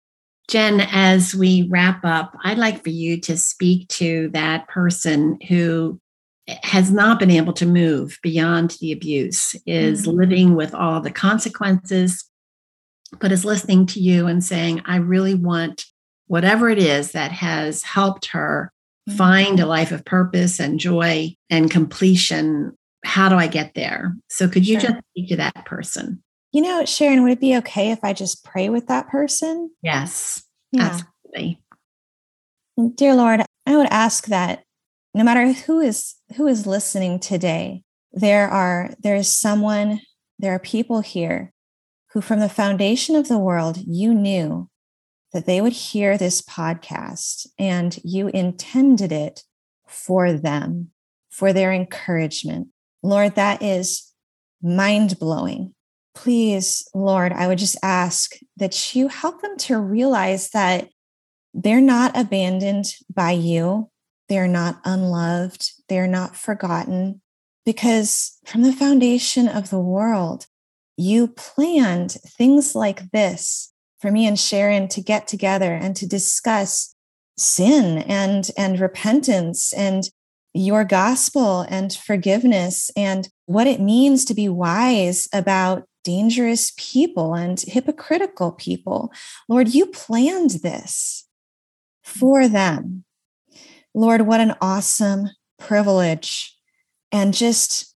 Jen, 0.48 0.80
as 0.90 1.34
we 1.34 1.68
wrap 1.70 2.04
up, 2.04 2.34
I'd 2.42 2.58
like 2.58 2.82
for 2.82 2.88
you 2.88 3.20
to 3.22 3.36
speak 3.36 3.88
to 3.88 4.30
that 4.30 4.66
person 4.68 5.38
who 5.46 6.00
has 6.62 6.90
not 6.90 7.18
been 7.18 7.30
able 7.30 7.52
to 7.52 7.66
move 7.66 8.18
beyond 8.22 8.76
the 8.80 8.92
abuse, 8.92 9.54
is 9.66 10.06
mm-hmm. 10.06 10.18
living 10.18 10.54
with 10.54 10.74
all 10.74 11.00
the 11.00 11.10
consequences, 11.10 12.24
but 13.20 13.32
is 13.32 13.44
listening 13.44 13.84
to 13.86 14.00
you 14.00 14.26
and 14.26 14.42
saying, 14.42 14.80
I 14.86 14.96
really 14.96 15.34
want 15.34 15.84
whatever 16.28 16.70
it 16.70 16.78
is 16.78 17.12
that 17.12 17.32
has 17.32 17.82
helped 17.82 18.26
her 18.26 18.72
mm-hmm. 19.08 19.16
find 19.16 19.60
a 19.60 19.66
life 19.66 19.92
of 19.92 20.04
purpose 20.04 20.60
and 20.60 20.78
joy 20.80 21.34
and 21.50 21.70
completion. 21.70 22.74
How 23.04 23.28
do 23.28 23.36
I 23.36 23.46
get 23.46 23.74
there? 23.74 24.16
So, 24.28 24.48
could 24.48 24.66
you 24.66 24.80
sure. 24.80 24.90
just 24.90 25.02
speak 25.10 25.28
to 25.30 25.36
that 25.36 25.66
person? 25.66 26.22
You 26.52 26.62
know, 26.62 26.84
Sharon, 26.84 27.22
would 27.22 27.32
it 27.32 27.40
be 27.40 27.56
okay 27.58 27.90
if 27.90 27.98
I 28.02 28.12
just 28.12 28.44
pray 28.44 28.68
with 28.68 28.86
that 28.86 29.08
person? 29.08 29.70
Yes, 29.82 30.42
yeah. 30.72 30.84
absolutely. 30.84 31.60
Dear 32.94 33.14
Lord, 33.14 33.42
I 33.66 33.76
would 33.76 33.88
ask 33.90 34.26
that 34.26 34.64
no 35.14 35.24
matter 35.24 35.52
who 35.52 35.80
is 35.80 36.14
who 36.36 36.46
is 36.46 36.66
listening 36.66 37.18
today 37.18 37.82
there 38.12 38.48
are 38.48 38.94
there 39.00 39.16
is 39.16 39.34
someone 39.34 40.00
there 40.38 40.54
are 40.54 40.60
people 40.60 41.00
here 41.00 41.52
who 42.12 42.20
from 42.20 42.40
the 42.40 42.48
foundation 42.48 43.16
of 43.16 43.28
the 43.28 43.38
world 43.38 43.78
you 43.86 44.14
knew 44.14 44.68
that 45.32 45.46
they 45.46 45.60
would 45.60 45.72
hear 45.72 46.16
this 46.16 46.42
podcast 46.42 47.46
and 47.58 47.98
you 48.04 48.28
intended 48.28 49.12
it 49.12 49.42
for 49.86 50.32
them 50.32 50.90
for 51.30 51.52
their 51.52 51.72
encouragement 51.72 52.68
lord 53.02 53.34
that 53.34 53.62
is 53.62 54.12
mind 54.62 55.18
blowing 55.18 55.74
please 56.14 56.88
lord 56.94 57.32
i 57.32 57.46
would 57.46 57.58
just 57.58 57.76
ask 57.82 58.36
that 58.56 58.94
you 58.94 59.08
help 59.08 59.40
them 59.40 59.56
to 59.56 59.78
realize 59.78 60.50
that 60.50 60.88
they're 61.54 61.80
not 61.80 62.16
abandoned 62.16 62.86
by 63.14 63.30
you 63.30 63.88
they're 64.28 64.48
not 64.48 64.80
unloved. 64.84 65.72
They're 65.88 66.06
not 66.06 66.36
forgotten. 66.36 67.20
Because 67.64 68.38
from 68.46 68.62
the 68.62 68.72
foundation 68.72 69.48
of 69.48 69.70
the 69.70 69.80
world, 69.80 70.46
you 70.96 71.28
planned 71.28 72.12
things 72.12 72.74
like 72.74 73.10
this 73.10 73.72
for 74.00 74.10
me 74.10 74.26
and 74.26 74.38
Sharon 74.38 74.88
to 74.88 75.00
get 75.00 75.26
together 75.26 75.72
and 75.72 75.94
to 75.96 76.06
discuss 76.06 76.94
sin 77.36 77.98
and, 77.98 78.50
and 78.56 78.80
repentance 78.80 79.72
and 79.72 80.04
your 80.54 80.84
gospel 80.84 81.60
and 81.68 81.92
forgiveness 81.92 82.90
and 82.96 83.28
what 83.46 83.66
it 83.66 83.80
means 83.80 84.24
to 84.24 84.34
be 84.34 84.48
wise 84.48 85.28
about 85.32 85.84
dangerous 86.04 86.72
people 86.76 87.34
and 87.34 87.60
hypocritical 87.60 88.52
people. 88.52 89.12
Lord, 89.48 89.74
you 89.74 89.86
planned 89.86 90.50
this 90.62 91.26
for 92.02 92.48
them. 92.48 93.04
Lord, 93.94 94.22
what 94.22 94.40
an 94.40 94.54
awesome 94.60 95.28
privilege 95.58 96.56
and 97.12 97.34
just 97.34 97.94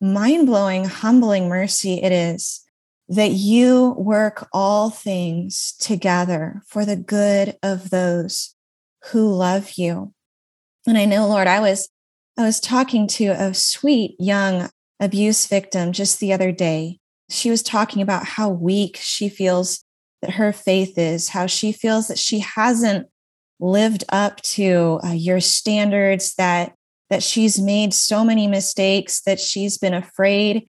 mind 0.00 0.46
blowing, 0.46 0.84
humbling 0.84 1.48
mercy 1.48 2.02
it 2.02 2.12
is 2.12 2.64
that 3.08 3.30
you 3.30 3.94
work 3.96 4.48
all 4.52 4.90
things 4.90 5.74
together 5.80 6.62
for 6.66 6.84
the 6.84 6.96
good 6.96 7.56
of 7.62 7.90
those 7.90 8.54
who 9.06 9.32
love 9.32 9.72
you. 9.72 10.12
And 10.86 10.98
I 10.98 11.06
know, 11.06 11.26
Lord, 11.26 11.46
I 11.46 11.60
was 11.60 11.88
I 12.36 12.44
was 12.44 12.60
talking 12.60 13.08
to 13.08 13.28
a 13.28 13.52
sweet 13.52 14.14
young 14.20 14.70
abuse 15.00 15.46
victim 15.46 15.92
just 15.92 16.20
the 16.20 16.32
other 16.32 16.52
day. 16.52 17.00
She 17.30 17.50
was 17.50 17.62
talking 17.62 18.00
about 18.00 18.24
how 18.24 18.48
weak 18.48 18.96
she 19.00 19.28
feels 19.28 19.84
that 20.22 20.32
her 20.32 20.52
faith 20.52 20.96
is, 20.96 21.28
how 21.28 21.46
she 21.46 21.72
feels 21.72 22.08
that 22.08 22.18
she 22.18 22.38
hasn't 22.40 23.08
lived 23.60 24.04
up 24.10 24.40
to 24.42 25.00
uh, 25.04 25.12
your 25.12 25.40
standards 25.40 26.34
that 26.34 26.74
that 27.10 27.22
she's 27.22 27.58
made 27.58 27.94
so 27.94 28.22
many 28.22 28.46
mistakes 28.46 29.22
that 29.22 29.40
she's 29.40 29.78
been 29.78 29.94
afraid 29.94 30.68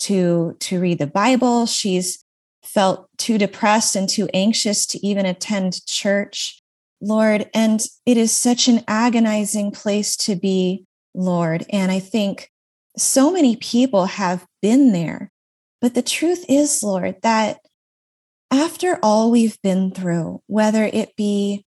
to 0.00 0.56
to 0.60 0.80
read 0.80 0.98
the 0.98 1.06
bible. 1.06 1.66
She's 1.66 2.24
felt 2.62 3.08
too 3.16 3.38
depressed 3.38 3.96
and 3.96 4.08
too 4.08 4.28
anxious 4.34 4.86
to 4.86 5.06
even 5.06 5.26
attend 5.26 5.84
church. 5.86 6.60
Lord 7.00 7.48
and 7.54 7.80
it 8.04 8.16
is 8.16 8.32
such 8.32 8.68
an 8.68 8.84
agonizing 8.86 9.70
place 9.70 10.16
to 10.18 10.36
be 10.36 10.84
lord. 11.14 11.64
And 11.70 11.90
i 11.90 11.98
think 11.98 12.50
so 12.96 13.30
many 13.30 13.56
people 13.56 14.06
have 14.06 14.46
been 14.60 14.92
there. 14.92 15.30
But 15.80 15.94
the 15.94 16.02
truth 16.02 16.44
is 16.48 16.82
lord 16.82 17.16
that 17.22 17.60
after 18.50 18.98
all 19.02 19.30
we've 19.30 19.60
been 19.62 19.92
through 19.92 20.42
whether 20.46 20.84
it 20.84 21.16
be 21.16 21.64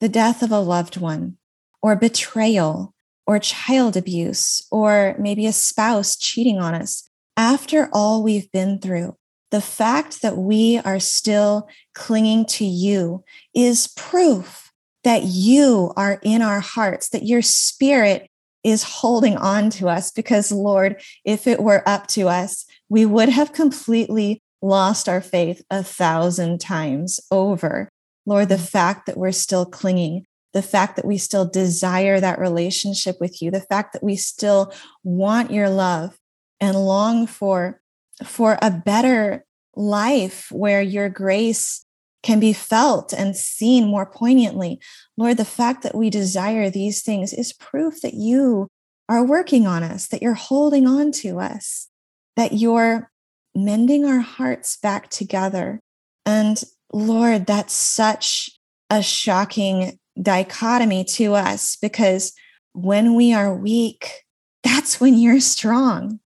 the 0.00 0.08
death 0.08 0.42
of 0.42 0.52
a 0.52 0.60
loved 0.60 0.96
one, 0.96 1.36
or 1.82 1.96
betrayal, 1.96 2.94
or 3.26 3.38
child 3.38 3.96
abuse, 3.96 4.66
or 4.70 5.16
maybe 5.18 5.46
a 5.46 5.52
spouse 5.52 6.16
cheating 6.16 6.58
on 6.58 6.74
us, 6.74 7.08
after 7.36 7.88
all 7.92 8.22
we've 8.22 8.50
been 8.52 8.78
through, 8.78 9.16
the 9.50 9.60
fact 9.60 10.22
that 10.22 10.36
we 10.36 10.78
are 10.78 11.00
still 11.00 11.68
clinging 11.94 12.46
to 12.46 12.64
you 12.64 13.24
is 13.54 13.88
proof 13.88 14.72
that 15.04 15.22
you 15.22 15.92
are 15.96 16.18
in 16.22 16.42
our 16.42 16.60
hearts, 16.60 17.10
that 17.10 17.24
your 17.24 17.42
spirit 17.42 18.28
is 18.64 18.82
holding 18.82 19.36
on 19.36 19.70
to 19.70 19.88
us. 19.88 20.10
Because, 20.10 20.50
Lord, 20.50 21.00
if 21.24 21.46
it 21.46 21.60
were 21.60 21.88
up 21.88 22.08
to 22.08 22.28
us, 22.28 22.66
we 22.88 23.06
would 23.06 23.28
have 23.28 23.52
completely 23.52 24.42
lost 24.60 25.08
our 25.08 25.20
faith 25.20 25.62
a 25.70 25.84
thousand 25.84 26.60
times 26.60 27.20
over. 27.30 27.88
Lord, 28.26 28.48
the 28.48 28.56
mm. 28.56 28.68
fact 28.68 29.06
that 29.06 29.16
we're 29.16 29.30
still 29.30 29.64
clinging, 29.64 30.26
the 30.52 30.62
fact 30.62 30.96
that 30.96 31.04
we 31.04 31.18
still 31.18 31.44
desire 31.44 32.18
that 32.18 32.40
relationship 32.40 33.18
with 33.20 33.40
you, 33.40 33.52
the 33.52 33.60
fact 33.60 33.92
that 33.92 34.02
we 34.02 34.16
still 34.16 34.72
want 35.04 35.52
your 35.52 35.70
love 35.70 36.18
and 36.60 36.76
long 36.76 37.26
for, 37.26 37.80
for 38.24 38.58
a 38.62 38.70
better 38.70 39.44
life 39.74 40.48
where 40.50 40.82
your 40.82 41.08
grace 41.08 41.84
can 42.22 42.40
be 42.40 42.52
felt 42.52 43.12
and 43.12 43.36
seen 43.36 43.86
more 43.86 44.06
poignantly. 44.06 44.80
Lord, 45.16 45.36
the 45.36 45.44
fact 45.44 45.82
that 45.82 45.94
we 45.94 46.10
desire 46.10 46.68
these 46.68 47.02
things 47.02 47.32
is 47.32 47.52
proof 47.52 48.00
that 48.02 48.14
you 48.14 48.68
are 49.08 49.24
working 49.24 49.66
on 49.66 49.82
us, 49.84 50.08
that 50.08 50.22
you're 50.22 50.34
holding 50.34 50.86
on 50.86 51.12
to 51.12 51.38
us, 51.38 51.88
that 52.34 52.52
you're 52.52 53.10
mending 53.54 54.04
our 54.04 54.18
hearts 54.20 54.76
back 54.76 55.08
together. 55.08 55.78
And 56.24 56.62
Lord, 56.92 57.46
that's 57.46 57.72
such 57.72 58.50
a 58.90 59.02
shocking 59.02 59.98
dichotomy 60.20 61.04
to 61.04 61.34
us 61.34 61.76
because 61.80 62.32
when 62.72 63.14
we 63.14 63.32
are 63.32 63.54
weak, 63.54 64.24
that's 64.64 65.00
when 65.00 65.16
you're 65.16 65.40
strong. 65.40 66.20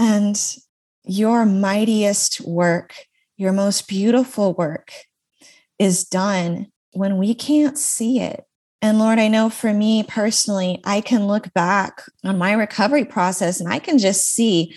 And 0.00 0.42
your 1.04 1.44
mightiest 1.44 2.40
work, 2.40 2.94
your 3.36 3.52
most 3.52 3.86
beautiful 3.86 4.54
work 4.54 4.92
is 5.78 6.04
done 6.04 6.68
when 6.94 7.18
we 7.18 7.34
can't 7.34 7.76
see 7.76 8.18
it. 8.18 8.44
And 8.80 8.98
Lord, 8.98 9.18
I 9.18 9.28
know 9.28 9.50
for 9.50 9.74
me 9.74 10.02
personally, 10.02 10.80
I 10.84 11.02
can 11.02 11.26
look 11.26 11.52
back 11.52 12.02
on 12.24 12.38
my 12.38 12.54
recovery 12.54 13.04
process 13.04 13.60
and 13.60 13.70
I 13.70 13.78
can 13.78 13.98
just 13.98 14.32
see 14.32 14.74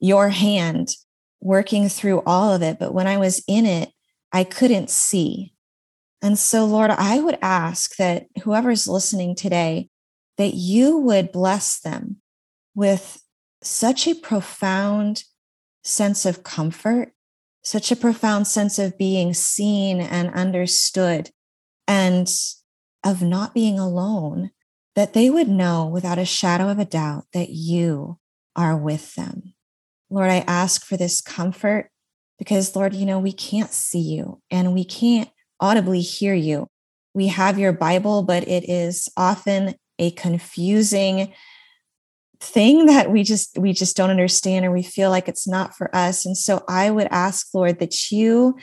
your 0.00 0.30
hand 0.30 0.96
working 1.42 1.90
through 1.90 2.22
all 2.24 2.54
of 2.54 2.62
it. 2.62 2.78
But 2.78 2.94
when 2.94 3.06
I 3.06 3.18
was 3.18 3.44
in 3.46 3.66
it, 3.66 3.90
I 4.32 4.42
couldn't 4.42 4.88
see. 4.88 5.52
And 6.22 6.38
so, 6.38 6.64
Lord, 6.64 6.90
I 6.90 7.20
would 7.20 7.36
ask 7.42 7.96
that 7.96 8.26
whoever's 8.42 8.88
listening 8.88 9.34
today, 9.34 9.90
that 10.38 10.54
you 10.54 10.96
would 10.96 11.30
bless 11.30 11.78
them 11.80 12.22
with 12.74 13.21
such 13.62 14.06
a 14.06 14.14
profound 14.14 15.24
sense 15.84 16.26
of 16.26 16.42
comfort, 16.42 17.12
such 17.62 17.90
a 17.90 17.96
profound 17.96 18.46
sense 18.46 18.78
of 18.78 18.98
being 18.98 19.34
seen 19.34 20.00
and 20.00 20.32
understood, 20.34 21.30
and 21.86 22.30
of 23.04 23.22
not 23.22 23.54
being 23.54 23.78
alone, 23.78 24.50
that 24.94 25.12
they 25.12 25.30
would 25.30 25.48
know 25.48 25.86
without 25.86 26.18
a 26.18 26.24
shadow 26.24 26.68
of 26.68 26.78
a 26.78 26.84
doubt 26.84 27.24
that 27.32 27.50
you 27.50 28.18
are 28.54 28.76
with 28.76 29.14
them. 29.14 29.54
Lord, 30.10 30.30
I 30.30 30.44
ask 30.46 30.84
for 30.84 30.96
this 30.96 31.20
comfort 31.20 31.90
because, 32.38 32.76
Lord, 32.76 32.94
you 32.94 33.06
know, 33.06 33.18
we 33.18 33.32
can't 33.32 33.72
see 33.72 34.00
you 34.00 34.40
and 34.50 34.74
we 34.74 34.84
can't 34.84 35.30
audibly 35.58 36.00
hear 36.00 36.34
you. 36.34 36.66
We 37.14 37.28
have 37.28 37.58
your 37.58 37.72
Bible, 37.72 38.22
but 38.22 38.46
it 38.46 38.68
is 38.68 39.08
often 39.16 39.74
a 39.98 40.10
confusing 40.12 41.32
thing 42.42 42.86
that 42.86 43.10
we 43.10 43.22
just 43.22 43.56
we 43.56 43.72
just 43.72 43.96
don't 43.96 44.10
understand 44.10 44.64
or 44.64 44.72
we 44.72 44.82
feel 44.82 45.10
like 45.10 45.28
it's 45.28 45.46
not 45.46 45.76
for 45.76 45.94
us. 45.94 46.26
And 46.26 46.36
so 46.36 46.64
i 46.68 46.90
would 46.90 47.08
ask 47.10 47.54
lord 47.54 47.78
that 47.78 48.10
you 48.10 48.58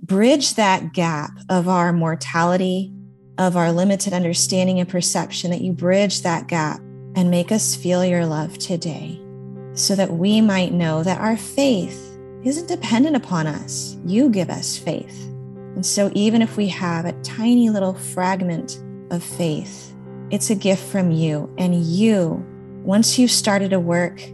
bridge 0.00 0.54
that 0.54 0.92
gap 0.92 1.30
of 1.48 1.68
our 1.68 1.92
mortality 1.92 2.92
of 3.38 3.56
our 3.56 3.70
limited 3.70 4.12
understanding 4.12 4.80
and 4.80 4.88
perception 4.88 5.50
that 5.50 5.60
you 5.60 5.72
bridge 5.72 6.22
that 6.22 6.46
gap 6.48 6.80
and 7.14 7.30
make 7.30 7.52
us 7.52 7.76
feel 7.76 8.04
your 8.04 8.24
love 8.24 8.56
today 8.58 9.20
so 9.74 9.94
that 9.94 10.10
we 10.10 10.40
might 10.40 10.72
know 10.72 11.02
that 11.02 11.20
our 11.20 11.36
faith 11.36 12.18
isn't 12.44 12.68
dependent 12.68 13.16
upon 13.16 13.46
us. 13.46 13.98
You 14.06 14.30
give 14.30 14.48
us 14.48 14.78
faith. 14.78 15.24
And 15.74 15.84
so 15.84 16.10
even 16.14 16.40
if 16.40 16.56
we 16.56 16.68
have 16.68 17.04
a 17.04 17.12
tiny 17.22 17.68
little 17.68 17.94
fragment 17.94 18.82
of 19.10 19.22
faith 19.22 19.86
it's 20.30 20.50
a 20.50 20.54
gift 20.56 20.82
from 20.82 21.12
you 21.12 21.52
and 21.56 21.84
you 21.84 22.44
once 22.86 23.18
you've 23.18 23.32
started 23.32 23.72
a 23.72 23.80
work, 23.80 24.24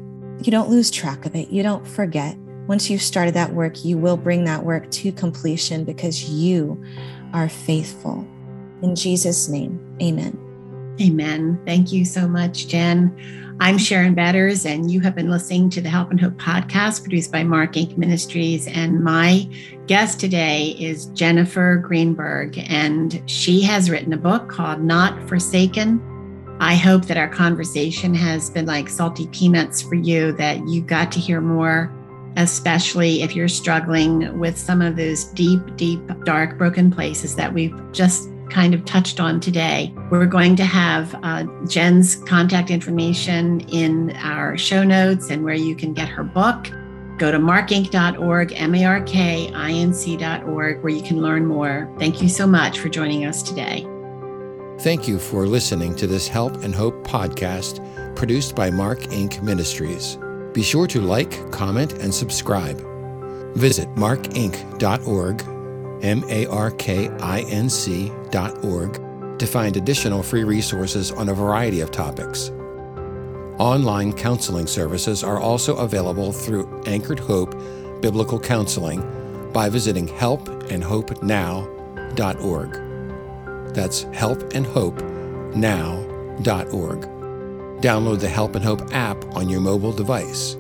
you 0.42 0.50
don't 0.50 0.68
lose 0.68 0.90
track 0.90 1.24
of 1.24 1.34
it. 1.34 1.48
You 1.48 1.62
don't 1.62 1.88
forget. 1.88 2.36
Once 2.68 2.90
you've 2.90 3.00
started 3.00 3.32
that 3.32 3.54
work, 3.54 3.82
you 3.82 3.96
will 3.96 4.18
bring 4.18 4.44
that 4.44 4.62
work 4.62 4.90
to 4.90 5.10
completion 5.10 5.84
because 5.84 6.28
you 6.28 6.80
are 7.32 7.48
faithful. 7.48 8.26
In 8.82 8.94
Jesus' 8.94 9.48
name, 9.48 9.80
amen. 10.02 10.38
Amen. 11.00 11.58
Thank 11.64 11.92
you 11.92 12.04
so 12.04 12.28
much, 12.28 12.68
Jen. 12.68 13.56
I'm 13.58 13.78
Sharon 13.78 14.14
Betters, 14.14 14.66
and 14.66 14.90
you 14.90 15.00
have 15.00 15.14
been 15.14 15.30
listening 15.30 15.70
to 15.70 15.80
the 15.80 15.88
Help 15.88 16.10
and 16.10 16.20
Hope 16.20 16.34
podcast 16.34 17.02
produced 17.04 17.32
by 17.32 17.44
Mark 17.44 17.72
Inc. 17.72 17.96
Ministries. 17.96 18.66
And 18.66 19.02
my 19.02 19.48
guest 19.86 20.20
today 20.20 20.76
is 20.78 21.06
Jennifer 21.06 21.78
Greenberg, 21.78 22.58
and 22.68 23.22
she 23.24 23.62
has 23.62 23.88
written 23.88 24.12
a 24.12 24.18
book 24.18 24.50
called 24.50 24.82
Not 24.82 25.26
Forsaken 25.26 26.11
I 26.62 26.76
hope 26.76 27.06
that 27.06 27.16
our 27.16 27.28
conversation 27.28 28.14
has 28.14 28.48
been 28.48 28.66
like 28.66 28.88
salty 28.88 29.26
peanuts 29.26 29.82
for 29.82 29.96
you, 29.96 30.30
that 30.34 30.68
you 30.68 30.80
got 30.80 31.10
to 31.10 31.18
hear 31.18 31.40
more, 31.40 31.92
especially 32.36 33.22
if 33.22 33.34
you're 33.34 33.48
struggling 33.48 34.38
with 34.38 34.56
some 34.56 34.80
of 34.80 34.94
those 34.94 35.24
deep, 35.24 35.60
deep, 35.74 36.00
dark, 36.22 36.56
broken 36.56 36.88
places 36.88 37.34
that 37.34 37.52
we've 37.52 37.74
just 37.90 38.30
kind 38.48 38.74
of 38.74 38.84
touched 38.84 39.18
on 39.18 39.40
today. 39.40 39.92
We're 40.08 40.26
going 40.26 40.54
to 40.54 40.64
have 40.64 41.18
uh, 41.24 41.46
Jen's 41.66 42.14
contact 42.14 42.70
information 42.70 43.62
in 43.62 44.12
our 44.18 44.56
show 44.56 44.84
notes 44.84 45.30
and 45.30 45.42
where 45.42 45.54
you 45.54 45.74
can 45.74 45.92
get 45.92 46.08
her 46.10 46.22
book. 46.22 46.70
Go 47.18 47.32
to 47.32 47.40
markinc.org, 47.40 48.52
M 48.52 48.74
A 48.76 48.84
R 48.84 49.00
K 49.02 49.50
I 49.52 49.72
N 49.72 49.92
C.org, 49.92 50.80
where 50.80 50.92
you 50.92 51.02
can 51.02 51.20
learn 51.20 51.44
more. 51.44 51.92
Thank 51.98 52.22
you 52.22 52.28
so 52.28 52.46
much 52.46 52.78
for 52.78 52.88
joining 52.88 53.24
us 53.24 53.42
today. 53.42 53.84
Thank 54.80 55.06
you 55.06 55.18
for 55.18 55.46
listening 55.46 55.94
to 55.96 56.06
this 56.06 56.26
Help 56.26 56.64
and 56.64 56.74
Hope 56.74 57.06
podcast 57.06 58.16
produced 58.16 58.56
by 58.56 58.70
Mark 58.70 59.00
Inc. 59.00 59.42
Ministries. 59.42 60.18
Be 60.52 60.62
sure 60.62 60.86
to 60.88 61.00
like, 61.00 61.50
comment, 61.52 61.92
and 61.94 62.12
subscribe. 62.12 62.78
Visit 63.54 63.88
markinc.org, 63.94 65.42
M 66.04 66.24
A 66.28 66.46
R 66.46 66.70
K 66.72 67.08
I 67.20 67.40
N 67.42 67.70
C.org, 67.70 69.38
to 69.38 69.46
find 69.46 69.76
additional 69.76 70.22
free 70.22 70.44
resources 70.44 71.12
on 71.12 71.28
a 71.28 71.34
variety 71.34 71.80
of 71.80 71.90
topics. 71.90 72.50
Online 73.58 74.12
counseling 74.12 74.66
services 74.66 75.22
are 75.22 75.38
also 75.38 75.76
available 75.76 76.32
through 76.32 76.82
Anchored 76.86 77.20
Hope 77.20 77.52
Biblical 78.00 78.40
Counseling 78.40 79.02
by 79.52 79.68
visiting 79.68 80.08
helpandhopenow.org. 80.08 82.91
That's 83.74 84.04
helpandhope.now.org. 84.04 87.00
Download 87.82 88.20
the 88.20 88.28
Help 88.28 88.54
and 88.54 88.64
Hope 88.64 88.94
app 88.94 89.24
on 89.34 89.48
your 89.48 89.60
mobile 89.60 89.92
device. 89.92 90.56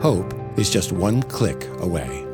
Hope 0.00 0.34
is 0.58 0.70
just 0.70 0.92
one 0.92 1.22
click 1.22 1.66
away. 1.80 2.27